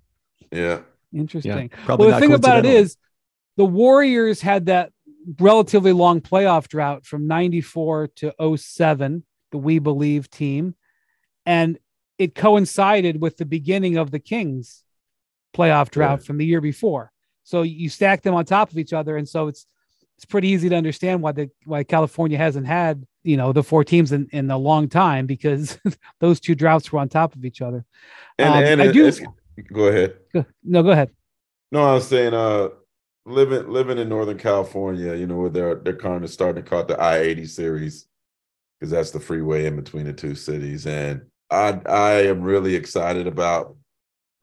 yeah, 0.51 0.81
Interesting. 1.13 1.69
probably 1.69 2.07
well, 2.07 2.15
the 2.15 2.19
not 2.19 2.21
thing 2.21 2.33
about 2.33 2.59
it 2.59 2.65
is, 2.65 2.97
the 3.57 3.65
Warriors 3.65 4.41
had 4.41 4.67
that 4.67 4.91
relatively 5.39 5.93
long 5.93 6.21
playoff 6.21 6.67
drought 6.67 7.05
from 7.05 7.27
94 7.27 8.09
to 8.17 8.57
07, 8.57 9.23
the 9.51 9.57
We 9.57 9.79
Believe 9.79 10.29
team. 10.29 10.75
And 11.45 11.79
it 12.19 12.35
coincided 12.35 13.19
with 13.21 13.37
the 13.37 13.45
beginning 13.45 13.97
of 13.97 14.11
the 14.11 14.19
Kings 14.19 14.83
playoff 15.55 15.89
drought 15.89 16.19
Yeah. 16.19 16.25
from 16.25 16.37
the 16.37 16.45
year 16.45 16.61
before. 16.61 17.11
So 17.51 17.63
you 17.63 17.89
stack 17.89 18.21
them 18.21 18.33
on 18.33 18.45
top 18.45 18.71
of 18.71 18.77
each 18.77 18.93
other. 18.93 19.17
And 19.17 19.27
so 19.27 19.49
it's 19.49 19.65
it's 20.15 20.23
pretty 20.25 20.47
easy 20.47 20.69
to 20.69 20.75
understand 20.75 21.21
why 21.21 21.33
the 21.33 21.49
why 21.65 21.83
California 21.83 22.37
hasn't 22.37 22.65
had, 22.65 23.05
you 23.23 23.35
know, 23.35 23.51
the 23.51 23.61
four 23.61 23.83
teams 23.83 24.13
in, 24.13 24.29
in 24.31 24.49
a 24.49 24.57
long 24.57 24.87
time 24.87 25.25
because 25.25 25.77
those 26.21 26.39
two 26.39 26.55
droughts 26.55 26.91
were 26.93 26.99
on 26.99 27.09
top 27.09 27.35
of 27.35 27.43
each 27.43 27.61
other. 27.61 27.83
and 28.37 28.53
Um, 28.55 28.63
and 28.63 28.81
I 28.81 28.91
do- 28.93 29.11
go 29.73 29.87
ahead. 29.87 30.15
Go- 30.33 30.45
No, 30.63 30.81
go 30.81 30.91
ahead. 30.91 31.09
No, 31.73 31.83
I 31.83 31.93
was 31.95 32.07
saying, 32.07 32.33
uh, 32.33 32.69
living 33.25 33.67
living 33.69 33.97
in 33.97 34.07
Northern 34.07 34.37
California, 34.37 35.13
you 35.15 35.27
know, 35.27 35.35
where 35.37 35.49
they're 35.49 35.75
they're 35.75 35.97
kind 35.97 36.23
of 36.23 36.29
starting 36.29 36.63
to 36.63 36.69
call 36.69 36.81
it 36.81 36.87
the 36.87 36.99
I 37.01 37.17
eighty 37.17 37.45
series 37.45 38.07
because 38.79 38.91
that's 38.91 39.11
the 39.11 39.19
freeway 39.19 39.65
in 39.65 39.75
between 39.75 40.05
the 40.05 40.13
two 40.13 40.35
cities, 40.35 40.87
and 40.87 41.23
I 41.49 41.81
I 41.85 42.11
am 42.27 42.41
really 42.43 42.75
excited 42.75 43.27
about, 43.27 43.75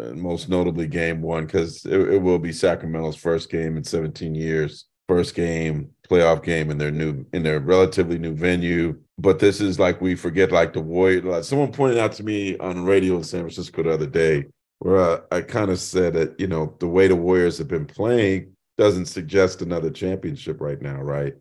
most 0.00 0.48
notably 0.48 0.86
Game 0.86 1.22
One 1.22 1.46
because 1.46 1.84
it, 1.84 1.98
it 1.98 2.18
will 2.18 2.38
be 2.38 2.52
Sacramento's 2.52 3.16
first 3.16 3.50
game 3.50 3.76
in 3.76 3.84
seventeen 3.84 4.34
years, 4.34 4.86
first 5.08 5.34
game 5.34 5.90
playoff 6.08 6.42
game 6.42 6.70
in 6.70 6.78
their 6.78 6.90
new 6.90 7.24
in 7.32 7.42
their 7.42 7.60
relatively 7.60 8.18
new 8.18 8.34
venue. 8.34 8.98
But 9.18 9.38
this 9.38 9.60
is 9.60 9.78
like 9.78 10.00
we 10.00 10.14
forget, 10.14 10.52
like 10.52 10.72
the 10.72 10.80
Warrior. 10.80 11.22
Like 11.22 11.44
someone 11.44 11.72
pointed 11.72 11.98
out 11.98 12.12
to 12.12 12.22
me 12.22 12.56
on 12.58 12.76
the 12.76 12.82
radio 12.82 13.16
in 13.16 13.24
San 13.24 13.40
Francisco 13.40 13.82
the 13.82 13.92
other 13.92 14.06
day 14.06 14.46
where 14.80 15.24
I, 15.32 15.38
I 15.38 15.40
kind 15.42 15.70
of 15.70 15.78
said 15.78 16.14
that 16.14 16.38
you 16.38 16.46
know 16.46 16.74
the 16.78 16.88
way 16.88 17.08
the 17.08 17.16
Warriors 17.16 17.58
have 17.58 17.68
been 17.68 17.86
playing 17.86 18.52
doesn't 18.76 19.06
suggest 19.06 19.62
another 19.62 19.90
championship 19.90 20.60
right 20.60 20.80
now, 20.80 21.00
right? 21.02 21.34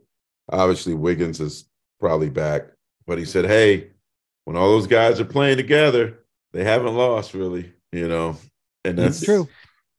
Obviously, 0.52 0.94
Wiggins 0.94 1.40
is 1.40 1.66
probably 2.00 2.30
back, 2.30 2.64
but 3.06 3.18
he 3.18 3.26
said, 3.26 3.46
"Hey, 3.46 3.92
when 4.46 4.58
all 4.58 4.70
those 4.70 4.88
guys 4.88 5.20
are 5.20 5.26
playing 5.26 5.58
together, 5.58 6.24
they 6.54 6.64
haven't 6.64 6.96
lost 6.96 7.34
really, 7.34 7.74
you 7.92 8.08
know." 8.08 8.38
And 8.86 8.98
that's 8.98 9.18
It's 9.18 9.26
true. 9.26 9.48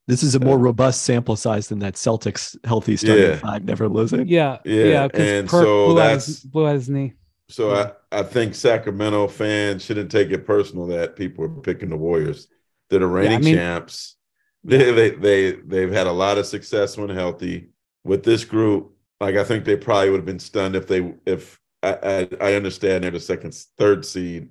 This 0.07 0.23
is 0.23 0.35
a 0.35 0.41
more 0.41 0.59
robust 0.59 1.03
sample 1.03 1.37
size 1.37 1.69
than 1.69 1.81
that 1.81 1.95
Celtics 1.95 2.57
healthy 2.65 2.97
starting 2.97 3.25
Yeah. 3.25 3.37
five 3.37 3.65
never 3.65 3.89
losing. 3.89 4.27
Yeah. 4.27 4.59
Yeah, 4.65 4.85
Yeah. 4.85 5.07
Because 5.09 5.29
and 5.31 5.49
Perk 5.49 5.63
so 5.65 5.87
blew, 5.89 6.01
out 6.01 6.11
his, 6.15 6.27
that's- 6.27 6.45
blew 6.45 6.67
out 6.67 6.75
his 6.75 6.89
knee. 6.89 7.13
So 7.51 7.75
I, 7.75 7.93
I 8.13 8.23
think 8.23 8.55
Sacramento 8.55 9.29
fans 9.29 9.83
shouldn't 9.85 10.11
take 10.11 10.31
it 10.31 10.47
personal 10.47 10.87
that 10.89 11.17
people 11.17 11.45
are 11.45 11.49
picking 11.49 11.89
the 11.91 11.97
Warriors. 11.97 12.47
They're 12.91 13.01
the 13.01 13.07
reigning 13.07 13.41
mean- 13.45 13.55
champs. 13.57 14.17
They, 14.65 14.91
they 14.93 15.11
they 15.11 15.53
they've 15.53 15.93
had 15.93 16.07
a 16.09 16.13
lot 16.13 16.37
of 16.37 16.45
success 16.47 16.97
when 16.99 17.11
healthy. 17.11 17.71
With 18.05 18.23
this 18.25 18.45
group, 18.45 18.93
like 19.21 19.37
I 19.37 19.45
think 19.45 19.65
they 19.65 19.77
probably 19.77 20.11
would 20.11 20.19
have 20.19 20.27
been 20.27 20.39
stunned 20.39 20.75
if 20.75 20.87
they 20.87 21.15
if 21.27 21.59
I, 21.83 21.99
I 22.03 22.29
I 22.51 22.55
understand 22.55 23.05
they're 23.05 23.11
the 23.13 23.21
second 23.21 23.55
third 23.79 24.05
seed. 24.05 24.49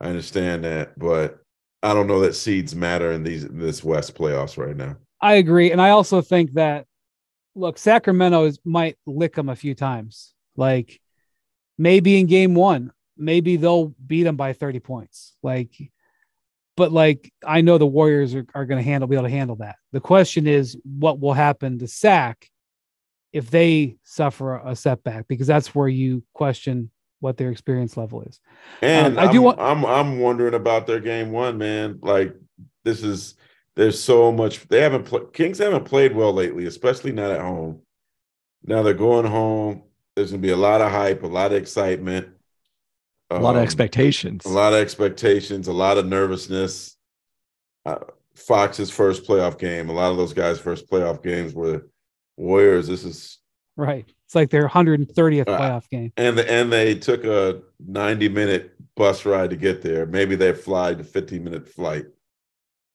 I 0.00 0.08
understand 0.08 0.64
that, 0.64 0.98
but 0.98 1.40
I 1.86 1.94
don't 1.94 2.08
know 2.08 2.20
that 2.20 2.34
seeds 2.34 2.74
matter 2.74 3.12
in 3.12 3.22
these 3.22 3.46
this 3.48 3.84
West 3.84 4.16
playoffs 4.16 4.58
right 4.58 4.76
now. 4.76 4.96
I 5.20 5.34
agree. 5.34 5.70
And 5.70 5.80
I 5.80 5.90
also 5.90 6.20
think 6.20 6.54
that, 6.54 6.86
look, 7.54 7.78
Sacramento 7.78 8.44
is, 8.44 8.58
might 8.64 8.96
lick 9.06 9.34
them 9.34 9.48
a 9.48 9.56
few 9.56 9.74
times. 9.74 10.34
Like 10.56 11.00
maybe 11.78 12.18
in 12.18 12.26
game 12.26 12.54
one, 12.54 12.92
maybe 13.16 13.56
they'll 13.56 13.94
beat 14.04 14.24
them 14.24 14.36
by 14.36 14.52
30 14.52 14.80
points. 14.80 15.36
Like, 15.44 15.70
but 16.76 16.90
like, 16.90 17.32
I 17.46 17.60
know 17.60 17.78
the 17.78 17.86
Warriors 17.86 18.34
are, 18.34 18.46
are 18.54 18.66
going 18.66 18.82
to 18.82 18.90
handle, 18.90 19.08
be 19.08 19.16
able 19.16 19.28
to 19.28 19.30
handle 19.30 19.56
that. 19.56 19.76
The 19.92 20.00
question 20.00 20.46
is 20.46 20.76
what 20.84 21.20
will 21.20 21.32
happen 21.32 21.78
to 21.78 21.88
Sac 21.88 22.50
if 23.32 23.50
they 23.50 23.96
suffer 24.02 24.56
a 24.56 24.74
setback, 24.74 25.28
because 25.28 25.46
that's 25.46 25.74
where 25.74 25.88
you 25.88 26.24
question 26.34 26.90
what 27.20 27.36
their 27.36 27.50
experience 27.50 27.96
level 27.96 28.22
is. 28.22 28.40
And 28.82 29.18
Um, 29.18 29.28
I 29.28 29.32
do 29.32 29.38
I'm, 29.38 29.44
want- 29.44 29.60
I'm 29.60 29.84
I'm 29.86 30.18
wondering 30.20 30.54
about 30.54 30.86
their 30.86 31.00
game 31.00 31.32
one, 31.32 31.58
man. 31.58 31.98
Like 32.02 32.34
this 32.84 33.02
is 33.02 33.34
there's 33.74 34.00
so 34.02 34.32
much 34.32 34.66
they 34.68 34.80
haven't 34.80 35.04
played 35.04 35.32
Kings 35.32 35.58
haven't 35.58 35.84
played 35.84 36.14
well 36.14 36.32
lately, 36.32 36.66
especially 36.66 37.12
not 37.12 37.30
at 37.30 37.40
home. 37.40 37.82
Now 38.64 38.82
they're 38.82 38.94
going 38.94 39.26
home. 39.26 39.82
There's 40.14 40.30
gonna 40.30 40.40
be 40.42 40.50
a 40.50 40.56
lot 40.56 40.80
of 40.80 40.90
hype, 40.90 41.22
a 41.22 41.26
lot 41.26 41.52
of 41.52 41.58
excitement, 41.58 42.28
A 43.30 43.38
lot 43.38 43.50
of 43.50 43.58
um, 43.58 43.62
expectations. 43.64 44.44
a 44.44 44.48
lot 44.48 44.72
of 44.72 44.80
expectations, 44.80 45.68
a 45.68 45.72
lot 45.72 45.98
of 45.98 46.06
nervousness. 46.06 46.96
Uh, 47.84 47.98
Fox's 48.34 48.90
first 48.90 49.24
playoff 49.26 49.58
game, 49.58 49.88
a 49.88 49.92
lot 49.92 50.10
of 50.10 50.16
those 50.16 50.32
guys' 50.34 50.58
first 50.58 50.90
playoff 50.90 51.22
games 51.22 51.54
were 51.54 51.86
Warriors. 52.36 52.86
This 52.86 53.04
is 53.04 53.38
Right. 53.76 54.10
It's 54.26 54.34
like 54.34 54.50
their 54.50 54.68
130th 54.68 55.48
Uh, 55.48 55.58
playoff 55.58 55.88
game. 55.88 56.12
and 56.16 56.36
the, 56.36 56.50
and 56.50 56.72
they 56.72 56.94
took 56.96 57.24
a 57.24 57.60
90 57.86 58.28
minute 58.28 58.72
bus 58.96 59.24
ride 59.24 59.50
to 59.50 59.56
get 59.56 59.82
there. 59.82 60.04
Maybe 60.06 60.34
they 60.34 60.52
fly 60.52 60.94
the 60.94 61.04
15 61.04 61.44
minute 61.44 61.68
flight. 61.68 62.06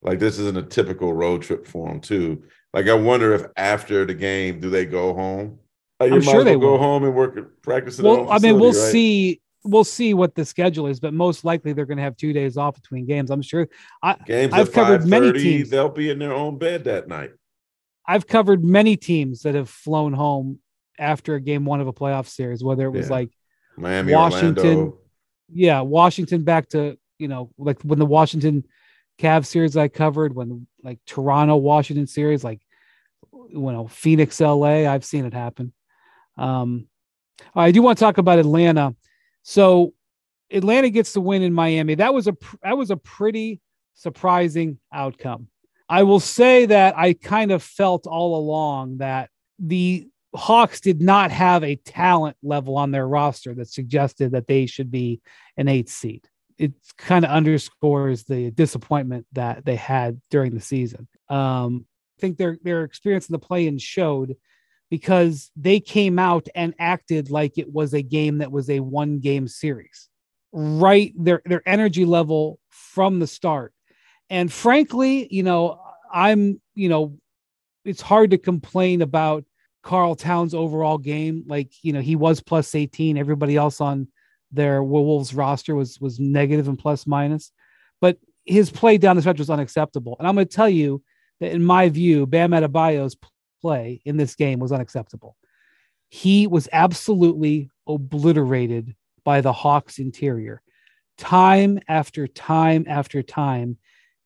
Like 0.02 0.20
this 0.20 0.40
isn't 0.40 0.58
a 0.58 0.64
typical 0.64 1.14
road 1.14 1.42
trip 1.42 1.66
for 1.66 1.88
them 1.88 2.02
too. 2.02 2.44
Like 2.74 2.88
I 2.88 2.94
wonder 2.96 3.34
if 3.34 3.46
after 3.56 4.06
the 4.06 4.14
game, 4.14 4.60
do 4.60 4.70
they 4.70 4.86
go 4.86 5.14
home? 5.14 5.60
Like, 6.00 6.12
I'm 6.12 6.22
sure 6.22 6.44
they 6.44 6.56
well 6.56 6.68
go 6.68 6.72
will. 6.74 6.78
home 6.80 7.04
and 7.04 7.16
work 7.16 7.62
practice. 7.62 8.00
Well, 8.00 8.30
I 8.32 8.40
mean, 8.40 8.60
we'll 8.60 8.70
right? 8.72 8.92
see. 8.92 9.42
we'll 9.64 9.84
see 9.84 10.16
what 10.16 10.34
the 10.34 10.44
schedule 10.44 10.88
is, 10.88 11.00
but 11.00 11.14
most 11.14 11.46
likely 11.46 11.74
they're 11.74 11.86
going 11.86 11.98
to 12.00 12.04
have 12.04 12.18
two 12.18 12.34
days 12.34 12.58
off 12.58 12.74
between 12.74 13.06
games. 13.06 13.30
I'm 13.30 13.44
sure. 13.44 13.70
I, 14.02 14.16
Games 14.26 14.52
I've 14.54 14.72
covered 14.72 15.06
many 15.06 15.32
teams. 15.34 15.70
They'll 15.70 15.90
be 15.90 16.10
in 16.10 16.18
their 16.18 16.34
own 16.34 16.58
bed 16.58 16.86
that 16.86 17.08
night. 17.08 17.34
I've 18.08 18.26
covered 18.26 18.64
many 18.64 18.98
teams 18.98 19.44
that 19.44 19.54
have 19.54 19.70
flown 19.70 20.14
home 20.14 20.58
after 21.02 21.36
a 21.36 21.42
game 21.42 21.66
one 21.66 21.82
of 21.82 21.88
a 21.88 21.94
playoff 21.94 22.28
series, 22.28 22.64
whether 22.64 22.86
it 22.86 22.92
was 22.92 23.08
Yeah. 23.08 23.16
like, 23.16 23.32
Miami, 23.76 24.14
Washington, 24.14 24.66
Orlando. 24.78 24.98
yeah, 25.52 25.82
Washington 25.82 26.44
back 26.44 26.70
to, 26.70 26.98
you 27.18 27.28
know, 27.28 27.50
like 27.58 27.82
when 27.82 28.00
the 28.00 28.06
Washington 28.06 28.64
Cavs 29.20 29.48
series 29.48 29.76
I 29.76 29.88
covered, 29.88 30.36
when 30.36 30.68
like 30.84 31.00
Toronto, 31.06 31.56
Washington 31.58 32.08
series, 32.08 32.44
like, 32.44 32.62
you 33.34 33.60
know, 33.72 33.88
Phoenix, 33.88 34.40
LA, 34.40 34.86
I've 34.88 35.06
seen 35.06 35.26
it 35.26 35.34
happen. 35.34 35.74
Um, 36.38 36.88
I 37.56 37.72
do 37.72 37.82
want 37.82 37.98
to 37.98 38.04
talk 38.04 38.18
about 38.18 38.40
Atlanta. 38.40 38.96
So 39.44 39.94
Atlanta 40.52 40.90
gets 40.90 41.14
the 41.14 41.22
win 41.22 41.42
in 41.42 41.54
Miami. 41.54 41.96
That 41.96 42.14
was 42.14 42.28
a 42.28 42.36
that 42.64 42.78
was 42.78 42.92
a 42.92 42.98
pretty 42.98 43.62
surprising 43.94 44.80
outcome. 44.94 45.48
I 45.90 46.04
will 46.04 46.20
say 46.20 46.66
that 46.68 46.98
I 46.98 47.14
kind 47.14 47.52
of 47.52 47.64
felt 47.64 48.06
all 48.08 48.36
along 48.38 48.98
that 48.98 49.30
the 49.60 50.08
Hawks 50.34 50.80
did 50.80 51.02
not 51.02 51.32
have 51.32 51.64
a 51.64 51.76
talent 51.76 52.38
level 52.42 52.78
on 52.78 52.92
their 52.92 53.08
roster 53.08 53.54
that 53.56 53.68
suggested 53.68 54.32
that 54.32 54.48
they 54.48 54.66
should 54.66 54.90
be 54.90 55.22
an 55.58 55.68
eighth 55.68 55.90
seed. 55.90 56.28
It 56.58 56.74
kind 56.98 57.26
of 57.26 57.32
underscores 57.32 58.24
the 58.24 58.52
disappointment 58.52 59.26
that 59.34 59.66
they 59.66 59.76
had 59.76 60.22
during 60.30 60.54
the 60.54 60.62
season. 60.62 61.08
Um, 61.30 61.86
I 62.18 62.22
think 62.22 62.38
their 62.38 62.58
their 62.64 62.84
experience 62.84 63.28
in 63.28 63.34
the 63.34 63.40
play-in 63.40 63.78
showed 63.78 64.36
because 64.90 65.52
they 65.56 65.80
came 65.80 66.20
out 66.20 66.48
and 66.54 66.76
acted 66.78 67.32
like 67.32 67.58
it 67.58 67.72
was 67.72 67.94
a 67.94 68.02
game 68.02 68.40
that 68.40 68.52
was 68.52 68.70
a 68.70 68.80
one 68.80 69.20
game 69.20 69.48
series. 69.48 70.10
Right, 70.54 71.14
their 71.18 71.42
their 71.46 71.64
energy 71.66 72.06
level 72.06 72.60
from 72.70 73.20
the 73.20 73.28
start. 73.28 73.74
And 74.30 74.52
frankly, 74.52 75.28
you 75.32 75.44
know, 75.44 75.82
I'm, 76.14 76.62
you 76.76 76.90
know, 76.90 77.18
it's 77.84 78.02
hard 78.02 78.32
to 78.32 78.38
complain 78.38 79.02
about 79.02 79.44
Karl 79.84 80.16
Towns' 80.16 80.54
overall 80.54 80.98
game. 80.98 81.44
Like, 81.48 81.72
you 81.82 81.94
know, 81.94 82.02
he 82.02 82.16
was 82.16 82.42
plus 82.42 82.76
18. 82.76 83.18
Everybody 83.18 83.56
else 83.56 83.82
on 83.82 84.08
their 84.52 84.84
Wolves 84.84 85.34
roster 85.34 85.76
was 85.76 86.00
was 86.00 86.20
negative 86.20 86.68
and 86.68 86.78
plus 86.78 87.08
minus. 87.08 87.52
But 88.00 88.18
his 88.46 88.70
play 88.70 88.98
down 88.98 89.16
the 89.16 89.22
stretch 89.22 89.40
was 89.40 89.50
unacceptable. 89.50 90.16
And 90.20 90.28
I'm 90.28 90.36
going 90.36 90.48
to 90.48 90.56
tell 90.56 90.70
you 90.70 91.02
that 91.40 91.52
in 91.52 91.64
my 91.64 91.90
view, 91.90 92.26
Bam 92.26 92.52
Adebayo's 92.52 93.16
play 93.62 94.02
in 94.06 94.18
this 94.18 94.36
game 94.36 94.60
was 94.60 94.72
unacceptable. 94.72 95.36
He 96.10 96.48
was 96.48 96.68
absolutely 96.72 97.70
obliterated 97.88 98.96
by 99.24 99.42
the 99.42 99.54
Hawks 99.54 100.00
interior. 100.00 100.62
Time 101.18 101.80
after 101.88 102.28
time 102.28 102.86
after 102.88 103.22
time, 103.22 103.78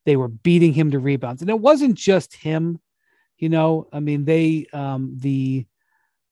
they 0.06 0.16
were 0.16 0.28
beating 0.28 0.74
him 0.74 0.92
to 0.92 1.00
rebounds. 1.00 1.42
And 1.42 1.50
it 1.50 1.60
wasn't 1.60 1.96
just 1.96 2.34
him, 2.34 2.80
you 3.38 3.50
know, 3.50 3.88
I 3.92 4.00
mean, 4.00 4.26
they, 4.26 4.68
um, 4.74 5.16
the, 5.20 5.66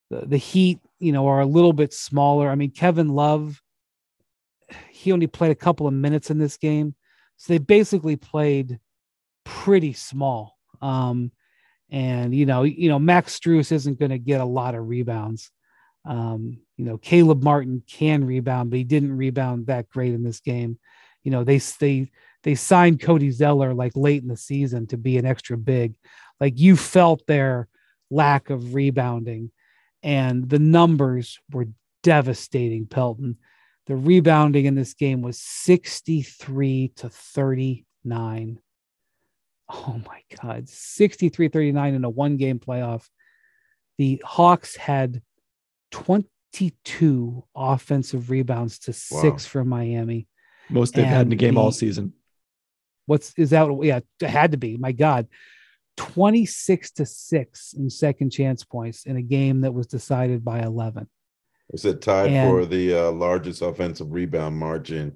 the, 0.10 0.38
Heat, 0.38 0.80
you 1.00 1.12
know, 1.12 1.28
are 1.28 1.42
a 1.42 1.46
little 1.46 1.74
bit 1.74 1.94
smaller. 1.94 2.50
I 2.50 2.56
mean, 2.56 2.72
Kevin 2.72 3.10
Love, 3.10 3.62
he 4.90 5.12
only 5.12 5.28
played 5.28 5.52
a 5.52 5.56
couple 5.56 5.88
of 5.88 5.94
minutes 5.94 6.30
in 6.30 6.38
this 6.38 6.58
game. 6.58 6.96
So 7.38 7.54
they 7.54 7.58
basically 7.58 8.16
played 8.16 8.80
pretty 9.44 9.94
small. 9.94 10.58
Um, 10.82 11.32
and 11.90 12.34
you 12.34 12.46
know, 12.46 12.64
you 12.64 12.90
know, 12.90 13.00
Max 13.00 13.40
Strus 13.40 13.72
isn't 13.72 14.00
going 14.00 14.12
to 14.12 14.18
get 14.18 14.42
a 14.42 14.46
lot 14.46 14.76
of 14.76 14.88
rebounds. 14.88 15.52
Um, 16.06 16.60
you 16.76 16.86
know, 16.86 16.98
Caleb 16.98 17.44
Martin 17.44 17.84
can 17.88 18.26
rebound, 18.26 18.70
but 18.70 18.78
he 18.78 18.84
didn't 18.84 19.16
rebound 19.16 19.68
that 19.68 19.90
great 19.90 20.14
in 20.14 20.24
this 20.24 20.40
game. 20.40 20.80
You 21.24 21.32
know, 21.32 21.44
they 21.44 21.60
they 21.80 22.12
they 22.44 22.56
signed 22.56 23.00
Cody 23.00 23.32
Zeller 23.32 23.74
like 23.74 23.96
late 23.96 24.22
in 24.22 24.28
the 24.28 24.36
season 24.36 24.88
to 24.88 24.98
be 24.98 25.18
an 25.18 25.26
extra 25.26 25.58
big. 25.58 25.96
Like 26.40 26.60
you 26.60 26.76
felt 26.76 27.26
their 27.28 27.68
lack 28.10 28.50
of 28.50 28.74
rebounding, 28.74 29.52
and 30.02 30.50
the 30.50 30.60
numbers 30.60 31.40
were 31.52 31.68
devastating. 32.02 32.86
Pelton, 32.86 33.38
the 33.88 33.96
rebounding 33.96 34.66
in 34.66 34.76
this 34.76 34.94
game 34.94 35.22
was 35.22 35.40
sixty 35.40 36.22
three 36.22 36.92
to 36.98 37.10
thirty 37.10 37.86
nine. 38.04 38.60
Oh 39.70 40.00
my 40.06 40.22
God, 40.42 40.70
63 40.70 41.48
39 41.48 41.94
in 41.96 42.04
a 42.04 42.10
one 42.10 42.38
game 42.38 42.60
playoff. 42.60 43.08
The 43.98 44.22
Hawks 44.26 44.76
had 44.76 45.22
22 45.92 47.44
offensive 47.56 48.30
rebounds 48.30 48.80
to 48.80 48.94
six 48.94 49.46
for 49.46 49.64
Miami. 49.64 50.28
Most 50.70 50.94
they've 50.94 51.06
had 51.06 51.28
in 51.28 51.32
a 51.32 51.32
And 51.32 51.40
game 51.40 51.58
all 51.58 51.72
season. 51.72 52.14
What's 53.06 53.34
is 53.38 53.52
that? 53.52 53.68
Yeah, 53.82 54.00
it 54.22 54.28
had 54.28 54.52
to 54.52 54.58
be. 54.58 54.78
My 54.78 54.92
God, 54.92 55.28
26 55.98 56.92
to 56.92 57.06
six 57.06 57.74
in 57.74 57.90
second 57.90 58.32
chance 58.32 58.64
points 58.64 59.06
in 59.06 59.18
a 59.18 59.22
game 59.22 59.62
that 59.62 59.74
was 59.74 59.88
decided 59.88 60.44
by 60.44 60.60
11. 60.62 61.08
Is 61.74 61.86
it 61.86 62.02
tied 62.02 62.32
And- 62.32 62.50
for 62.50 62.66
the 62.66 62.94
uh, 63.08 63.12
largest 63.12 63.62
offensive 63.62 64.12
rebound 64.12 64.58
margin 64.58 65.14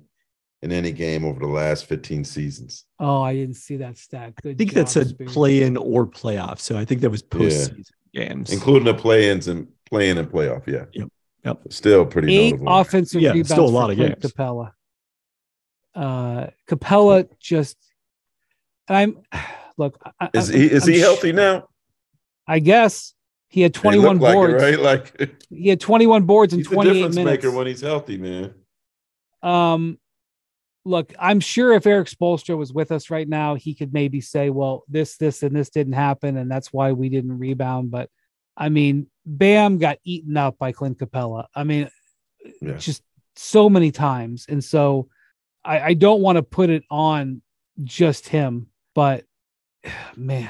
in 0.61 0.71
any 0.71 0.91
game 0.91 1.25
over 1.25 1.39
the 1.39 1.47
last 1.47 1.85
15 1.85 2.23
seasons? 2.23 2.85
Oh, 2.99 3.21
I 3.21 3.33
didn't 3.35 3.55
see 3.57 3.77
that 3.77 3.97
stat. 3.97 4.33
Good 4.41 4.55
I 4.55 4.55
think 4.55 4.71
job, 4.71 4.85
that 4.85 4.89
said 4.89 5.17
play 5.27 5.63
in 5.63 5.77
or 5.77 6.07
playoff. 6.07 6.59
So 6.59 6.77
I 6.77 6.85
think 6.85 7.01
that 7.01 7.09
was 7.09 7.21
postseason 7.23 7.83
games. 8.13 8.51
including 8.51 8.85
the 8.85 8.93
play-ins 8.93 9.47
and 9.47 9.67
playing 9.89 10.17
and 10.17 10.29
playoff. 10.29 10.65
Yeah. 10.67 10.85
Yep. 10.93 11.09
Yep. 11.45 11.59
Still 11.69 12.05
pretty 12.05 12.35
eight 12.35 12.51
notable. 12.53 12.77
offensive 12.79 13.21
Yeah, 13.21 13.29
rebounds 13.31 13.51
still 13.51 13.65
a 13.65 13.69
lot 13.69 13.89
of 13.89 13.97
Clint 13.97 14.19
games. 14.19 14.33
Capela. 14.33 14.71
Uh, 15.95 16.47
Capela 16.69 17.27
just, 17.39 17.77
I'm 18.87 19.19
look. 19.77 20.01
I, 20.19 20.29
Is 20.33 20.47
he 20.49 20.65
is 20.65 20.83
I'm 20.87 20.93
he 20.93 20.99
sh- 20.99 21.01
healthy 21.01 21.31
now? 21.31 21.67
I 22.47 22.59
guess 22.59 23.13
he 23.49 23.61
had 23.61 23.75
He 23.75 23.81
21 23.81 24.19
like 24.19 24.29
it, 24.31 24.33
boards. 24.35 24.63
right? 24.63 24.79
Like 24.79 25.35
He 25.49 25.69
had 25.69 25.79
21 25.79 26.23
boards 26.23 26.53
in 26.53 26.59
he's 26.59 26.67
the 26.67 26.75
28 26.75 26.93
difference 26.93 27.15
minutes. 27.15 27.43
maker 27.43 27.55
when 27.55 27.67
he's 27.67 27.81
healthy, 27.81 28.17
man. 28.17 28.53
Um, 29.43 29.99
look, 30.85 31.13
I'm 31.19 31.39
sure 31.39 31.73
if 31.73 31.85
Erik 31.85 32.07
Spoelstra 32.07 32.57
was 32.57 32.73
with 32.73 32.91
us 32.91 33.09
right 33.09 33.27
now, 33.27 33.55
he 33.55 33.73
could 33.75 33.93
maybe 33.93 34.21
say, 34.21 34.49
well, 34.49 34.83
this, 34.87 35.17
this, 35.17 35.43
and 35.43 35.55
this 35.55 35.69
didn't 35.69 35.93
happen, 35.93 36.37
and 36.37 36.49
that's 36.49 36.71
why 36.73 36.91
we 36.93 37.09
didn't 37.09 37.37
rebound. 37.37 37.91
But 37.91 38.09
I 38.55 38.69
mean, 38.69 39.07
Bam 39.25 39.77
got 39.77 39.97
eaten 40.03 40.35
up 40.37 40.57
by 40.57 40.71
Clint 40.71 40.97
Capela. 40.97 41.45
I 41.53 41.63
mean, 41.63 41.89
Yeah. 42.61 42.77
just 42.77 43.03
so 43.35 43.69
many 43.69 43.91
times. 43.91 44.45
And 44.49 44.63
so 44.63 45.09
I, 45.63 45.79
I 45.81 45.93
don't 45.93 46.21
want 46.21 46.37
to 46.37 46.43
put 46.43 46.69
it 46.69 46.83
on 46.89 47.41
just 47.83 48.27
him, 48.29 48.67
but 48.95 49.25
man, 50.15 50.49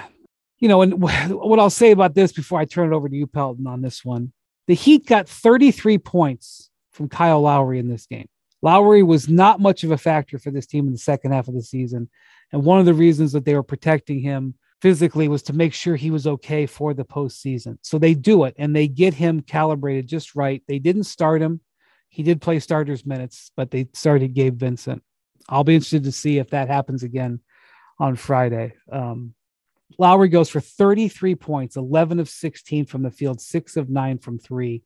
you 0.59 0.67
know, 0.67 0.81
and 0.81 1.01
what 1.01 1.59
I'll 1.59 1.69
say 1.69 1.91
about 1.91 2.15
this 2.15 2.31
before 2.31 2.59
I 2.59 2.65
turn 2.65 2.91
it 2.91 2.95
over 2.95 3.09
to 3.09 3.15
you, 3.15 3.27
Pelton, 3.27 3.67
on 3.67 3.81
this 3.81 4.03
one 4.03 4.33
the 4.67 4.75
Heat 4.75 5.05
got 5.05 5.29
33 5.29 5.97
points 5.97 6.69
from 6.91 7.09
Kyle 7.09 7.41
Lowry 7.41 7.79
in 7.79 7.87
this 7.87 8.05
game. 8.05 8.27
Lowry 8.61 9.01
was 9.01 9.29
not 9.29 9.59
much 9.59 9.83
of 9.83 9.91
a 9.91 9.97
factor 9.97 10.37
for 10.37 10.51
this 10.51 10.65
team 10.65 10.87
in 10.87 10.91
the 10.91 10.97
second 10.97 11.31
half 11.31 11.47
of 11.47 11.53
the 11.53 11.61
season. 11.61 12.09
And 12.51 12.63
one 12.63 12.79
of 12.79 12.85
the 12.85 12.93
reasons 12.93 13.31
that 13.31 13.45
they 13.45 13.55
were 13.55 13.63
protecting 13.63 14.19
him 14.19 14.55
physically 14.81 15.27
was 15.27 15.43
to 15.43 15.53
make 15.53 15.73
sure 15.73 15.95
he 15.95 16.11
was 16.11 16.27
okay 16.27 16.65
for 16.65 16.93
the 16.93 17.05
postseason. 17.05 17.77
So 17.81 17.97
they 17.97 18.13
do 18.13 18.43
it 18.43 18.55
and 18.57 18.75
they 18.75 18.87
get 18.87 19.13
him 19.13 19.41
calibrated 19.41 20.07
just 20.07 20.35
right. 20.35 20.61
They 20.67 20.79
didn't 20.79 21.05
start 21.05 21.41
him. 21.41 21.61
He 22.09 22.23
did 22.23 22.41
play 22.41 22.59
starters 22.59 23.05
minutes, 23.05 23.51
but 23.55 23.71
they 23.71 23.87
started 23.93 24.33
Gabe 24.33 24.57
Vincent. 24.57 25.03
I'll 25.49 25.63
be 25.63 25.75
interested 25.75 26.03
to 26.03 26.11
see 26.11 26.39
if 26.39 26.49
that 26.49 26.67
happens 26.67 27.03
again 27.03 27.39
on 27.99 28.15
Friday. 28.15 28.73
Um, 28.91 29.33
Lowry 29.97 30.29
goes 30.29 30.49
for 30.49 30.59
33 30.59 31.35
points, 31.35 31.75
11 31.75 32.19
of 32.19 32.29
16 32.29 32.85
from 32.85 33.03
the 33.03 33.11
field, 33.11 33.41
six 33.41 33.77
of 33.77 33.89
nine 33.89 34.17
from 34.17 34.37
three, 34.37 34.83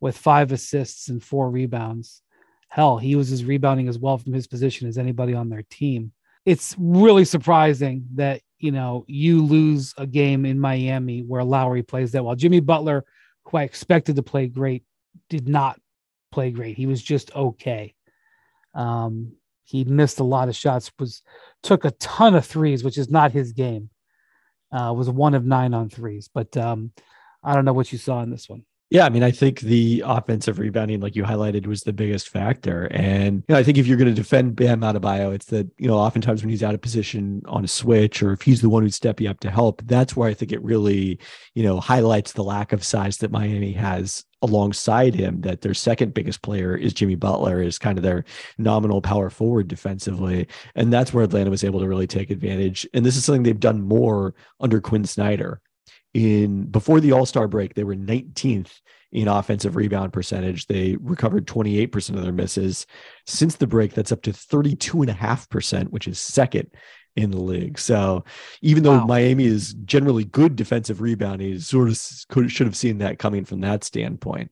with 0.00 0.16
five 0.16 0.52
assists 0.52 1.08
and 1.08 1.22
four 1.22 1.50
rebounds. 1.50 2.22
Hell, 2.68 2.98
he 2.98 3.16
was 3.16 3.32
as 3.32 3.44
rebounding 3.44 3.88
as 3.88 3.98
well 3.98 4.18
from 4.18 4.32
his 4.32 4.46
position 4.46 4.88
as 4.88 4.98
anybody 4.98 5.34
on 5.34 5.48
their 5.48 5.64
team. 5.70 6.12
It's 6.44 6.74
really 6.78 7.24
surprising 7.24 8.06
that, 8.14 8.40
you 8.58 8.70
know, 8.70 9.04
you 9.08 9.44
lose 9.44 9.94
a 9.98 10.06
game 10.06 10.46
in 10.46 10.58
Miami 10.58 11.22
where 11.22 11.44
Lowry 11.44 11.82
plays 11.82 12.12
that 12.12 12.24
well. 12.24 12.34
Jimmy 12.34 12.60
Butler, 12.60 13.04
who 13.44 13.58
I 13.58 13.64
expected 13.64 14.16
to 14.16 14.22
play 14.22 14.46
great, 14.46 14.84
did 15.28 15.48
not 15.48 15.80
play 16.32 16.50
great. 16.50 16.76
He 16.76 16.86
was 16.86 17.02
just 17.02 17.34
okay. 17.34 17.94
Um, 18.74 19.32
he 19.66 19.84
missed 19.84 20.20
a 20.20 20.24
lot 20.24 20.48
of 20.48 20.56
shots, 20.56 20.90
was 20.98 21.22
took 21.62 21.84
a 21.84 21.90
ton 21.92 22.34
of 22.34 22.46
threes, 22.46 22.84
which 22.84 22.96
is 22.96 23.10
not 23.10 23.32
his 23.32 23.52
game. 23.52 23.90
Uh, 24.72 24.92
was 24.92 25.10
one 25.10 25.34
of 25.34 25.44
nine 25.44 25.74
on 25.74 25.88
threes, 25.88 26.28
but 26.32 26.56
um, 26.56 26.92
I 27.42 27.54
don't 27.54 27.64
know 27.64 27.72
what 27.72 27.92
you 27.92 27.98
saw 27.98 28.22
in 28.22 28.30
this 28.30 28.48
one. 28.48 28.64
Yeah, 28.88 29.04
I 29.04 29.08
mean, 29.08 29.24
I 29.24 29.32
think 29.32 29.60
the 29.60 30.04
offensive 30.06 30.60
rebounding, 30.60 31.00
like 31.00 31.16
you 31.16 31.24
highlighted, 31.24 31.66
was 31.66 31.82
the 31.82 31.92
biggest 31.92 32.28
factor. 32.28 32.86
And 32.92 33.42
you 33.48 33.52
know, 33.52 33.58
I 33.58 33.64
think 33.64 33.78
if 33.78 33.86
you're 33.86 33.96
going 33.96 34.14
to 34.14 34.14
defend 34.14 34.54
Bam 34.54 34.80
Adebayo, 34.80 35.34
it's 35.34 35.46
that 35.46 35.68
you 35.78 35.88
know, 35.88 35.96
oftentimes 35.96 36.42
when 36.42 36.50
he's 36.50 36.62
out 36.62 36.74
of 36.74 36.80
position 36.80 37.42
on 37.46 37.64
a 37.64 37.68
switch, 37.68 38.22
or 38.22 38.32
if 38.32 38.42
he's 38.42 38.60
the 38.60 38.68
one 38.68 38.84
who's 38.84 38.94
stepping 38.94 39.26
up 39.26 39.40
to 39.40 39.50
help, 39.50 39.82
that's 39.86 40.14
where 40.14 40.28
I 40.28 40.34
think 40.34 40.52
it 40.52 40.62
really, 40.62 41.18
you 41.54 41.64
know, 41.64 41.80
highlights 41.80 42.32
the 42.32 42.44
lack 42.44 42.72
of 42.72 42.84
size 42.84 43.16
that 43.18 43.32
Miami 43.32 43.72
has 43.72 44.24
alongside 44.48 45.14
him 45.14 45.40
that 45.42 45.60
their 45.60 45.74
second 45.74 46.14
biggest 46.14 46.42
player 46.42 46.76
is 46.76 46.94
Jimmy 46.94 47.14
Butler, 47.14 47.60
is 47.60 47.78
kind 47.78 47.98
of 47.98 48.02
their 48.02 48.24
nominal 48.58 49.00
power 49.00 49.30
forward 49.30 49.68
defensively. 49.68 50.48
And 50.74 50.92
that's 50.92 51.12
where 51.12 51.24
Atlanta 51.24 51.50
was 51.50 51.64
able 51.64 51.80
to 51.80 51.88
really 51.88 52.06
take 52.06 52.30
advantage. 52.30 52.86
And 52.94 53.04
this 53.04 53.16
is 53.16 53.24
something 53.24 53.42
they've 53.42 53.58
done 53.58 53.82
more 53.82 54.34
under 54.60 54.80
Quin 54.80 55.04
Snyder. 55.04 55.60
In 56.14 56.64
before 56.64 57.00
the 57.00 57.12
All 57.12 57.26
Star 57.26 57.46
break, 57.46 57.74
they 57.74 57.84
were 57.84 57.94
19th 57.94 58.80
in 59.12 59.28
offensive 59.28 59.76
rebound 59.76 60.12
percentage. 60.12 60.66
They 60.66 60.96
recovered 61.00 61.46
28% 61.46 62.16
of 62.16 62.22
their 62.22 62.32
misses. 62.32 62.86
Since 63.26 63.56
the 63.56 63.66
break, 63.66 63.92
that's 63.92 64.12
up 64.12 64.22
to 64.22 64.32
32.5%, 64.32 65.88
which 65.88 66.08
is 66.08 66.18
second 66.18 66.70
in 67.16 67.30
the 67.30 67.40
league. 67.40 67.78
So 67.78 68.24
even 68.62 68.82
though 68.82 68.98
Wow. 68.98 69.06
Miami 69.06 69.46
is 69.46 69.74
generally 69.84 70.24
good 70.24 70.54
defensive 70.54 71.00
rebounding, 71.00 71.52
he 71.54 71.58
sort 71.60 71.88
of 71.88 72.00
could, 72.28 72.52
should 72.52 72.66
have 72.66 72.76
seen 72.76 72.98
that 72.98 73.18
coming 73.18 73.44
from 73.44 73.60
that 73.62 73.82
standpoint. 73.84 74.50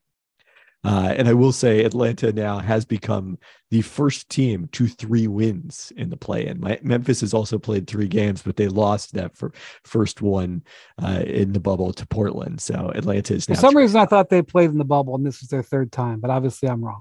Uh, 0.87 1.15
and 1.17 1.29
I 1.29 1.33
will 1.33 1.53
say 1.53 1.83
Atlanta 1.83 2.31
now 2.31 2.59
has 2.59 2.85
become 2.85 3.39
the 3.71 3.81
first 3.81 4.29
team 4.29 4.69
to 4.73 4.87
three 4.87 5.27
wins 5.27 5.91
in 5.97 6.11
the 6.11 6.17
play-in. 6.19 6.61
Memphis 6.83 7.23
has 7.23 7.33
also 7.33 7.59
played 7.59 7.87
three 7.87 8.07
games, 8.07 8.43
but 8.43 8.57
they 8.57 8.69
lost 8.69 9.15
that 9.15 9.35
for 9.35 9.51
first 9.85 10.21
one 10.21 10.63
uh, 11.03 11.23
in 11.27 11.55
the 11.55 11.61
bubble 11.61 11.95
to 11.95 12.07
Portland. 12.07 12.61
So 12.61 12.93
Atlanta 12.95 13.33
is 13.35 13.47
For 13.47 13.55
some 13.55 13.73
three- 13.73 13.85
reason, 13.85 13.99
I 13.99 14.05
thought 14.05 14.29
they 14.29 14.43
played 14.43 14.69
in 14.71 14.77
the 14.77 14.85
bubble, 14.85 15.15
and 15.15 15.25
this 15.25 15.41
was 15.41 15.49
their 15.49 15.63
third 15.63 15.91
time, 15.91 16.21
but 16.21 16.31
obviously, 16.31 16.69
I'm 16.69 16.85
wrong. 16.85 17.01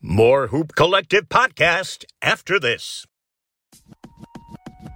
More 0.00 0.46
Hoop 0.46 0.74
Collective 0.74 1.28
podcast 1.28 2.06
after 2.22 2.58
this. 2.58 3.06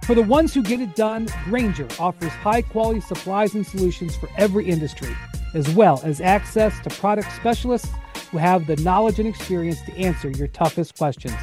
For 0.03 0.15
the 0.15 0.23
ones 0.23 0.53
who 0.53 0.63
get 0.63 0.79
it 0.79 0.95
done, 0.95 1.27
Grainger 1.45 1.87
offers 1.99 2.31
high 2.31 2.61
quality 2.61 3.01
supplies 3.01 3.53
and 3.53 3.65
solutions 3.65 4.15
for 4.15 4.29
every 4.37 4.65
industry, 4.65 5.15
as 5.53 5.69
well 5.69 6.01
as 6.03 6.21
access 6.21 6.79
to 6.81 6.89
product 6.89 7.31
specialists 7.33 7.89
who 8.31 8.37
have 8.37 8.67
the 8.67 8.77
knowledge 8.77 9.19
and 9.19 9.27
experience 9.27 9.81
to 9.83 9.97
answer 9.97 10.29
your 10.29 10.47
toughest 10.47 10.97
questions. 10.97 11.35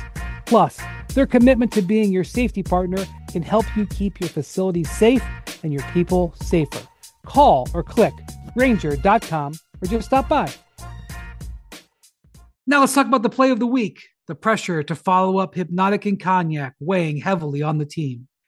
Plus, 0.46 0.78
their 1.14 1.26
commitment 1.26 1.72
to 1.72 1.82
being 1.82 2.12
your 2.12 2.24
safety 2.24 2.62
partner 2.62 3.04
can 3.30 3.42
help 3.42 3.64
you 3.76 3.86
keep 3.86 4.20
your 4.20 4.28
facilities 4.28 4.90
safe 4.90 5.24
and 5.62 5.72
your 5.72 5.82
people 5.92 6.34
safer. 6.40 6.86
Call 7.24 7.68
or 7.74 7.82
click 7.82 8.12
grainger.com 8.54 9.54
or 9.82 9.88
just 9.88 10.06
stop 10.06 10.28
by. 10.28 10.50
Now 12.66 12.80
let's 12.80 12.94
talk 12.94 13.06
about 13.06 13.22
the 13.22 13.28
play 13.28 13.50
of 13.50 13.58
the 13.58 13.66
week. 13.66 14.00
The 14.26 14.34
pressure 14.34 14.82
to 14.82 14.94
follow 14.94 15.38
up 15.38 15.54
Hpnotiq 15.54 16.06
and 16.06 16.20
Cognac 16.20 16.74
weighing 16.80 17.18
heavily 17.18 17.62
on 17.62 17.76
the 17.76 17.84
team. 17.84 18.26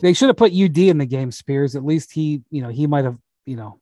They 0.00 0.12
should 0.12 0.28
have 0.28 0.36
put 0.36 0.52
UD 0.52 0.78
in 0.78 0.98
the 0.98 1.06
game, 1.06 1.30
Spears. 1.30 1.76
At 1.76 1.84
least 1.84 2.12
he, 2.12 2.42
you 2.50 2.62
know, 2.62 2.68
he 2.68 2.86
might 2.86 3.04
have, 3.04 3.16
you 3.46 3.56
know, 3.56 3.80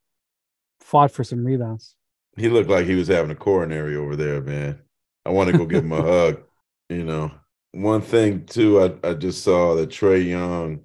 fought 0.81 1.11
for 1.11 1.25
some 1.25 1.45
rebounds. 1.45 1.95
He 2.37 2.49
looked 2.49 2.71
like 2.71 2.87
he 2.87 2.95
was 2.95 3.09
having 3.09 3.31
a 3.31 3.35
coronary 3.35 3.97
over 3.97 4.17
there, 4.17 4.41
man. 4.41 4.81
I 5.25 5.31
want 5.31 5.51
to 5.51 5.59
go 5.59 5.67
give 5.67 5.85
him 5.85 5.93
a 5.93 6.03
hug. 6.03 6.43
You 6.91 7.05
know, 7.05 7.31
one 7.73 8.01
thing 8.01 8.47
too, 8.47 8.81
I, 8.81 9.11
I 9.11 9.13
just 9.13 9.45
saw 9.45 9.75
that 9.75 9.91
Trae 9.91 10.27
Young, 10.27 10.81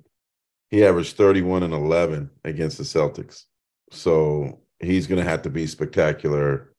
he 0.69 0.83
averaged 0.83 1.15
31 1.15 1.63
and 1.63 1.73
11 1.73 2.29
against 2.43 2.77
the 2.77 2.83
Celtics. 2.83 3.45
So 3.89 4.59
he's 4.81 5.07
going 5.07 5.23
to 5.23 5.29
have 5.29 5.43
to 5.43 5.49
be 5.49 5.65
spectacular 5.65 6.73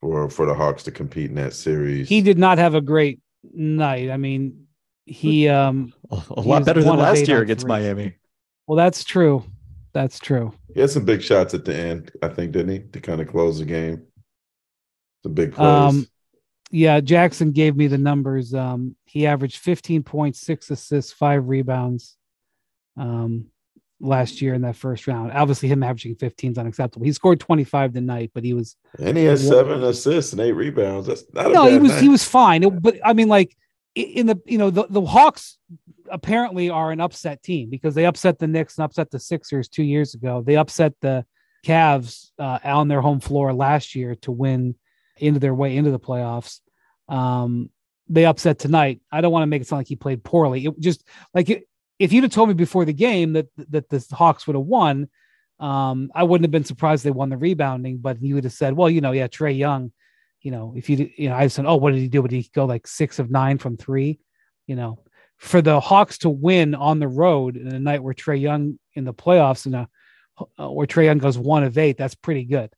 for 0.00 0.30
for 0.30 0.46
the 0.46 0.54
Hawks 0.54 0.84
to 0.84 0.92
compete 0.92 1.30
in 1.30 1.36
that 1.36 1.54
series. 1.54 2.08
He 2.08 2.22
did 2.22 2.38
not 2.38 2.58
have 2.58 2.76
a 2.76 2.80
great 2.80 3.18
night. 3.52 4.10
I 4.10 4.16
mean, 4.16 4.66
he, 5.10 5.48
um, 5.48 5.92
a, 6.10 6.22
a 6.30 6.40
lot 6.40 6.64
better 6.64 6.82
than 6.82 6.96
last 6.96 7.26
year 7.28 7.42
against 7.42 7.62
threes. 7.66 7.68
Miami. 7.68 8.14
well, 8.66 8.76
that's 8.76 9.04
true. 9.04 9.44
That's 9.92 10.18
true. 10.20 10.54
He 10.72 10.80
had 10.80 10.90
some 10.90 11.04
big 11.04 11.20
shots 11.20 11.52
at 11.52 11.64
the 11.64 11.74
end, 11.76 12.12
I 12.22 12.28
think, 12.28 12.52
didn't 12.52 12.70
he, 12.72 12.78
to 12.92 13.00
kind 13.00 13.20
of 13.20 13.26
close 13.28 13.58
the 13.58 13.64
game? 13.64 14.04
Some 15.24 15.34
big 15.34 15.52
plays. 15.52 15.66
Um, 15.66 16.06
Yeah, 16.70 17.00
Jackson 17.00 17.50
gave 17.50 17.76
me 17.76 17.88
the 17.88 17.98
numbers. 17.98 18.54
Um, 18.54 18.94
he 19.04 19.26
averaged 19.26 19.62
15.6 19.64 20.70
assists, 20.70 21.12
five 21.12 21.48
rebounds 21.48 22.16
um, 22.96 23.46
last 24.00 24.40
year 24.40 24.54
in 24.54 24.62
that 24.62 24.76
first 24.76 25.08
round. 25.08 25.32
Obviously, 25.32 25.68
him 25.68 25.82
averaging 25.82 26.14
15 26.14 26.52
is 26.52 26.58
unacceptable. 26.58 27.04
He 27.04 27.12
scored 27.12 27.40
25 27.40 27.92
tonight, 27.92 28.30
but 28.32 28.44
he 28.44 28.54
was 28.54 28.76
and 29.00 29.16
he 29.16 29.24
had 29.24 29.40
seven 29.40 29.82
assists 29.82 30.32
and 30.32 30.40
eight 30.40 30.52
rebounds. 30.52 31.08
That's 31.08 31.24
not 31.34 31.46
a 31.50 31.52
no, 31.52 31.66
he 31.66 31.78
was 31.78 31.90
night. 31.92 32.02
he 32.02 32.08
was 32.08 32.22
fine. 32.24 32.62
It- 32.62 32.80
but 32.80 32.96
I 33.04 33.12
mean, 33.12 33.26
like 33.28 33.50
i- 33.50 33.56
in 33.94 34.26
the 34.26 34.40
you 34.44 34.58
know 34.58 34.70
the 34.70 34.86
the 34.88 35.00
Hawks 35.02 35.58
apparently 36.10 36.70
are 36.70 36.90
an 36.90 37.00
upset 37.00 37.42
team 37.42 37.70
because 37.70 37.94
they 37.94 38.06
upset 38.06 38.38
the 38.38 38.46
Knicks 38.46 38.78
and 38.78 38.84
upset 38.84 39.10
the 39.10 39.18
Sixers 39.18 39.68
two 39.68 39.82
years 39.82 40.14
ago. 40.14 40.42
They 40.44 40.56
upset 40.56 40.94
the 41.00 41.24
Cavs 41.64 42.30
uh, 42.38 42.58
on 42.64 42.88
their 42.88 43.00
home 43.00 43.20
floor 43.20 43.52
last 43.52 43.94
year 43.94 44.14
to 44.16 44.32
win 44.32 44.76
into 45.16 45.40
their 45.40 45.54
way 45.54 45.76
into 45.76 45.90
the 45.90 46.00
playoffs. 46.00 46.60
Um, 47.08 47.70
they 48.08 48.24
upset 48.24 48.58
tonight. 48.58 49.00
I 49.12 49.20
don't 49.20 49.32
want 49.32 49.42
to 49.42 49.46
make 49.46 49.62
it 49.62 49.68
sound 49.68 49.80
like 49.80 49.88
he 49.88 49.96
played 49.96 50.24
poorly. 50.24 50.66
It 50.66 50.78
just 50.80 51.06
like 51.34 51.50
it, 51.50 51.68
if 51.98 52.12
you'd 52.12 52.24
have 52.24 52.32
told 52.32 52.48
me 52.48 52.54
before 52.54 52.84
the 52.84 52.92
game 52.92 53.34
that 53.34 53.48
that 53.68 53.88
the 53.88 54.04
Hawks 54.12 54.46
would 54.46 54.56
have 54.56 54.64
won, 54.64 55.08
um, 55.58 56.10
I 56.14 56.22
wouldn't 56.22 56.44
have 56.44 56.50
been 56.50 56.64
surprised 56.64 57.04
they 57.04 57.10
won 57.10 57.28
the 57.28 57.36
rebounding. 57.36 57.98
But 57.98 58.22
you 58.22 58.34
would 58.36 58.44
have 58.44 58.52
said, 58.52 58.74
well, 58.74 58.90
you 58.90 59.00
know, 59.00 59.12
yeah, 59.12 59.28
Trae 59.28 59.56
Young, 59.56 59.92
you 60.42 60.50
know, 60.50 60.74
if 60.76 60.88
you 60.88 61.10
you 61.16 61.28
know, 61.28 61.36
I 61.36 61.46
said, 61.48 61.66
oh, 61.66 61.76
what 61.76 61.92
did 61.92 62.00
he 62.00 62.08
do? 62.08 62.22
Would 62.22 62.30
he 62.30 62.48
go 62.54 62.64
like 62.64 62.86
six 62.86 63.18
of 63.18 63.30
nine 63.30 63.58
from 63.58 63.76
three? 63.76 64.18
You 64.66 64.76
know, 64.76 65.02
for 65.36 65.60
the 65.62 65.80
Hawks 65.80 66.18
to 66.18 66.30
win 66.30 66.74
on 66.74 66.98
the 66.98 67.08
road 67.08 67.56
in 67.56 67.68
a 67.68 67.78
night 67.78 68.02
where 68.02 68.14
Trae 68.14 68.40
Young 68.40 68.78
in 68.94 69.04
the 69.04 69.14
playoffs 69.14 69.66
and 69.66 69.74
uh, 69.76 70.70
where 70.70 70.86
Trae 70.86 71.04
Young 71.04 71.18
goes 71.18 71.36
one 71.38 71.64
of 71.64 71.76
eight, 71.78 71.96
that's 71.98 72.14
pretty 72.14 72.44
good 72.44 72.70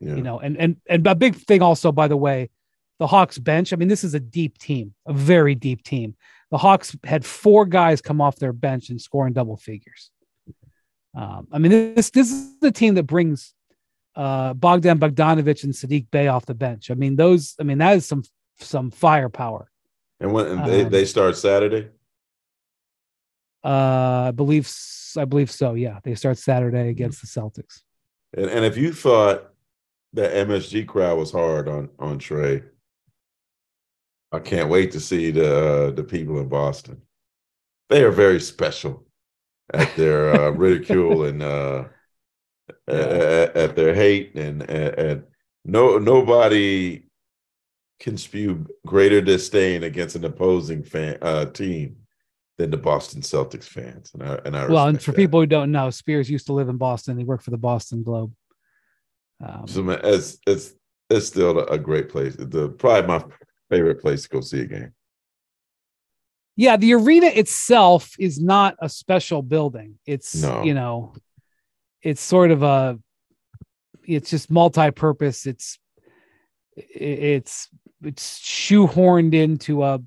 Yeah. 0.00 0.14
you 0.16 0.22
know 0.22 0.38
and 0.40 0.56
and 0.58 0.76
and 0.88 1.06
a 1.06 1.14
big 1.14 1.34
thing 1.36 1.62
also 1.62 1.90
by 1.92 2.06
the 2.08 2.16
way 2.16 2.50
the 2.98 3.06
hawks 3.06 3.38
bench 3.38 3.72
i 3.72 3.76
mean 3.76 3.88
this 3.88 4.04
is 4.04 4.14
a 4.14 4.20
deep 4.20 4.58
team 4.58 4.94
a 5.06 5.12
very 5.12 5.54
deep 5.54 5.82
team 5.82 6.14
the 6.50 6.58
hawks 6.58 6.96
had 7.04 7.24
four 7.24 7.64
guys 7.66 8.00
come 8.00 8.20
off 8.20 8.36
their 8.36 8.52
bench 8.52 8.90
and 8.90 9.00
score 9.00 9.26
in 9.26 9.32
double 9.32 9.56
figures 9.56 10.10
um, 11.16 11.46
i 11.52 11.58
mean 11.58 11.72
this 11.94 12.10
this 12.10 12.30
is 12.30 12.58
the 12.60 12.70
team 12.72 12.94
that 12.94 13.04
brings 13.04 13.54
uh 14.18 14.52
bogdan 14.52 14.98
bogdanovich 14.98 15.62
and 15.64 15.72
sadiq 15.72 16.10
bey 16.10 16.26
off 16.28 16.44
the 16.44 16.54
bench. 16.54 16.90
I 16.90 16.94
mean 16.94 17.14
those 17.16 17.54
i 17.60 17.62
mean 17.62 17.78
that 17.78 17.96
is 17.96 18.04
some 18.04 18.24
some 18.58 18.90
firepower. 18.90 19.70
And 20.20 20.32
when 20.32 20.46
and 20.46 20.66
they, 20.66 20.82
Um, 20.84 20.90
they 20.90 21.04
start 21.04 21.36
Saturday, 21.36 21.88
uh 23.64 24.28
i 24.28 24.32
believe 24.32 24.68
i 25.16 25.24
believe 25.24 25.50
so 25.50 25.74
yeah. 25.74 26.00
They 26.04 26.14
start 26.16 26.36
saturday 26.38 26.88
against 26.88 27.20
the 27.22 27.28
celtics. 27.28 27.82
And, 28.36 28.50
and 28.50 28.64
if 28.64 28.76
you 28.76 28.92
thought 28.92 29.38
that 30.14 30.48
MSG 30.48 30.86
crowd 30.86 31.18
was 31.18 31.30
hard 31.32 31.68
on 31.68 31.88
on 31.98 32.18
Trae, 32.18 32.64
I 34.32 34.38
can't 34.40 34.68
wait 34.68 34.90
to 34.92 35.00
see 35.00 35.30
the 35.30 35.50
uh, 35.68 35.90
the 35.92 36.04
people 36.04 36.40
in 36.40 36.48
Boston. 36.48 37.02
They 37.88 38.02
are 38.02 38.10
very 38.10 38.40
special 38.40 39.06
at 39.72 39.94
their 39.96 40.34
uh, 40.34 40.50
ridicule 40.64 41.24
and 41.24 41.42
uh, 41.42 41.84
at, 42.88 43.56
at 43.56 43.76
their 43.76 43.94
hate, 43.94 44.34
and, 44.34 44.62
and 44.62 45.24
no 45.64 45.98
nobody 45.98 47.02
can 48.00 48.16
spew 48.16 48.66
greater 48.86 49.20
disdain 49.20 49.82
against 49.82 50.16
an 50.16 50.24
opposing 50.24 50.82
fan 50.82 51.18
uh, 51.20 51.44
team 51.46 51.96
than 52.56 52.70
the 52.70 52.76
Boston 52.76 53.22
Celtics 53.22 53.64
fans. 53.64 54.10
And 54.14 54.22
I, 54.22 54.38
and 54.44 54.56
I 54.56 54.66
well 54.68 54.86
and 54.88 55.02
for 55.02 55.10
that. 55.12 55.16
people 55.16 55.40
who 55.40 55.46
don't 55.46 55.72
know 55.72 55.90
spears 55.90 56.30
used 56.30 56.46
to 56.46 56.52
live 56.52 56.68
in 56.68 56.76
boston 56.76 57.18
he 57.18 57.24
worked 57.24 57.44
for 57.44 57.50
the 57.50 57.56
boston 57.56 58.02
globe 58.02 58.32
um, 59.44 59.66
So 59.66 59.82
man, 59.82 60.00
it's 60.02 60.38
it's 60.46 60.74
it's 61.10 61.26
still 61.26 61.60
a 61.60 61.78
great 61.78 62.08
place. 62.08 62.36
The 62.36 62.68
probably 62.68 63.06
my 63.06 63.24
favorite 63.70 64.00
place 64.00 64.22
to 64.24 64.28
go 64.28 64.40
see 64.40 64.60
a 64.60 64.66
game. 64.66 64.92
Yeah, 66.56 66.76
the 66.76 66.92
arena 66.94 67.26
itself 67.28 68.14
is 68.18 68.40
not 68.40 68.76
a 68.80 68.88
special 68.88 69.42
building. 69.42 69.98
It's 70.06 70.42
No. 70.42 70.64
you 70.64 70.74
know, 70.74 71.14
it's 72.02 72.20
sort 72.20 72.50
of 72.50 72.62
a 72.62 72.98
it's 74.06 74.30
just 74.30 74.50
multi-purpose. 74.50 75.46
It's 75.46 75.78
it's 76.76 77.68
it's 78.02 78.38
shoehorned 78.40 79.34
into 79.34 79.82
a 79.82 80.00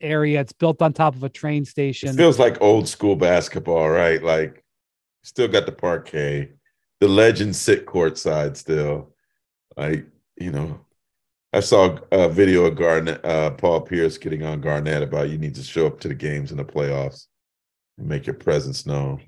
area. 0.00 0.40
It's 0.40 0.52
built 0.52 0.80
on 0.82 0.92
top 0.92 1.14
of 1.14 1.22
a 1.22 1.28
train 1.28 1.62
It 1.62 1.68
station. 1.68 2.16
feels 2.16 2.38
like 2.38 2.60
old 2.60 2.88
school 2.88 3.16
basketball, 3.16 3.88
right? 3.90 4.22
Like 4.22 4.64
still 5.22 5.48
got 5.48 5.66
the 5.66 5.72
parquet, 5.72 6.52
the 7.00 7.08
legends 7.08 7.60
sit 7.60 7.86
courtside 7.86 8.56
still. 8.56 9.14
Like 9.76 10.06
you 10.36 10.50
know, 10.50 10.80
I 11.52 11.60
saw 11.60 11.98
a 12.10 12.28
video 12.28 12.64
of 12.64 12.76
Garnett, 12.76 13.24
uh, 13.24 13.50
Paul 13.50 13.82
Pierce 13.82 14.16
getting 14.18 14.42
on 14.44 14.60
Garnett 14.60 15.02
about 15.02 15.28
you 15.28 15.38
need 15.38 15.54
to 15.56 15.62
show 15.62 15.86
up 15.86 16.00
to 16.00 16.08
the 16.08 16.14
games 16.14 16.50
in 16.50 16.56
the 16.56 16.64
playoffs 16.64 17.26
and 17.98 18.08
make 18.08 18.26
your 18.26 18.34
presence 18.34 18.86
known. 18.86 19.22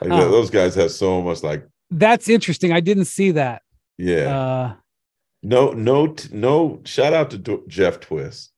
Like 0.00 0.10
Huh. 0.10 0.28
those 0.30 0.50
guys 0.50 0.74
have 0.76 0.90
so 0.90 1.20
much 1.22 1.42
like 1.42 1.66
That's 1.90 2.28
interesting. 2.28 2.72
I 2.72 2.80
didn't 2.80 3.06
see 3.06 3.32
that. 3.32 3.62
yeah. 3.98 4.38
Uh, 4.38 4.74
No, 5.42 5.72
no, 5.72 6.14
no. 6.32 6.80
Shout 6.84 7.12
out 7.14 7.30
to 7.30 7.38
D- 7.38 7.62
Jeff 7.66 7.98
Twiss. 8.00 8.50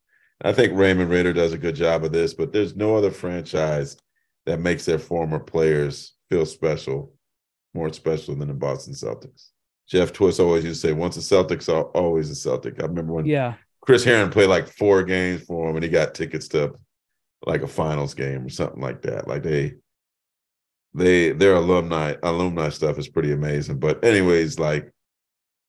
I 0.45 0.53
think 0.53 0.73
Raymond 0.77 1.11
Raider 1.11 1.33
does 1.33 1.53
a 1.53 1.59
good 1.59 1.77
job 1.77 2.05
of 2.05 2.11
this, 2.13 2.35
but 2.35 2.53
there's 2.53 2.75
no 2.75 2.97
other 2.97 3.11
franchise 3.13 3.97
that 4.47 4.59
makes 4.61 4.85
their 4.85 4.99
former 4.99 5.39
players 5.39 6.15
feel 6.29 6.45
special, 6.45 7.15
more 7.75 7.93
special 7.93 8.35
than 8.35 8.49
the 8.49 8.55
Boston 8.55 8.95
Celtics. 8.95 9.51
Jeff 9.89 10.13
Twiss 10.13 10.41
always 10.41 10.65
used 10.65 10.81
to 10.83 10.89
say, 10.89 10.93
"Once 10.93 11.17
a 11.17 11.23
Celtic's 11.23 11.69
al- 11.69 11.93
always 11.95 12.29
a 12.31 12.35
Celtic." 12.35 12.83
I 12.83 12.87
remember 12.87 13.13
when 13.13 13.27
yeah. 13.27 13.55
Chris 13.83 14.03
Herren 14.05 14.31
played 14.31 14.49
like 14.49 14.67
four 14.69 15.05
games 15.05 15.43
for 15.43 15.71
him, 15.71 15.77
and 15.77 15.85
he 15.85 15.89
got 15.91 16.15
tickets 16.15 16.49
to 16.49 16.75
like 17.47 17.63
a 17.63 17.69
finals 17.69 18.15
game 18.15 18.45
or 18.47 18.49
something 18.49 18.81
like 18.81 19.03
that. 19.03 19.29
Like 19.29 19.43
they, 19.45 19.75
they, 20.95 21.31
their 21.33 21.55
alumni 21.55 22.15
alumni 22.23 22.69
stuff 22.69 22.99
is 22.99 23.09
pretty 23.09 23.33
amazing. 23.33 23.79
But 23.79 24.05
anyways, 24.05 24.59
like 24.59 24.93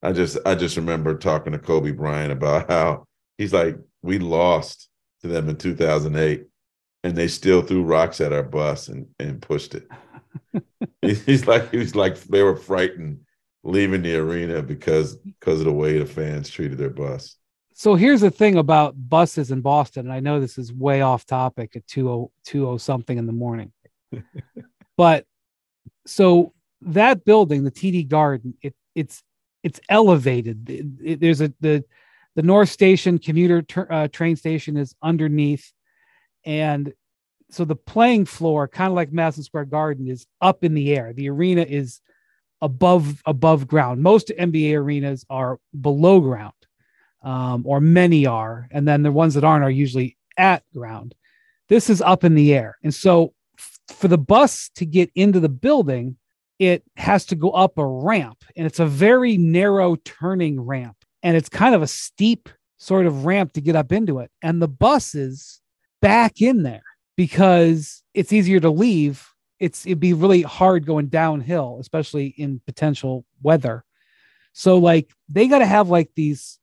I 0.02 0.12
just 0.12 0.36
I 0.44 0.54
just 0.54 0.76
remember 0.76 1.16
talking 1.16 1.52
to 1.52 1.58
Kobe 1.58 1.92
Bryant 1.92 2.32
about 2.32 2.68
how 2.70 3.06
he's 3.38 3.52
like 3.52 3.76
we 4.02 4.18
lost 4.18 4.88
to 5.22 5.28
them 5.28 5.48
in 5.48 5.56
2008, 5.56 6.46
and 7.02 7.16
they 7.16 7.28
still 7.28 7.62
threw 7.62 7.82
rocks 7.82 8.20
at 8.20 8.32
our 8.32 8.42
bus 8.42 8.88
and 8.88 9.06
and 9.18 9.40
pushed 9.40 9.74
it. 9.74 9.88
he's 11.02 11.46
like 11.46 11.70
he 11.70 11.78
was 11.78 11.94
like 11.94 12.20
they 12.24 12.42
were 12.42 12.56
frightened 12.56 13.20
leaving 13.62 14.02
the 14.02 14.14
arena 14.16 14.62
because 14.62 15.16
because 15.16 15.60
of 15.60 15.64
the 15.64 15.72
way 15.72 15.98
the 15.98 16.06
fans 16.06 16.50
treated 16.50 16.76
their 16.76 16.90
bus. 16.90 17.36
So 17.76 17.96
here's 17.96 18.20
the 18.20 18.30
thing 18.30 18.56
about 18.56 18.94
buses 19.08 19.50
in 19.50 19.60
Boston, 19.60 20.06
and 20.06 20.12
I 20.12 20.20
know 20.20 20.38
this 20.38 20.58
is 20.58 20.72
way 20.72 21.00
off 21.00 21.26
topic 21.26 21.74
at 21.74 21.88
20, 21.88 22.28
20 22.46 22.78
something 22.78 23.18
in 23.18 23.26
the 23.26 23.32
morning. 23.32 23.72
but 24.96 25.26
so 26.06 26.52
that 26.82 27.24
building, 27.24 27.64
the 27.64 27.70
TD 27.70 28.08
Garden, 28.08 28.54
it 28.62 28.74
it's 28.94 29.22
it's 29.62 29.80
elevated. 29.88 30.68
It- 30.70 30.86
it- 31.04 31.20
there's 31.20 31.40
a 31.40 31.52
the 31.60 31.84
the 32.36 32.42
North 32.42 32.68
Station 32.70 33.18
commuter 33.18 33.62
tur- 33.62 33.92
uh, 33.92 34.08
train 34.08 34.36
station 34.36 34.76
is 34.76 34.94
underneath, 35.02 35.72
and 36.44 36.92
so 37.50 37.64
the 37.64 37.76
playing 37.76 38.26
floor, 38.26 38.68
kind 38.68 38.88
of 38.90 38.94
like 38.96 39.12
Madison 39.12 39.44
Square 39.44 39.66
Garden, 39.66 40.08
is 40.08 40.26
up 40.40 40.64
in 40.64 40.74
the 40.74 40.96
air. 40.96 41.12
The 41.12 41.30
arena 41.30 41.62
is 41.62 42.00
above 42.62 43.22
above 43.26 43.66
ground. 43.68 44.02
Most 44.02 44.32
NBA 44.38 44.76
arenas 44.76 45.24
are 45.30 45.58
below 45.80 46.20
ground 46.20 46.54
um, 47.22 47.64
or 47.66 47.80
many 47.80 48.26
are, 48.26 48.68
and 48.70 48.86
then 48.88 49.02
the 49.02 49.12
ones 49.12 49.34
that 49.34 49.44
aren't 49.44 49.64
are 49.64 49.70
usually 49.70 50.16
at 50.38 50.64
ground. 50.74 51.14
This 51.68 51.90
is 51.90 52.02
up 52.02 52.24
in 52.24 52.34
the 52.34 52.54
air, 52.54 52.78
and 52.82 52.94
so 52.94 53.33
for 53.88 54.08
the 54.08 54.18
bus 54.18 54.70
to 54.76 54.86
get 54.86 55.10
into 55.14 55.40
the 55.40 55.48
building, 55.48 56.16
it 56.58 56.84
has 56.96 57.26
to 57.26 57.34
go 57.34 57.50
up 57.50 57.78
a 57.78 57.86
ramp, 57.86 58.44
and 58.56 58.66
it's 58.66 58.80
a 58.80 58.86
very 58.86 59.36
narrow 59.36 59.96
turning 59.96 60.60
ramp, 60.60 60.96
and 61.22 61.36
it's 61.36 61.48
kind 61.48 61.74
of 61.74 61.82
a 61.82 61.86
steep 61.86 62.48
sort 62.78 63.06
of 63.06 63.24
ramp 63.24 63.52
to 63.52 63.60
get 63.60 63.76
up 63.76 63.92
into 63.92 64.18
it, 64.20 64.30
and 64.42 64.60
the 64.62 64.68
bus 64.68 65.14
is 65.14 65.60
back 66.00 66.40
in 66.40 66.62
there 66.62 66.84
because 67.16 68.02
it's 68.14 68.32
easier 68.32 68.60
to 68.60 68.70
leave. 68.70 69.28
It's 69.58 69.86
it'd 69.86 70.00
be 70.00 70.12
really 70.12 70.42
hard 70.42 70.86
going 70.86 71.06
downhill, 71.06 71.78
especially 71.80 72.26
in 72.36 72.60
potential 72.66 73.24
weather. 73.42 73.84
So 74.52 74.78
like 74.78 75.10
they 75.28 75.48
got 75.48 75.60
to 75.60 75.66
have 75.66 75.88
like 75.88 76.10
these 76.14 76.58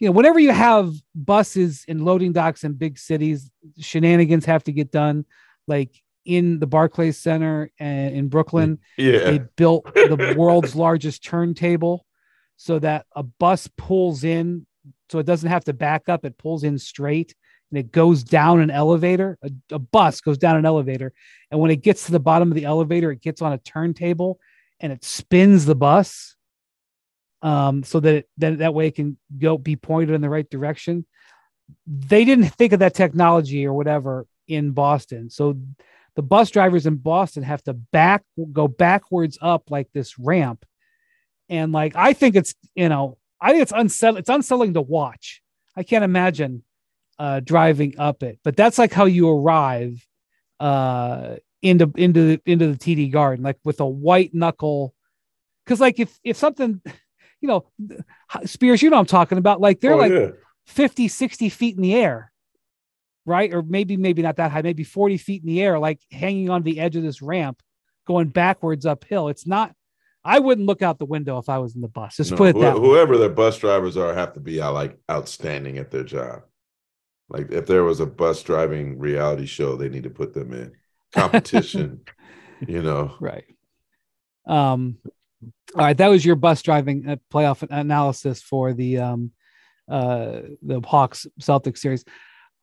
you 0.00 0.08
know, 0.08 0.12
whenever 0.12 0.40
you 0.40 0.50
have 0.50 0.94
buses 1.14 1.84
and 1.86 2.04
loading 2.04 2.32
docks 2.32 2.64
in 2.64 2.72
big 2.72 2.98
cities, 2.98 3.50
shenanigans 3.78 4.46
have 4.46 4.64
to 4.64 4.72
get 4.72 4.90
done. 4.90 5.26
Like 5.68 6.02
in 6.36 6.58
the 6.58 6.66
Barclays 6.66 7.18
Center 7.18 7.70
in 7.78 8.28
Brooklyn, 8.28 8.78
Yeah. 8.96 9.24
they 9.24 9.38
built 9.56 9.84
the 9.94 10.34
world's 10.36 10.74
largest 10.76 11.24
turntable 11.24 12.06
so 12.56 12.78
that 12.78 13.06
a 13.16 13.22
bus 13.22 13.68
pulls 13.76 14.22
in, 14.22 14.66
so 15.10 15.18
it 15.18 15.26
doesn't 15.26 15.48
have 15.48 15.64
to 15.64 15.72
back 15.72 16.08
up. 16.08 16.24
It 16.24 16.38
pulls 16.38 16.62
in 16.62 16.78
straight 16.78 17.34
and 17.70 17.78
it 17.78 17.90
goes 17.90 18.22
down 18.22 18.60
an 18.60 18.70
elevator. 18.70 19.38
A, 19.42 19.50
a 19.72 19.78
bus 19.78 20.20
goes 20.20 20.38
down 20.38 20.56
an 20.56 20.66
elevator. 20.66 21.12
And 21.50 21.58
when 21.58 21.70
it 21.70 21.82
gets 21.82 22.06
to 22.06 22.12
the 22.12 22.20
bottom 22.20 22.50
of 22.50 22.54
the 22.54 22.64
elevator, 22.64 23.10
it 23.10 23.22
gets 23.22 23.42
on 23.42 23.52
a 23.52 23.58
turntable 23.58 24.38
and 24.78 24.92
it 24.92 25.04
spins 25.04 25.64
the 25.66 25.74
bus 25.74 26.36
um, 27.42 27.82
so 27.82 28.00
that 28.00 28.14
it, 28.14 28.28
that 28.38 28.58
that 28.58 28.74
way 28.74 28.86
it 28.86 28.94
can 28.94 29.16
go 29.38 29.56
be 29.58 29.76
pointed 29.76 30.14
in 30.14 30.20
the 30.20 30.28
right 30.28 30.48
direction. 30.48 31.06
They 31.86 32.24
didn't 32.24 32.50
think 32.50 32.72
of 32.72 32.80
that 32.80 32.94
technology 32.94 33.66
or 33.66 33.72
whatever 33.72 34.26
in 34.46 34.72
Boston, 34.72 35.30
so 35.30 35.56
the 36.16 36.22
bus 36.22 36.50
drivers 36.50 36.86
in 36.86 36.96
Boston 36.96 37.42
have 37.42 37.62
to 37.64 37.72
back 37.74 38.22
go 38.52 38.68
backwards 38.68 39.38
up 39.40 39.70
like 39.70 39.88
this 39.92 40.18
ramp, 40.18 40.64
and 41.48 41.72
like 41.72 41.94
I 41.96 42.12
think 42.12 42.36
it's 42.36 42.54
you 42.74 42.88
know 42.88 43.18
I 43.40 43.50
think 43.52 43.62
it's 43.62 43.72
unsettling. 43.74 44.20
It's 44.20 44.28
unsettling 44.28 44.74
to 44.74 44.80
watch. 44.80 45.42
I 45.76 45.82
can't 45.82 46.04
imagine 46.04 46.62
uh, 47.18 47.40
driving 47.40 47.98
up 47.98 48.22
it, 48.22 48.38
but 48.44 48.56
that's 48.56 48.78
like 48.78 48.92
how 48.92 49.04
you 49.06 49.30
arrive 49.30 50.06
uh, 50.58 51.36
into 51.62 51.92
into 51.96 52.26
the 52.26 52.40
into 52.44 52.72
the 52.72 52.78
TD 52.78 53.10
Garden, 53.12 53.44
like 53.44 53.58
with 53.64 53.80
a 53.80 53.86
white 53.86 54.34
knuckle. 54.34 54.94
Because 55.64 55.80
like 55.80 55.98
if 56.00 56.18
if 56.24 56.36
something 56.36 56.82
you 57.40 57.48
know, 57.48 57.66
Spears, 58.44 58.82
you 58.82 58.90
know 58.90 58.98
I'm 58.98 59.06
talking 59.06 59.38
about. 59.38 59.60
Like 59.60 59.80
they're 59.80 59.94
Oh, 59.94 59.98
like 59.98 60.12
yeah. 60.12 60.28
50, 60.66 61.08
60 61.08 61.48
feet 61.48 61.76
in 61.76 61.82
the 61.82 61.94
air, 61.94 62.29
right? 63.26 63.52
Or 63.52 63.62
maybe, 63.62 63.96
maybe 63.96 64.22
not 64.22 64.36
that 64.36 64.50
high, 64.50 64.62
maybe 64.62 64.84
40 64.84 65.16
feet 65.18 65.42
in 65.42 65.48
the 65.48 65.62
air, 65.62 65.78
like 65.78 66.00
hanging 66.10 66.50
on 66.50 66.62
the 66.62 66.80
edge 66.80 66.96
of 66.96 67.02
this 67.02 67.20
ramp, 67.22 67.62
going 68.06 68.28
backwards 68.28 68.86
uphill. 68.86 69.28
It's 69.28 69.46
not, 69.46 69.74
I 70.24 70.38
wouldn't 70.38 70.66
look 70.66 70.82
out 70.82 70.98
the 70.98 71.06
window 71.06 71.38
if 71.38 71.48
I 71.48 71.58
was 71.58 71.74
in 71.74 71.80
the 71.80 71.88
bus. 71.88 72.16
Just 72.16 72.30
No, 72.32 72.36
put 72.36 72.48
it 72.50 72.54
who- 72.56 72.60
that 72.62 72.74
way. 72.74 72.80
whoever 72.88 73.16
their 73.18 73.28
bus 73.30 73.58
drivers 73.58 73.96
are 73.96 74.12
have 74.14 74.32
to 74.34 74.40
be 74.40 74.60
uh, 74.60 74.70
like 74.72 74.98
outstanding 75.10 75.78
at 75.78 75.90
their 75.90 76.04
job. 76.04 76.42
Like 77.28 77.50
if 77.52 77.66
there 77.66 77.84
was 77.84 78.00
a 78.00 78.06
bus 78.06 78.42
driving 78.42 78.98
reality 78.98 79.46
show, 79.46 79.76
they 79.76 79.88
need 79.88 80.02
to 80.02 80.10
put 80.10 80.34
them 80.34 80.52
in 80.52 80.72
competition. 81.12 82.00
you 82.66 82.82
know, 82.82 83.14
Right. 83.20 83.44
Um, 84.46 84.98
all 85.74 85.84
right, 85.84 85.96
that 85.96 86.08
was 86.08 86.24
your 86.24 86.34
bus 86.36 86.60
driving 86.62 87.08
uh, 87.08 87.16
playoff 87.32 87.62
analysis 87.70 88.42
for 88.42 88.72
the 88.74 88.98
um, 88.98 89.30
uh, 89.88 90.40
the 90.62 90.80
Hawks 90.84 91.26
Celtics 91.40 91.78
series. 91.78 92.04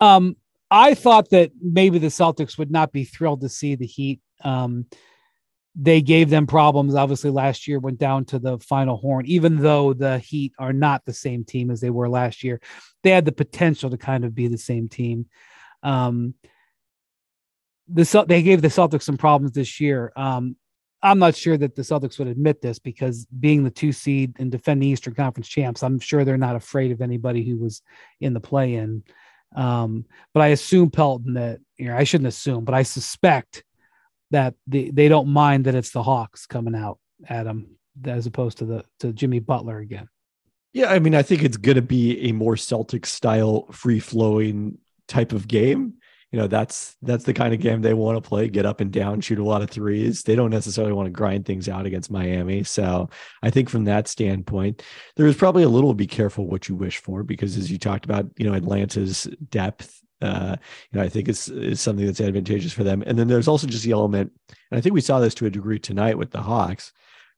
Um, 0.02 0.36
I 0.70 0.94
thought 0.94 1.30
that 1.30 1.52
maybe 1.62 1.98
the 1.98 2.08
Celtics 2.08 2.58
would 2.58 2.72
not 2.72 2.92
be 2.92 3.06
thrilled 3.06 3.42
to 3.42 3.50
see 3.50 3.76
the 3.76 3.86
Heat. 3.86 4.20
Um, 4.44 4.86
they 5.80 6.02
gave 6.02 6.30
them 6.30 6.48
problems. 6.48 6.96
Obviously, 6.96 7.30
last 7.30 7.68
year 7.68 7.80
went 7.80 8.00
down 8.00 8.26
to 8.26 8.40
the 8.40 8.58
final 8.60 8.98
horn. 8.98 9.26
Even 9.28 9.58
though 9.58 9.94
the 9.94 10.20
Heat 10.20 10.54
are 10.58 10.74
not 10.74 11.06
the 11.06 11.14
same 11.14 11.44
team 11.44 11.70
as 11.70 11.80
they 11.80 11.92
were 11.92 12.10
last 12.10 12.44
year, 12.44 12.60
they 13.04 13.12
had 13.12 13.26
the 13.26 13.32
potential 13.32 13.90
to 13.90 13.98
kind 13.98 14.26
of 14.26 14.34
be 14.36 14.48
the 14.48 14.58
same 14.58 14.90
team. 14.90 15.28
Um, 15.84 16.34
the 17.88 18.26
they 18.28 18.42
gave 18.42 18.62
the 18.62 18.68
Celtics 18.68 19.04
some 19.04 19.18
problems 19.18 19.54
this 19.54 19.80
year. 19.80 20.12
Um, 20.16 20.58
I'm 21.02 21.20
not 21.20 21.36
sure 21.36 21.58
that 21.58 21.76
the 21.76 21.84
Celtics 21.84 22.18
would 22.18 22.28
admit 22.28 22.62
this 22.62 22.80
because 22.80 23.28
being 23.40 23.64
the 23.64 23.70
two 23.70 23.92
seed 23.92 24.36
and 24.40 24.52
defending 24.52 24.90
Eastern 24.90 25.14
Conference 25.14 25.48
champs, 25.48 25.84
I'm 25.84 26.00
sure 26.00 26.26
they're 26.26 26.38
not 26.38 26.56
afraid 26.56 26.92
of 26.92 27.02
anybody 27.02 27.48
who 27.48 27.58
was 27.58 27.82
in 28.20 28.34
the 28.34 28.40
play 28.40 28.74
in. 28.74 29.04
Um, 29.56 30.06
but 30.34 30.42
I 30.42 30.48
assume 30.48 30.92
Pelton 30.92 31.34
that 31.34 31.60
you 31.78 31.88
know, 31.88 31.98
I 31.98 32.04
shouldn't 32.04 32.28
assume, 32.28 32.66
but 32.66 32.76
I 32.76 32.84
suspect 32.84 33.64
that 34.32 34.56
the, 34.68 34.92
they 34.92 35.08
don't 35.08 35.30
mind 35.30 35.66
that 35.66 35.76
it's 35.76 35.92
the 35.92 36.04
Hawks 36.04 36.46
coming 36.46 36.76
out 36.76 37.00
at 37.28 37.44
them 37.44 37.78
as 38.06 38.26
opposed 38.26 38.60
to 38.60 38.66
the 38.66 38.86
to 39.00 39.14
Jimmy 39.14 39.40
Butler 39.40 39.80
again. 39.80 40.10
Yeah, 40.74 40.92
I 40.92 41.00
mean, 41.00 41.16
I 41.16 41.24
think 41.24 41.44
it's 41.44 41.58
going 41.58 41.76
to 41.76 41.82
be 41.82 42.30
a 42.30 42.34
more 42.34 42.58
Celtic 42.58 43.06
style, 43.06 43.68
free 43.72 44.00
flowing 44.00 44.78
type 45.08 45.32
of 45.32 45.48
game. 45.48 45.96
You 46.32 46.40
know, 46.40 46.48
that's 46.48 46.98
that's 47.02 47.24
the 47.24 47.34
kind 47.34 47.54
of 47.54 47.62
game 47.62 47.82
they 47.82 47.94
want 47.94 48.22
to 48.22 48.28
play. 48.28 48.50
Get 48.50 48.66
up 48.66 48.82
and 48.82 48.92
down, 48.92 49.22
shoot 49.22 49.40
a 49.40 49.44
lot 49.44 49.62
of 49.62 49.70
threes. 49.70 50.24
They 50.24 50.36
don't 50.36 50.50
necessarily 50.50 50.94
want 50.94 51.08
to 51.08 51.12
grind 51.12 51.46
things 51.46 51.70
out 51.70 51.86
against 51.86 52.12
Miami. 52.12 52.64
So 52.64 53.10
I 53.42 53.50
think 53.50 53.70
from 53.70 53.86
that 53.86 54.10
standpoint, 54.10 54.84
there 55.16 55.26
is 55.26 55.38
probably 55.38 55.64
a 55.64 55.70
little 55.70 55.94
be 55.94 56.08
careful 56.08 56.48
what 56.48 56.68
you 56.68 56.76
wish 56.76 56.98
for 56.98 57.24
because 57.24 57.56
as 57.58 57.72
you 57.72 57.78
talked 57.78 58.04
about, 58.04 58.26
you 58.38 58.48
know, 58.48 58.56
Atlanta's 58.56 59.24
depth. 59.50 60.02
Uh, 60.20 60.56
you 60.92 60.98
know, 60.98 61.06
I 61.06 61.10
think 61.10 61.30
it's 61.30 61.48
is 61.48 61.80
something 61.80 62.06
that's 62.06 62.20
advantageous 62.20 62.74
for 62.74 62.84
them. 62.84 63.04
And 63.06 63.20
then 63.20 63.28
there's 63.28 63.48
also 63.48 63.68
just 63.68 63.84
the 63.84 63.92
element, 63.92 64.32
and 64.72 64.78
I 64.78 64.82
think 64.82 64.96
we 64.96 65.02
saw 65.02 65.20
this 65.20 65.36
to 65.36 65.46
a 65.46 65.52
degree 65.52 65.78
tonight 65.78 66.18
with 66.18 66.32
the 66.32 66.42
Hawks. 66.42 66.92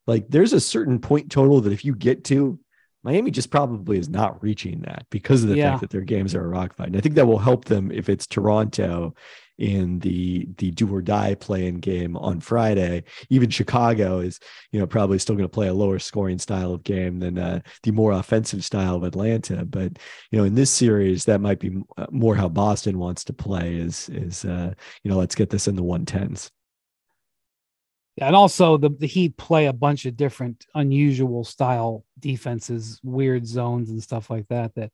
Like 0.08 0.30
there's 0.30 0.54
a 0.54 0.62
certain 0.62 1.00
point 1.00 1.30
total 1.30 1.60
that 1.62 1.74
if 1.74 1.84
you 1.84 1.94
get 1.94 2.24
to, 2.26 2.58
Miami 3.04 3.32
just 3.32 3.50
probably 3.50 3.98
is 3.98 4.10
not 4.10 4.42
reaching 4.44 4.82
that 4.82 5.06
because 5.10 5.44
of 5.44 5.50
the 5.50 5.56
Yeah. 5.58 5.72
fact 5.72 5.82
that 5.82 5.90
their 5.90 6.02
games 6.02 6.36
are 6.36 6.44
a 6.44 6.48
rock 6.48 6.76
fight. 6.76 6.88
And 6.88 6.98
I 6.98 7.02
think 7.02 7.16
that 7.16 7.28
will 7.28 7.40
help 7.40 7.66
them 7.66 7.92
if 7.92 8.10
it's 8.10 8.28
Toronto 8.28 9.14
in 9.58 10.00
the 10.00 10.48
the 10.58 10.72
do 10.72 10.94
or 10.94 11.02
die 11.02 11.36
play-in 11.36 11.80
game 11.80 12.16
on 12.16 12.40
Friday. 12.40 13.04
Even 13.30 13.50
Chicago 13.50 14.20
is, 14.20 14.40
you 14.72 14.80
know, 14.80 14.88
probably 14.88 15.20
still 15.20 15.36
going 15.36 15.44
to 15.48 15.50
play 15.54 15.68
a 15.68 15.74
lower 15.74 16.00
scoring 16.00 16.40
style 16.40 16.74
of 16.74 16.84
game 16.84 17.20
than 17.20 17.38
uh, 17.38 17.60
the 17.84 17.92
more 17.92 18.14
offensive 18.14 18.64
style 18.64 18.96
of 18.96 19.04
Atlanta. 19.04 19.66
But 19.66 20.00
you 20.32 20.40
know, 20.40 20.46
in 20.46 20.56
this 20.56 20.72
series, 20.72 21.26
that 21.26 21.42
might 21.42 21.60
be 21.60 21.82
uh, 21.98 22.08
more 22.10 22.36
how 22.36 22.48
Boston 22.50 23.00
wants 23.00 23.24
to 23.26 23.34
play. 23.34 23.76
Is 23.76 24.08
is 24.10 24.46
uh, 24.46 24.74
you 25.04 25.12
know, 25.12 25.18
let's 25.18 25.36
get 25.36 25.50
this 25.50 25.68
in 25.68 25.76
the 25.76 25.84
one 25.84 26.06
tens. 26.06 26.50
Yeah, 28.20 28.28
and 28.28 28.36
also 28.36 28.76
the, 28.76 28.90
the 28.90 29.08
Heat 29.08 29.38
play 29.38 29.68
a 29.68 29.74
bunch 29.74 30.06
of 30.06 30.18
different 30.18 30.66
unusual 30.76 31.46
style 31.46 32.04
defenses, 32.20 33.00
weird 33.02 33.48
zones 33.48 33.92
and 33.92 34.04
stuff 34.04 34.30
like 34.30 34.46
that. 34.50 34.76
That 34.76 34.92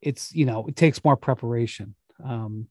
it's 0.00 0.32
you 0.32 0.46
know 0.46 0.68
it 0.68 0.76
takes 0.76 1.02
more 1.02 1.16
preparation. 1.16 1.96
Um, 2.24 2.68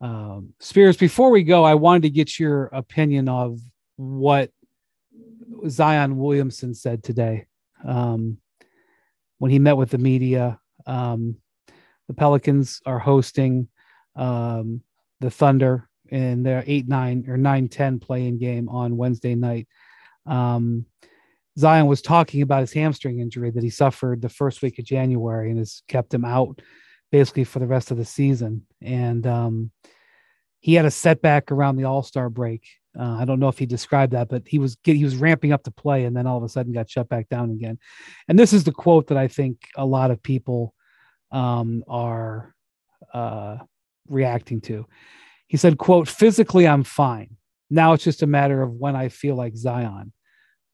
um, 0.00 0.54
Spears, 0.60 0.96
before 0.96 1.30
we 1.30 1.42
go, 1.42 1.64
I 1.64 1.74
wanted 1.74 2.02
to 2.02 2.10
get 2.10 2.38
your 2.38 2.66
opinion 2.66 3.28
of 3.28 3.58
what 3.96 4.52
Zion 5.68 6.16
Williamson 6.16 6.72
said 6.72 7.02
today 7.02 7.46
um, 7.84 8.38
when 9.38 9.50
he 9.50 9.58
met 9.58 9.76
with 9.76 9.90
the 9.90 9.98
media. 9.98 10.60
Um, 10.86 11.38
the 12.06 12.14
Pelicans 12.14 12.80
are 12.86 13.00
hosting 13.00 13.66
um, 14.14 14.82
the 15.18 15.30
Thunder 15.30 15.88
in 16.12 16.42
their 16.42 16.62
8 16.66 16.88
9 16.88 17.24
or 17.26 17.36
9 17.36 17.68
10 17.68 17.98
play-in 17.98 18.38
game 18.38 18.68
on 18.68 18.98
Wednesday 18.98 19.34
night. 19.34 19.66
Um, 20.26 20.84
Zion 21.58 21.86
was 21.86 22.02
talking 22.02 22.42
about 22.42 22.60
his 22.60 22.72
hamstring 22.72 23.18
injury 23.18 23.50
that 23.50 23.62
he 23.62 23.70
suffered 23.70 24.20
the 24.20 24.28
first 24.28 24.62
week 24.62 24.78
of 24.78 24.84
January 24.84 25.50
and 25.50 25.58
has 25.58 25.82
kept 25.88 26.12
him 26.12 26.24
out 26.24 26.60
basically 27.10 27.44
for 27.44 27.58
the 27.58 27.66
rest 27.66 27.90
of 27.90 27.96
the 27.96 28.04
season. 28.04 28.66
And 28.80 29.26
um, 29.26 29.70
he 30.60 30.74
had 30.74 30.84
a 30.84 30.90
setback 30.90 31.50
around 31.50 31.76
the 31.76 31.84
All 31.84 32.02
Star 32.02 32.28
break. 32.28 32.66
Uh, 32.98 33.16
I 33.18 33.24
don't 33.24 33.40
know 33.40 33.48
if 33.48 33.58
he 33.58 33.64
described 33.64 34.12
that, 34.12 34.28
but 34.28 34.42
he 34.46 34.58
was 34.58 34.76
he 34.84 35.02
was 35.02 35.16
ramping 35.16 35.52
up 35.52 35.62
to 35.64 35.70
play, 35.70 36.04
and 36.04 36.14
then 36.14 36.26
all 36.26 36.36
of 36.36 36.44
a 36.44 36.48
sudden 36.48 36.74
got 36.74 36.90
shut 36.90 37.08
back 37.08 37.30
down 37.30 37.50
again. 37.50 37.78
And 38.28 38.38
this 38.38 38.52
is 38.52 38.64
the 38.64 38.72
quote 38.72 39.06
that 39.06 39.16
I 39.16 39.28
think 39.28 39.68
a 39.76 39.86
lot 39.86 40.10
of 40.10 40.22
people 40.22 40.74
um, 41.30 41.84
are 41.88 42.54
uh, 43.14 43.56
reacting 44.08 44.60
to. 44.62 44.86
He 45.52 45.58
said, 45.58 45.76
"quote 45.76 46.08
Physically, 46.08 46.66
I'm 46.66 46.82
fine. 46.82 47.36
Now 47.68 47.92
it's 47.92 48.04
just 48.04 48.22
a 48.22 48.26
matter 48.26 48.62
of 48.62 48.72
when 48.72 48.96
I 48.96 49.10
feel 49.10 49.36
like 49.36 49.54
Zion." 49.54 50.14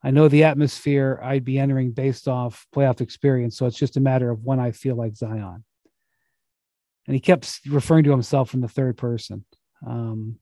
I 0.04 0.12
know 0.12 0.28
the 0.28 0.44
atmosphere 0.44 1.18
I'd 1.20 1.44
be 1.44 1.58
entering 1.58 1.90
based 1.90 2.28
off 2.28 2.64
playoff 2.72 3.00
experience. 3.00 3.58
So 3.58 3.66
it's 3.66 3.76
just 3.76 3.96
a 3.96 4.00
matter 4.00 4.30
of 4.30 4.44
when 4.44 4.60
I 4.60 4.70
feel 4.70 4.94
like 4.94 5.16
Zion. 5.16 5.64
And 7.08 7.14
he 7.14 7.18
kept 7.18 7.58
referring 7.66 8.04
to 8.04 8.12
himself 8.12 8.54
in 8.54 8.60
the 8.60 8.68
third 8.68 8.96
person. 8.96 9.44
Um, 9.84 10.36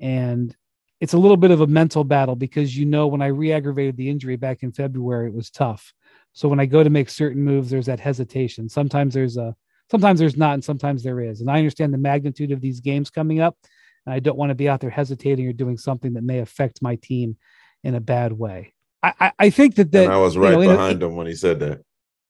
and 0.00 0.56
it's 0.98 1.12
a 1.12 1.18
little 1.18 1.36
bit 1.36 1.50
of 1.50 1.60
a 1.60 1.66
mental 1.66 2.04
battle 2.04 2.34
because 2.34 2.74
you 2.74 2.86
know, 2.86 3.08
when 3.08 3.20
I 3.20 3.26
re 3.26 3.52
aggravated 3.52 3.98
the 3.98 4.08
injury 4.08 4.36
back 4.36 4.62
in 4.62 4.72
February, 4.72 5.26
it 5.26 5.34
was 5.34 5.50
tough. 5.50 5.92
So 6.32 6.48
when 6.48 6.60
I 6.60 6.64
go 6.64 6.82
to 6.82 6.88
make 6.88 7.10
certain 7.10 7.44
moves, 7.44 7.68
there's 7.68 7.86
that 7.92 8.00
hesitation. 8.00 8.70
Sometimes 8.70 9.12
there's 9.12 9.36
a, 9.36 9.54
sometimes 9.92 10.18
there's 10.18 10.38
not, 10.38 10.54
and 10.54 10.64
sometimes 10.64 11.02
there 11.02 11.20
is. 11.20 11.42
And 11.42 11.50
I 11.50 11.58
understand 11.58 11.92
the 11.92 11.98
magnitude 11.98 12.50
of 12.50 12.62
these 12.62 12.80
games 12.80 13.10
coming 13.10 13.40
up. 13.40 13.58
And 14.06 14.14
I 14.14 14.20
don't 14.20 14.38
want 14.38 14.48
to 14.48 14.54
be 14.54 14.66
out 14.66 14.80
there 14.80 14.88
hesitating 14.88 15.46
or 15.46 15.52
doing 15.52 15.76
something 15.76 16.14
that 16.14 16.24
may 16.24 16.38
affect 16.38 16.80
my 16.80 16.96
team 16.96 17.36
in 17.84 17.94
a 17.94 18.00
bad 18.00 18.32
way. 18.32 18.72
I, 19.02 19.12
I, 19.20 19.32
I 19.38 19.50
think 19.50 19.74
that 19.74 19.92
that 19.92 20.04
and 20.04 20.12
I 20.12 20.16
was 20.16 20.38
right 20.38 20.58
you 20.58 20.64
know, 20.64 20.72
behind 20.72 21.02
him 21.02 21.14
when 21.14 21.26
he 21.26 21.34
said 21.34 21.60
that. 21.60 21.82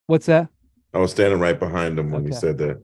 What's 0.08 0.26
that? 0.26 0.48
I 0.92 0.98
was 0.98 1.12
standing 1.12 1.38
right 1.38 1.58
behind 1.58 1.98
him 1.98 2.10
when 2.10 2.22
Okay. 2.22 2.34
he 2.34 2.40
said 2.40 2.58
that. 2.58 2.82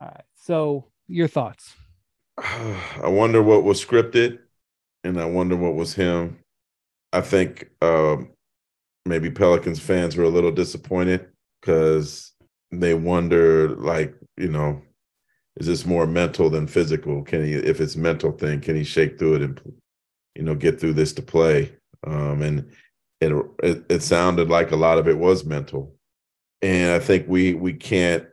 All 0.00 0.08
right. 0.08 0.24
So 0.34 0.86
your 1.06 1.28
thoughts? 1.28 1.74
I 2.38 3.08
wonder 3.08 3.40
what 3.40 3.62
was 3.62 3.82
scripted, 3.82 4.40
and 5.04 5.20
I 5.20 5.26
wonder 5.26 5.54
what 5.54 5.74
was 5.74 5.94
him. 5.94 6.40
I 7.12 7.20
think 7.20 7.70
um, 7.80 8.30
maybe 9.06 9.30
Pelicans 9.30 9.78
fans 9.78 10.16
were 10.16 10.24
a 10.24 10.28
little 10.28 10.50
disappointed 10.50 11.28
because 11.60 12.32
they 12.70 12.94
wonder, 12.94 13.68
like, 13.70 14.14
you 14.36 14.48
know, 14.48 14.82
is 15.56 15.66
this 15.66 15.86
more 15.86 16.06
mental 16.06 16.50
than 16.50 16.66
physical? 16.66 17.22
Can 17.22 17.44
he, 17.44 17.54
if 17.54 17.80
it's 17.80 17.96
mental 17.96 18.32
thing, 18.32 18.60
can 18.60 18.76
he 18.76 18.84
shake 18.84 19.18
through 19.18 19.36
it 19.36 19.42
and, 19.42 19.60
you 20.34 20.42
know, 20.42 20.54
get 20.54 20.78
through 20.78 20.94
this 20.94 21.12
to 21.14 21.22
play? 21.22 21.74
Um, 22.06 22.42
and 22.42 22.70
it, 23.20 23.32
it 23.62 23.84
it 23.88 24.02
sounded 24.02 24.48
like 24.48 24.70
a 24.70 24.76
lot 24.76 24.98
of 24.98 25.08
it 25.08 25.18
was 25.18 25.44
mental, 25.44 25.96
and 26.62 26.92
I 26.92 27.00
think 27.00 27.26
we 27.28 27.54
we 27.54 27.72
can't 27.72 28.26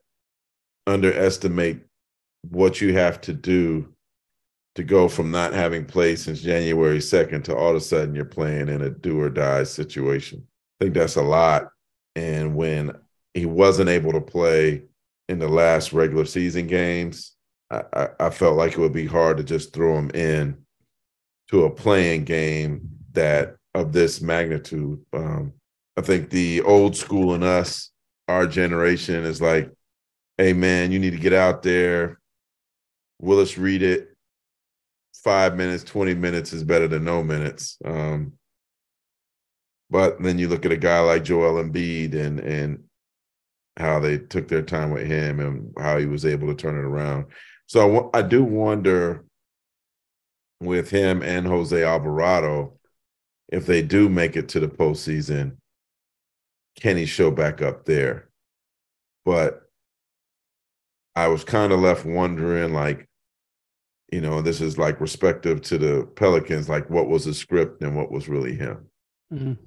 underestimate 0.85 1.81
what 2.49 2.79
you 2.79 2.93
have 2.93 3.19
to 3.21 3.33
do 3.33 3.91
to 4.75 4.83
go 4.83 5.07
from 5.07 5.31
not 5.31 5.53
having 5.53 5.85
played 5.85 6.19
since 6.19 6.41
January 6.41 6.99
2nd 6.99 7.43
to 7.45 7.55
all 7.55 7.71
of 7.71 7.77
a 7.77 7.79
sudden 7.79 8.13
you're 8.13 8.25
playing 8.25 8.69
in 8.69 8.81
a 8.81 8.89
do 8.89 9.19
or 9.19 9.29
die 9.29 9.63
situation. 9.63 10.45
I 10.79 10.85
think 10.85 10.95
that's 10.95 11.15
a 11.15 11.21
lot. 11.21 11.69
And 12.15 12.55
when 12.55 12.91
he 13.35 13.45
wasn't 13.45 13.89
able 13.89 14.13
to 14.13 14.21
play 14.21 14.81
in 15.27 15.39
the 15.39 15.47
last 15.47 15.93
regular 15.93 16.25
season 16.25 16.67
games, 16.67 17.33
I, 17.69 18.09
I, 18.19 18.29
felt 18.29 18.55
like 18.55 18.73
it 18.73 18.79
would 18.79 18.93
be 18.93 19.07
hard 19.07 19.37
to 19.37 19.43
just 19.43 19.73
throw 19.73 19.97
him 19.97 20.11
in 20.11 20.57
to 21.49 21.65
a 21.65 21.69
play-in 21.69 22.23
game 22.23 22.89
that 23.11 23.57
of 23.73 23.91
this 23.91 24.21
magnitude. 24.21 25.03
Um, 25.13 25.53
I 25.97 26.01
think 26.01 26.29
the 26.29 26.61
old 26.61 26.95
school 26.95 27.33
in 27.33 27.43
us, 27.43 27.91
our 28.27 28.47
generation, 28.47 29.25
is 29.25 29.41
like, 29.41 29.69
hey 30.37 30.53
man, 30.53 30.91
you 30.91 30.99
need 30.99 31.11
to 31.11 31.19
get 31.19 31.33
out 31.33 31.61
there. 31.61 32.19
Willis 33.19 33.57
read 33.57 33.83
it. 33.83 34.11
Five 35.23 35.57
minutes, 35.57 35.83
20 35.83 36.13
minutes 36.13 36.53
is 36.53 36.63
better 36.63 36.87
than 36.87 37.03
no 37.03 37.23
minutes. 37.23 37.77
Um, 37.83 38.33
but 39.89 40.21
then 40.21 40.37
you 40.37 40.47
look 40.47 40.65
at 40.65 40.71
a 40.71 40.77
guy 40.77 40.99
like 40.99 41.23
Joel 41.23 41.63
Embiid 41.63 42.13
and 42.13 42.39
and 42.39 42.84
how 43.77 43.99
they 43.99 44.17
took 44.17 44.47
their 44.47 44.61
time 44.61 44.91
with 44.91 45.05
him 45.05 45.39
and 45.39 45.73
how 45.77 45.97
he 45.97 46.05
was 46.05 46.25
able 46.25 46.47
to 46.47 46.55
turn 46.55 46.75
it 46.75 46.87
around. 46.87 47.25
So 47.67 48.09
I, 48.13 48.21
do 48.21 48.43
wonder 48.43 49.25
with 50.61 50.89
him 50.89 51.21
and 51.21 51.45
Jose 51.45 51.83
Alvarado 51.83 52.77
if 53.49 53.65
they 53.65 53.81
do 53.81 54.09
make 54.09 54.35
it 54.35 54.49
to 54.49 54.59
the 54.59 54.67
postseason, 54.67 55.57
can 56.79 56.97
he 56.97 57.05
show 57.05 57.31
back 57.31 57.61
up 57.61 57.85
there? 57.85 58.29
But 59.23 59.61
I 61.15 61.27
was 61.27 61.43
kind 61.43 61.71
of 61.71 61.79
left 61.79 62.05
wondering, 62.05 62.73
like, 62.73 63.07
you 64.11 64.21
know, 64.21 64.41
this 64.41 64.61
is 64.61 64.77
like 64.77 64.99
respective 65.01 65.61
to 65.63 65.77
the 65.77 66.05
Pelicans, 66.15 66.69
like 66.69 66.89
what 66.89 67.07
was 67.07 67.25
the 67.25 67.33
script 67.33 67.81
and 67.81 67.95
what 67.95 68.11
was 68.11 68.27
really 68.29 68.55
him. 68.55 68.89
Mhm. 69.31 69.57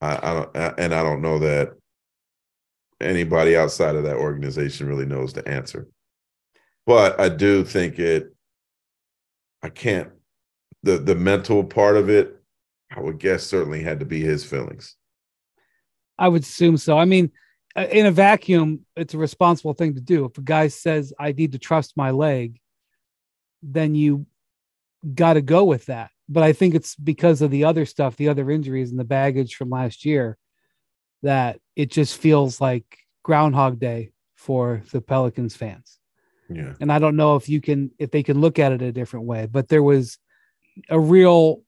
I, 0.00 0.16
I 0.16 0.34
don't, 0.34 0.56
I- 0.56 0.74
and 0.78 0.94
I 0.94 1.02
don't 1.02 1.22
know 1.22 1.38
that 1.40 1.70
anybody 3.00 3.56
outside 3.56 3.96
of 3.96 4.04
that 4.04 4.16
organization 4.16 4.88
really 4.88 5.06
knows 5.06 5.32
the 5.32 5.46
answer. 5.48 5.88
But 6.86 7.18
I 7.20 7.28
do 7.28 7.64
think 7.64 7.98
it. 7.98 8.34
I 9.62 9.68
can't. 9.70 10.10
The 10.82 10.98
the 10.98 11.14
mental 11.14 11.64
part 11.64 11.96
of 11.96 12.10
it, 12.10 12.36
I 12.94 13.00
would 13.00 13.18
guess, 13.18 13.44
certainly 13.44 13.82
had 13.82 14.00
to 14.00 14.06
be 14.06 14.20
his 14.20 14.44
feelings. 14.44 14.96
I 16.18 16.28
would 16.28 16.42
assume 16.42 16.76
so. 16.76 16.98
I 16.98 17.06
mean, 17.06 17.32
uh, 17.76 17.86
in 17.90 18.06
a 18.06 18.10
vacuum, 18.10 18.80
it's 18.96 19.14
a 19.14 19.18
responsible 19.18 19.72
thing 19.74 19.94
to 19.94 20.00
do. 20.00 20.26
If 20.26 20.38
a 20.38 20.42
guy 20.42 20.68
says, 20.68 21.12
I 21.18 21.32
need 21.32 21.52
to 21.52 21.58
trust 21.58 21.96
my 21.96 22.10
leg, 22.10 22.60
then 23.62 23.94
you 23.94 24.26
got 25.14 25.34
to 25.34 25.42
go 25.42 25.64
with 25.64 25.86
that. 25.86 26.10
But 26.28 26.42
I 26.42 26.52
think 26.52 26.74
it's 26.74 26.94
because 26.94 27.42
of 27.42 27.50
the 27.50 27.64
other 27.64 27.84
stuff, 27.84 28.16
the 28.16 28.28
other 28.28 28.50
injuries 28.50 28.90
and 28.90 29.00
the 29.00 29.04
baggage 29.04 29.56
from 29.56 29.70
last 29.70 30.04
year, 30.04 30.38
that 31.22 31.58
it 31.76 31.90
just 31.90 32.16
feels 32.18 32.60
like 32.60 32.98
Groundhog 33.22 33.78
Day 33.80 34.12
for 34.36 34.82
the 34.92 35.00
Pelicans 35.00 35.56
fans. 35.56 35.98
Yeah, 36.50 36.74
and 36.80 36.92
I 36.92 36.98
don't 36.98 37.16
know 37.16 37.36
if 37.36 37.48
you 37.48 37.60
can 37.60 37.90
if 37.98 38.10
they 38.10 38.22
can 38.22 38.40
look 38.40 38.58
at 38.58 38.72
it 38.72 38.82
a 38.82 38.92
different 38.92 39.26
way. 39.26 39.46
But 39.50 39.68
there 39.68 39.82
was 39.82 40.18
a 40.88 41.00
real 41.00 41.62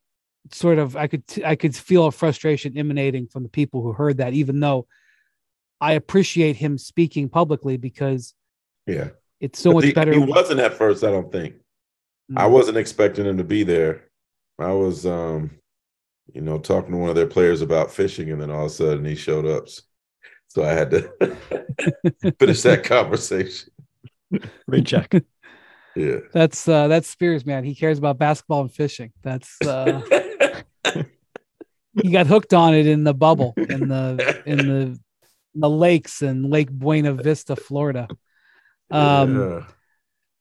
sort 0.51 0.77
of 0.77 0.95
I 0.95 1.07
could 1.07 1.23
I 1.43 1.55
could 1.55 1.75
feel 1.75 2.05
a 2.05 2.11
frustration 2.11 2.77
emanating 2.77 3.27
from 3.27 3.43
the 3.43 3.49
people 3.49 3.81
who 3.81 3.91
heard 3.93 4.17
that, 4.17 4.33
even 4.33 4.59
though 4.59 4.87
I 5.81 5.93
appreciate 5.93 6.55
him 6.55 6.77
speaking 6.77 7.27
publicly 7.29 7.77
because 7.77 8.33
yeah. 8.85 9.09
it's 9.39 9.59
so 9.59 9.71
But 9.71 9.75
much 9.75 9.83
the- 9.85 9.93
better. 9.93 10.13
He 10.13 10.19
wasn't 10.19 10.59
at 10.59 10.73
first. 10.75 11.03
I 11.03 11.11
don't 11.11 11.31
think. 11.31 11.55
I 12.35 12.45
Mm. 12.45 12.51
wasn't 12.51 12.77
expecting 12.77 13.25
him 13.25 13.37
to 13.37 13.43
be 13.43 13.63
there. 13.63 14.03
I 14.59 14.71
was, 14.73 15.05
um, 15.05 15.51
you 16.33 16.41
know, 16.41 16.57
talking 16.59 16.91
to 16.91 16.97
one 16.97 17.09
of 17.09 17.15
their 17.15 17.27
players 17.27 17.61
about 17.61 17.91
fishing, 17.91 18.31
and 18.31 18.41
then 18.41 18.49
all 18.51 18.65
of 18.65 18.71
a 18.71 18.73
sudden 18.73 19.05
he 19.05 19.15
showed 19.15 19.45
up. 19.45 19.67
So 20.49 20.63
I 20.63 20.73
had 20.73 20.91
to 20.91 21.11
finish 22.39 22.61
that 22.63 22.83
conversation. 22.83 23.71
Rain 24.67 24.83
check. 24.83 25.13
Yeah. 25.95 26.19
That's 26.31 26.67
uh 26.67 26.87
that's 26.87 27.07
Spears, 27.07 27.45
man. 27.45 27.63
He 27.63 27.75
cares 27.75 27.97
about 27.97 28.17
basketball 28.17 28.61
and 28.61 28.71
fishing. 28.71 29.11
That's 29.23 29.61
uh 29.61 30.01
he 32.01 32.11
got 32.11 32.27
hooked 32.27 32.53
on 32.53 32.73
it 32.75 32.87
in 32.87 33.03
the 33.03 33.13
bubble 33.13 33.53
in 33.57 33.87
the 33.87 34.41
in 34.45 34.57
the 34.57 34.99
in 35.53 35.59
the 35.61 35.69
lakes 35.69 36.21
in 36.21 36.49
Lake 36.49 36.71
Buena 36.71 37.13
Vista, 37.13 37.55
Florida. 37.55 38.07
Um 38.91 39.35
Yeah. 39.35 39.63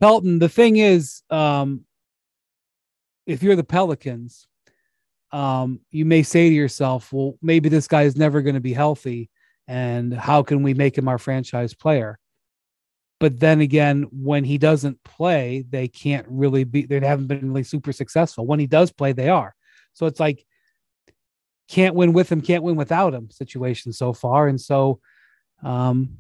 Pelton, 0.00 0.38
the 0.38 0.48
thing 0.48 0.76
is, 0.76 1.22
um, 1.30 1.84
if 3.26 3.42
you're 3.42 3.56
the 3.56 3.64
Pelicans, 3.64 4.46
um, 5.32 5.80
you 5.90 6.04
may 6.04 6.22
say 6.22 6.48
to 6.48 6.54
yourself, 6.54 7.12
well, 7.12 7.38
maybe 7.42 7.68
this 7.68 7.88
guy 7.88 8.02
is 8.02 8.16
never 8.16 8.42
going 8.42 8.54
to 8.54 8.60
be 8.60 8.72
healthy. 8.72 9.30
And 9.68 10.14
how 10.14 10.42
can 10.42 10.62
we 10.62 10.74
make 10.74 10.96
him 10.96 11.08
our 11.08 11.18
franchise 11.18 11.74
player? 11.74 12.18
But 13.18 13.40
then 13.40 13.60
again, 13.60 14.06
when 14.12 14.44
he 14.44 14.58
doesn't 14.58 15.02
play, 15.02 15.64
they 15.68 15.88
can't 15.88 16.26
really 16.28 16.64
be, 16.64 16.84
they 16.84 17.00
haven't 17.00 17.28
been 17.28 17.48
really 17.48 17.64
super 17.64 17.92
successful. 17.92 18.46
When 18.46 18.60
he 18.60 18.66
does 18.66 18.92
play, 18.92 19.12
they 19.12 19.28
are. 19.28 19.54
So 19.94 20.06
it's 20.06 20.20
like, 20.20 20.44
can't 21.68 21.94
win 21.94 22.12
with 22.12 22.30
him, 22.30 22.42
can't 22.42 22.62
win 22.62 22.76
without 22.76 23.14
him 23.14 23.30
situation 23.30 23.92
so 23.92 24.12
far. 24.12 24.46
And 24.48 24.60
so, 24.60 25.00
um, 25.62 26.18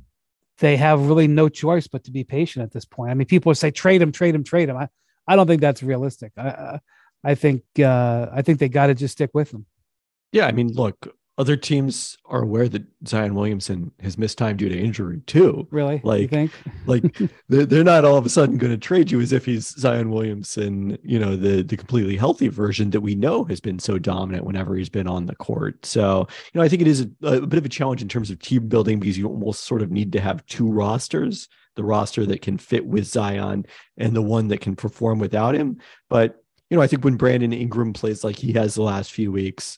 they 0.58 0.78
have 0.78 1.08
really 1.08 1.28
no 1.28 1.50
choice 1.50 1.86
but 1.86 2.04
to 2.04 2.10
be 2.10 2.24
patient 2.24 2.62
at 2.62 2.72
this 2.72 2.86
point. 2.86 3.10
I 3.10 3.14
mean, 3.14 3.26
people 3.26 3.54
say 3.54 3.70
trade 3.70 4.00
him, 4.00 4.10
trade 4.10 4.34
him, 4.34 4.42
trade 4.42 4.70
him. 4.70 4.78
I, 4.78 4.88
I 5.28 5.36
don't 5.36 5.46
think 5.46 5.60
that's 5.60 5.82
realistic. 5.82 6.32
I, 6.38 6.80
I 7.22 7.34
think, 7.34 7.62
uh, 7.78 8.28
I 8.32 8.40
think 8.40 8.58
they 8.58 8.70
got 8.70 8.86
to 8.86 8.94
just 8.94 9.12
stick 9.12 9.30
with 9.34 9.52
him. 9.52 9.66
Yeah, 10.32 10.46
I 10.46 10.52
mean, 10.52 10.72
look, 10.72 11.14
other 11.38 11.56
teams 11.56 12.16
are 12.26 12.42
aware 12.42 12.66
that 12.66 12.82
Zion 13.06 13.34
Williamson 13.34 13.92
has 14.00 14.16
missed 14.16 14.38
time 14.38 14.56
due 14.56 14.70
to 14.70 14.78
injury 14.78 15.20
too. 15.26 15.68
Really? 15.70 16.00
Like, 16.02 16.22
you 16.22 16.28
think? 16.28 16.52
like 16.86 17.18
they're, 17.48 17.66
they're 17.66 17.84
not 17.84 18.06
all 18.06 18.16
of 18.16 18.24
a 18.24 18.30
sudden 18.30 18.56
going 18.56 18.72
to 18.72 18.78
trade 18.78 19.10
you 19.10 19.20
as 19.20 19.32
if 19.32 19.44
he's 19.44 19.68
Zion 19.78 20.10
Williamson, 20.10 20.96
you 21.02 21.18
know, 21.18 21.36
the 21.36 21.62
the 21.62 21.76
completely 21.76 22.16
healthy 22.16 22.48
version 22.48 22.90
that 22.90 23.02
we 23.02 23.14
know 23.14 23.44
has 23.44 23.60
been 23.60 23.78
so 23.78 23.98
dominant 23.98 24.44
whenever 24.44 24.76
he's 24.76 24.88
been 24.88 25.06
on 25.06 25.26
the 25.26 25.36
court. 25.36 25.84
So, 25.84 26.26
you 26.52 26.58
know, 26.58 26.64
I 26.64 26.68
think 26.68 26.80
it 26.82 26.88
is 26.88 27.06
a, 27.22 27.26
a 27.26 27.46
bit 27.46 27.58
of 27.58 27.66
a 27.66 27.70
challenge 27.70 28.00
in 28.00 28.08
terms 28.08 28.30
of 28.30 28.38
team 28.38 28.68
building 28.68 28.98
because 28.98 29.18
you 29.18 29.28
almost 29.28 29.64
sort 29.64 29.82
of 29.82 29.90
need 29.90 30.12
to 30.12 30.20
have 30.20 30.46
two 30.46 30.70
rosters, 30.70 31.48
the 31.74 31.84
roster 31.84 32.24
that 32.24 32.40
can 32.40 32.56
fit 32.56 32.86
with 32.86 33.04
Zion 33.04 33.66
and 33.98 34.16
the 34.16 34.22
one 34.22 34.48
that 34.48 34.62
can 34.62 34.74
perform 34.74 35.18
without 35.18 35.54
him. 35.54 35.80
But, 36.08 36.42
you 36.70 36.78
know, 36.78 36.82
I 36.82 36.86
think 36.86 37.04
when 37.04 37.16
Brandon 37.16 37.52
Ingram 37.52 37.92
plays 37.92 38.24
like 38.24 38.36
he 38.36 38.52
has 38.54 38.74
the 38.74 38.82
last 38.82 39.12
few 39.12 39.30
weeks, 39.30 39.76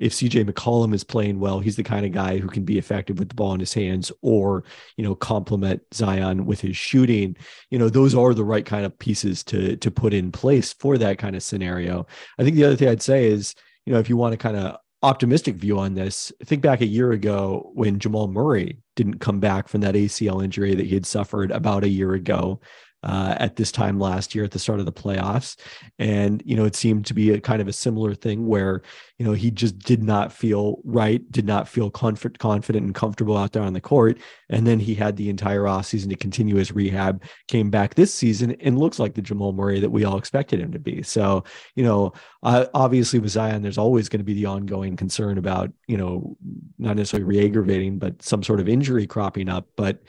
if 0.00 0.14
CJ 0.14 0.50
McCollum 0.50 0.94
is 0.94 1.04
playing 1.04 1.38
well, 1.38 1.60
he's 1.60 1.76
the 1.76 1.82
kind 1.82 2.06
of 2.06 2.12
guy 2.12 2.38
who 2.38 2.48
can 2.48 2.64
be 2.64 2.78
effective 2.78 3.18
with 3.18 3.28
the 3.28 3.34
ball 3.34 3.52
in 3.52 3.60
his 3.60 3.74
hands 3.74 4.10
or, 4.22 4.64
you 4.96 5.04
know, 5.04 5.14
complement 5.14 5.82
Zion 5.92 6.46
with 6.46 6.62
his 6.62 6.76
shooting. 6.76 7.36
You 7.70 7.78
know, 7.78 7.90
those 7.90 8.14
are 8.14 8.32
the 8.32 8.42
right 8.42 8.64
kind 8.64 8.86
of 8.86 8.98
pieces 8.98 9.44
to 9.44 9.76
to 9.76 9.90
put 9.90 10.14
in 10.14 10.32
place 10.32 10.72
for 10.72 10.96
that 10.98 11.18
kind 11.18 11.36
of 11.36 11.42
scenario. 11.42 12.06
I 12.38 12.44
think 12.44 12.56
the 12.56 12.64
other 12.64 12.76
thing 12.76 12.88
I'd 12.88 13.02
say 13.02 13.26
is, 13.26 13.54
you 13.84 13.92
know, 13.92 13.98
if 13.98 14.08
you 14.08 14.16
want 14.16 14.32
to 14.32 14.38
kind 14.38 14.56
of 14.56 14.78
optimistic 15.02 15.56
view 15.56 15.78
on 15.78 15.94
this, 15.94 16.32
think 16.44 16.62
back 16.62 16.80
a 16.80 16.86
year 16.86 17.12
ago 17.12 17.70
when 17.74 17.98
Jamal 17.98 18.28
Murray 18.28 18.78
didn't 18.96 19.18
come 19.18 19.38
back 19.38 19.68
from 19.68 19.82
that 19.82 19.94
ACL 19.94 20.42
injury 20.42 20.74
that 20.74 20.86
he 20.86 20.94
had 20.94 21.06
suffered 21.06 21.50
about 21.50 21.84
a 21.84 21.88
year 21.88 22.14
ago 22.14 22.60
uh, 23.02 23.34
at 23.38 23.56
this 23.56 23.72
time 23.72 23.98
last 23.98 24.34
year 24.34 24.44
at 24.44 24.50
the 24.50 24.58
start 24.58 24.78
of 24.78 24.86
the 24.86 24.92
playoffs. 24.92 25.56
And, 25.98 26.42
you 26.44 26.54
know, 26.54 26.64
it 26.64 26.76
seemed 26.76 27.06
to 27.06 27.14
be 27.14 27.30
a 27.30 27.40
kind 27.40 27.62
of 27.62 27.68
a 27.68 27.72
similar 27.72 28.14
thing 28.14 28.46
where, 28.46 28.82
you 29.18 29.24
know, 29.24 29.32
he 29.32 29.50
just 29.50 29.78
did 29.78 30.02
not 30.02 30.32
feel 30.32 30.80
right, 30.84 31.30
did 31.30 31.46
not 31.46 31.68
feel 31.68 31.90
comfort, 31.90 32.38
confident 32.38 32.84
and 32.84 32.94
comfortable 32.94 33.36
out 33.36 33.52
there 33.52 33.62
on 33.62 33.72
the 33.72 33.80
court. 33.80 34.18
And 34.48 34.66
then 34.66 34.80
he 34.80 34.94
had 34.94 35.16
the 35.16 35.30
entire 35.30 35.62
offseason 35.62 36.10
to 36.10 36.16
continue 36.16 36.56
his 36.56 36.72
rehab, 36.72 37.22
came 37.48 37.70
back 37.70 37.94
this 37.94 38.12
season 38.12 38.52
and 38.60 38.78
looks 38.78 38.98
like 38.98 39.14
the 39.14 39.22
Jamal 39.22 39.52
Murray 39.52 39.80
that 39.80 39.90
we 39.90 40.04
all 40.04 40.18
expected 40.18 40.60
him 40.60 40.72
to 40.72 40.78
be. 40.78 41.02
So, 41.02 41.44
you 41.74 41.84
know, 41.84 42.12
obviously 42.42 43.18
with 43.18 43.30
Zion, 43.30 43.62
there's 43.62 43.78
always 43.78 44.08
going 44.08 44.20
to 44.20 44.24
be 44.24 44.34
the 44.34 44.46
ongoing 44.46 44.96
concern 44.96 45.38
about, 45.38 45.72
you 45.86 45.96
know, 45.96 46.36
not 46.78 46.96
necessarily 46.96 47.24
re 47.24 47.44
aggravating, 47.44 47.98
but 47.98 48.22
some 48.22 48.42
sort 48.42 48.60
of 48.60 48.68
injury 48.68 49.06
cropping 49.06 49.48
up. 49.48 49.66
But, 49.76 50.02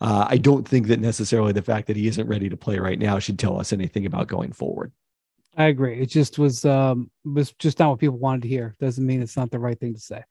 uh, 0.00 0.26
I 0.28 0.36
don't 0.36 0.66
think 0.66 0.88
that 0.88 1.00
necessarily 1.00 1.52
the 1.52 1.62
fact 1.62 1.86
that 1.86 1.96
he 1.96 2.08
isn't 2.08 2.26
ready 2.26 2.48
to 2.48 2.56
play 2.56 2.78
right 2.78 2.98
now 2.98 3.18
should 3.18 3.38
tell 3.38 3.58
us 3.58 3.72
anything 3.72 4.06
about 4.06 4.28
going 4.28 4.52
forward. 4.52 4.92
I 5.56 5.66
agree. 5.66 6.00
It 6.00 6.06
just 6.06 6.38
was 6.38 6.64
um 6.64 7.10
was 7.24 7.52
just 7.52 7.78
not 7.78 7.90
what 7.90 8.00
people 8.00 8.18
wanted 8.18 8.42
to 8.42 8.48
hear. 8.48 8.74
Doesn't 8.80 9.06
mean 9.06 9.22
it's 9.22 9.36
not 9.36 9.50
the 9.50 9.58
right 9.58 9.78
thing 9.78 9.94
to 9.94 10.00
say. 10.00 10.24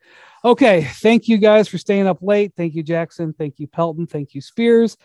Okay, 0.44 0.84
thank 0.84 1.28
you 1.28 1.38
guys 1.38 1.68
for 1.68 1.78
staying 1.78 2.08
up 2.08 2.18
late. 2.22 2.54
Thank 2.58 2.76
you, 2.76 2.84
Jackson. 2.84 3.34
Thank 3.34 3.60
you, 3.60 3.68
Pelton. 3.68 4.06
Thank 4.06 4.34
you, 4.34 4.42
Spears. 4.42 4.98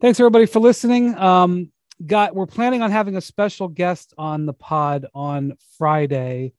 Thanks 0.00 0.18
everybody 0.18 0.46
for 0.46 0.60
listening. 0.60 1.16
Um, 1.16 1.70
got 2.04 2.34
we're 2.34 2.46
planning 2.46 2.82
on 2.82 2.90
having 2.90 3.16
a 3.16 3.20
special 3.20 3.68
guest 3.68 4.12
on 4.18 4.46
the 4.46 4.52
pod 4.52 5.06
on 5.14 5.56
Friday. 5.78 6.52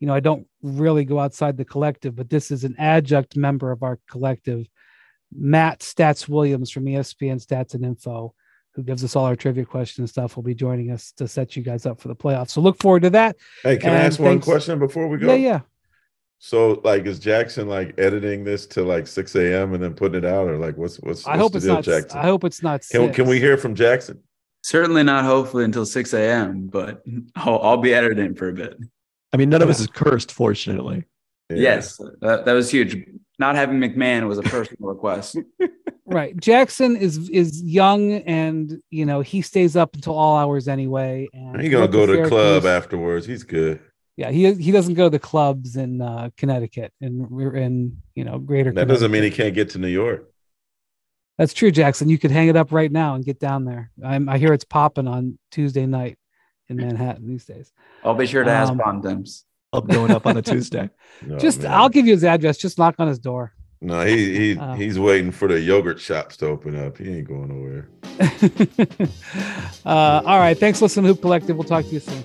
You 0.00 0.06
know, 0.06 0.14
I 0.14 0.20
don't 0.20 0.46
really 0.62 1.06
go 1.06 1.18
outside 1.18 1.56
the 1.56 1.64
collective, 1.64 2.14
but 2.14 2.28
this 2.28 2.50
is 2.50 2.64
an 2.64 2.76
adjunct 2.78 3.36
member 3.36 3.72
of 3.72 3.82
our 3.82 3.98
collective 4.08 4.68
Matt 5.34 5.80
Stats 5.80 6.28
Williams 6.28 6.70
from 6.70 6.84
ESPN 6.84 7.44
Stats 7.44 7.74
and 7.74 7.84
Info, 7.84 8.34
who 8.72 8.82
gives 8.82 9.04
us 9.04 9.16
all 9.16 9.24
our 9.24 9.36
trivia 9.36 9.64
questions 9.64 9.98
and 9.98 10.08
stuff, 10.08 10.36
will 10.36 10.42
be 10.42 10.54
joining 10.54 10.90
us 10.90 11.12
to 11.12 11.28
set 11.28 11.56
you 11.56 11.62
guys 11.62 11.86
up 11.86 12.00
for 12.00 12.08
the 12.08 12.16
playoffs. 12.16 12.50
So 12.50 12.60
look 12.60 12.78
forward 12.78 13.02
to 13.02 13.10
that. 13.10 13.36
Hey, 13.62 13.76
can 13.76 13.90
And 13.90 13.98
I 13.98 14.02
ask 14.02 14.18
one 14.18 14.40
question 14.40 14.78
before 14.78 15.08
we 15.08 15.18
go? 15.18 15.28
Yeah, 15.28 15.34
yeah. 15.34 15.60
So, 16.38 16.80
like, 16.84 17.06
is 17.06 17.18
Jackson 17.18 17.68
like 17.68 17.94
editing 17.98 18.44
this 18.44 18.66
to 18.66 18.82
like 18.82 19.06
six 19.06 19.34
a.m. 19.34 19.72
and 19.72 19.82
then 19.82 19.94
putting 19.94 20.18
it 20.18 20.24
out, 20.26 20.46
or 20.46 20.58
like, 20.58 20.76
what's 20.76 20.96
what's, 20.96 21.26
I 21.26 21.38
hope 21.38 21.52
the 21.52 21.56
it's 21.56 21.64
deal, 21.64 21.76
not. 21.76 21.84
Jackson? 21.84 22.18
I 22.18 22.24
hope 22.24 22.44
it's 22.44 22.62
not. 22.62 22.82
can 22.90 23.12
can 23.14 23.26
we 23.26 23.40
hear 23.40 23.56
from 23.56 23.74
Jackson? 23.74 24.20
Certainly 24.62 25.02
not 25.04 25.24
hopefully 25.24 25.64
until 25.64 25.84
6 25.84 26.14
a.m., 26.14 26.68
but 26.68 27.02
I'll, 27.36 27.60
I'll 27.60 27.76
be 27.76 27.94
editing 27.94 28.34
for 28.34 28.48
a 28.48 28.52
bit. 28.52 28.78
I 29.32 29.36
mean, 29.36 29.50
none 29.50 29.62
of 29.62 29.68
us 29.68 29.80
is 29.80 29.86
cursed, 29.86 30.32
fortunately. 30.32 31.04
Yeah. 31.50 31.56
Yes, 31.56 31.98
that, 32.20 32.44
that 32.46 32.52
was 32.52 32.70
huge. 32.70 33.06
Not 33.38 33.56
having 33.56 33.78
MacMahon 33.78 34.28
was 34.28 34.38
a 34.38 34.42
personal 34.42 34.88
request. 34.90 35.36
Right. 36.06 36.36
Jackson 36.36 36.96
is 36.96 37.30
is 37.30 37.62
young, 37.62 38.12
and 38.12 38.82
you 38.90 39.06
know 39.06 39.22
he 39.22 39.40
stays 39.40 39.74
up 39.74 39.94
until 39.94 40.12
all 40.14 40.36
hours 40.36 40.68
anyway. 40.68 41.28
And 41.32 41.58
He 41.58 41.70
gonna 41.70 41.88
go 41.88 42.04
to 42.04 42.12
the 42.22 42.28
club 42.28 42.66
afterwards. 42.66 43.24
He's 43.26 43.42
good. 43.42 43.80
Yeah, 44.18 44.30
he 44.30 44.52
he 44.52 44.70
doesn't 44.70 44.94
go 44.94 45.04
to 45.04 45.10
the 45.10 45.18
clubs 45.18 45.76
in 45.76 46.02
uh, 46.02 46.28
Connecticut 46.36 46.92
and 47.00 47.30
we're 47.30 47.56
in 47.56 48.02
you 48.14 48.24
know 48.24 48.38
Greater. 48.38 48.70
That 48.70 48.86
doesn't 48.86 49.10
mean 49.10 49.22
he 49.22 49.30
can't 49.30 49.54
get 49.54 49.70
to 49.70 49.78
New 49.78 49.88
York. 49.88 50.30
That's 51.38 51.54
true, 51.54 51.70
Jackson. 51.70 52.10
You 52.10 52.18
could 52.18 52.30
hang 52.30 52.48
it 52.48 52.56
up 52.56 52.70
right 52.70 52.92
now 52.92 53.14
and 53.14 53.24
get 53.24 53.40
down 53.40 53.64
there. 53.64 53.90
I'm, 54.04 54.28
I 54.28 54.36
hear 54.36 54.52
it's 54.52 54.64
popping 54.64 55.08
on 55.08 55.38
Tuesday 55.50 55.86
night 55.86 56.18
in 56.68 56.76
Manhattan 56.84 57.26
these 57.26 57.46
days. 57.46 57.72
I'll 58.04 58.14
be 58.14 58.26
sure 58.26 58.44
to 58.44 58.50
ask 58.50 58.70
Um, 58.70 58.76
Bontemps. 58.78 59.46
Up 59.74 59.88
going 59.88 60.10
up 60.10 60.26
on 60.26 60.36
a 60.36 60.42
Tuesday. 60.42 60.90
No, 61.22 61.38
Just 61.38 61.62
man. 61.62 61.72
I'll 61.72 61.88
give 61.88 62.06
you 62.06 62.12
his 62.12 62.24
address. 62.24 62.58
Just 62.58 62.76
knock 62.76 62.96
on 62.98 63.06
his 63.06 63.20
door. 63.20 63.52
No, 63.80 64.04
he 64.04 64.36
he 64.36 64.58
Oh. 64.58 64.74
he's 64.82 64.98
waiting 64.98 65.30
for 65.30 65.46
the 65.46 65.60
yogurt 65.60 66.00
shops 66.00 66.36
to 66.38 66.46
open 66.46 66.74
up. 66.74 66.98
He 66.98 67.18
ain't 67.18 67.28
going 67.28 67.48
nowhere. 67.48 67.88
uh, 69.86 70.22
all 70.26 70.38
right. 70.38 70.58
Thanks, 70.58 70.80
for 70.80 70.86
listening 70.86 71.04
to 71.04 71.08
Hoop 71.10 71.20
Collective. 71.20 71.56
We'll 71.56 71.64
talk 71.64 71.84
to 71.84 71.90
you 71.90 72.00
soon. 72.00 72.24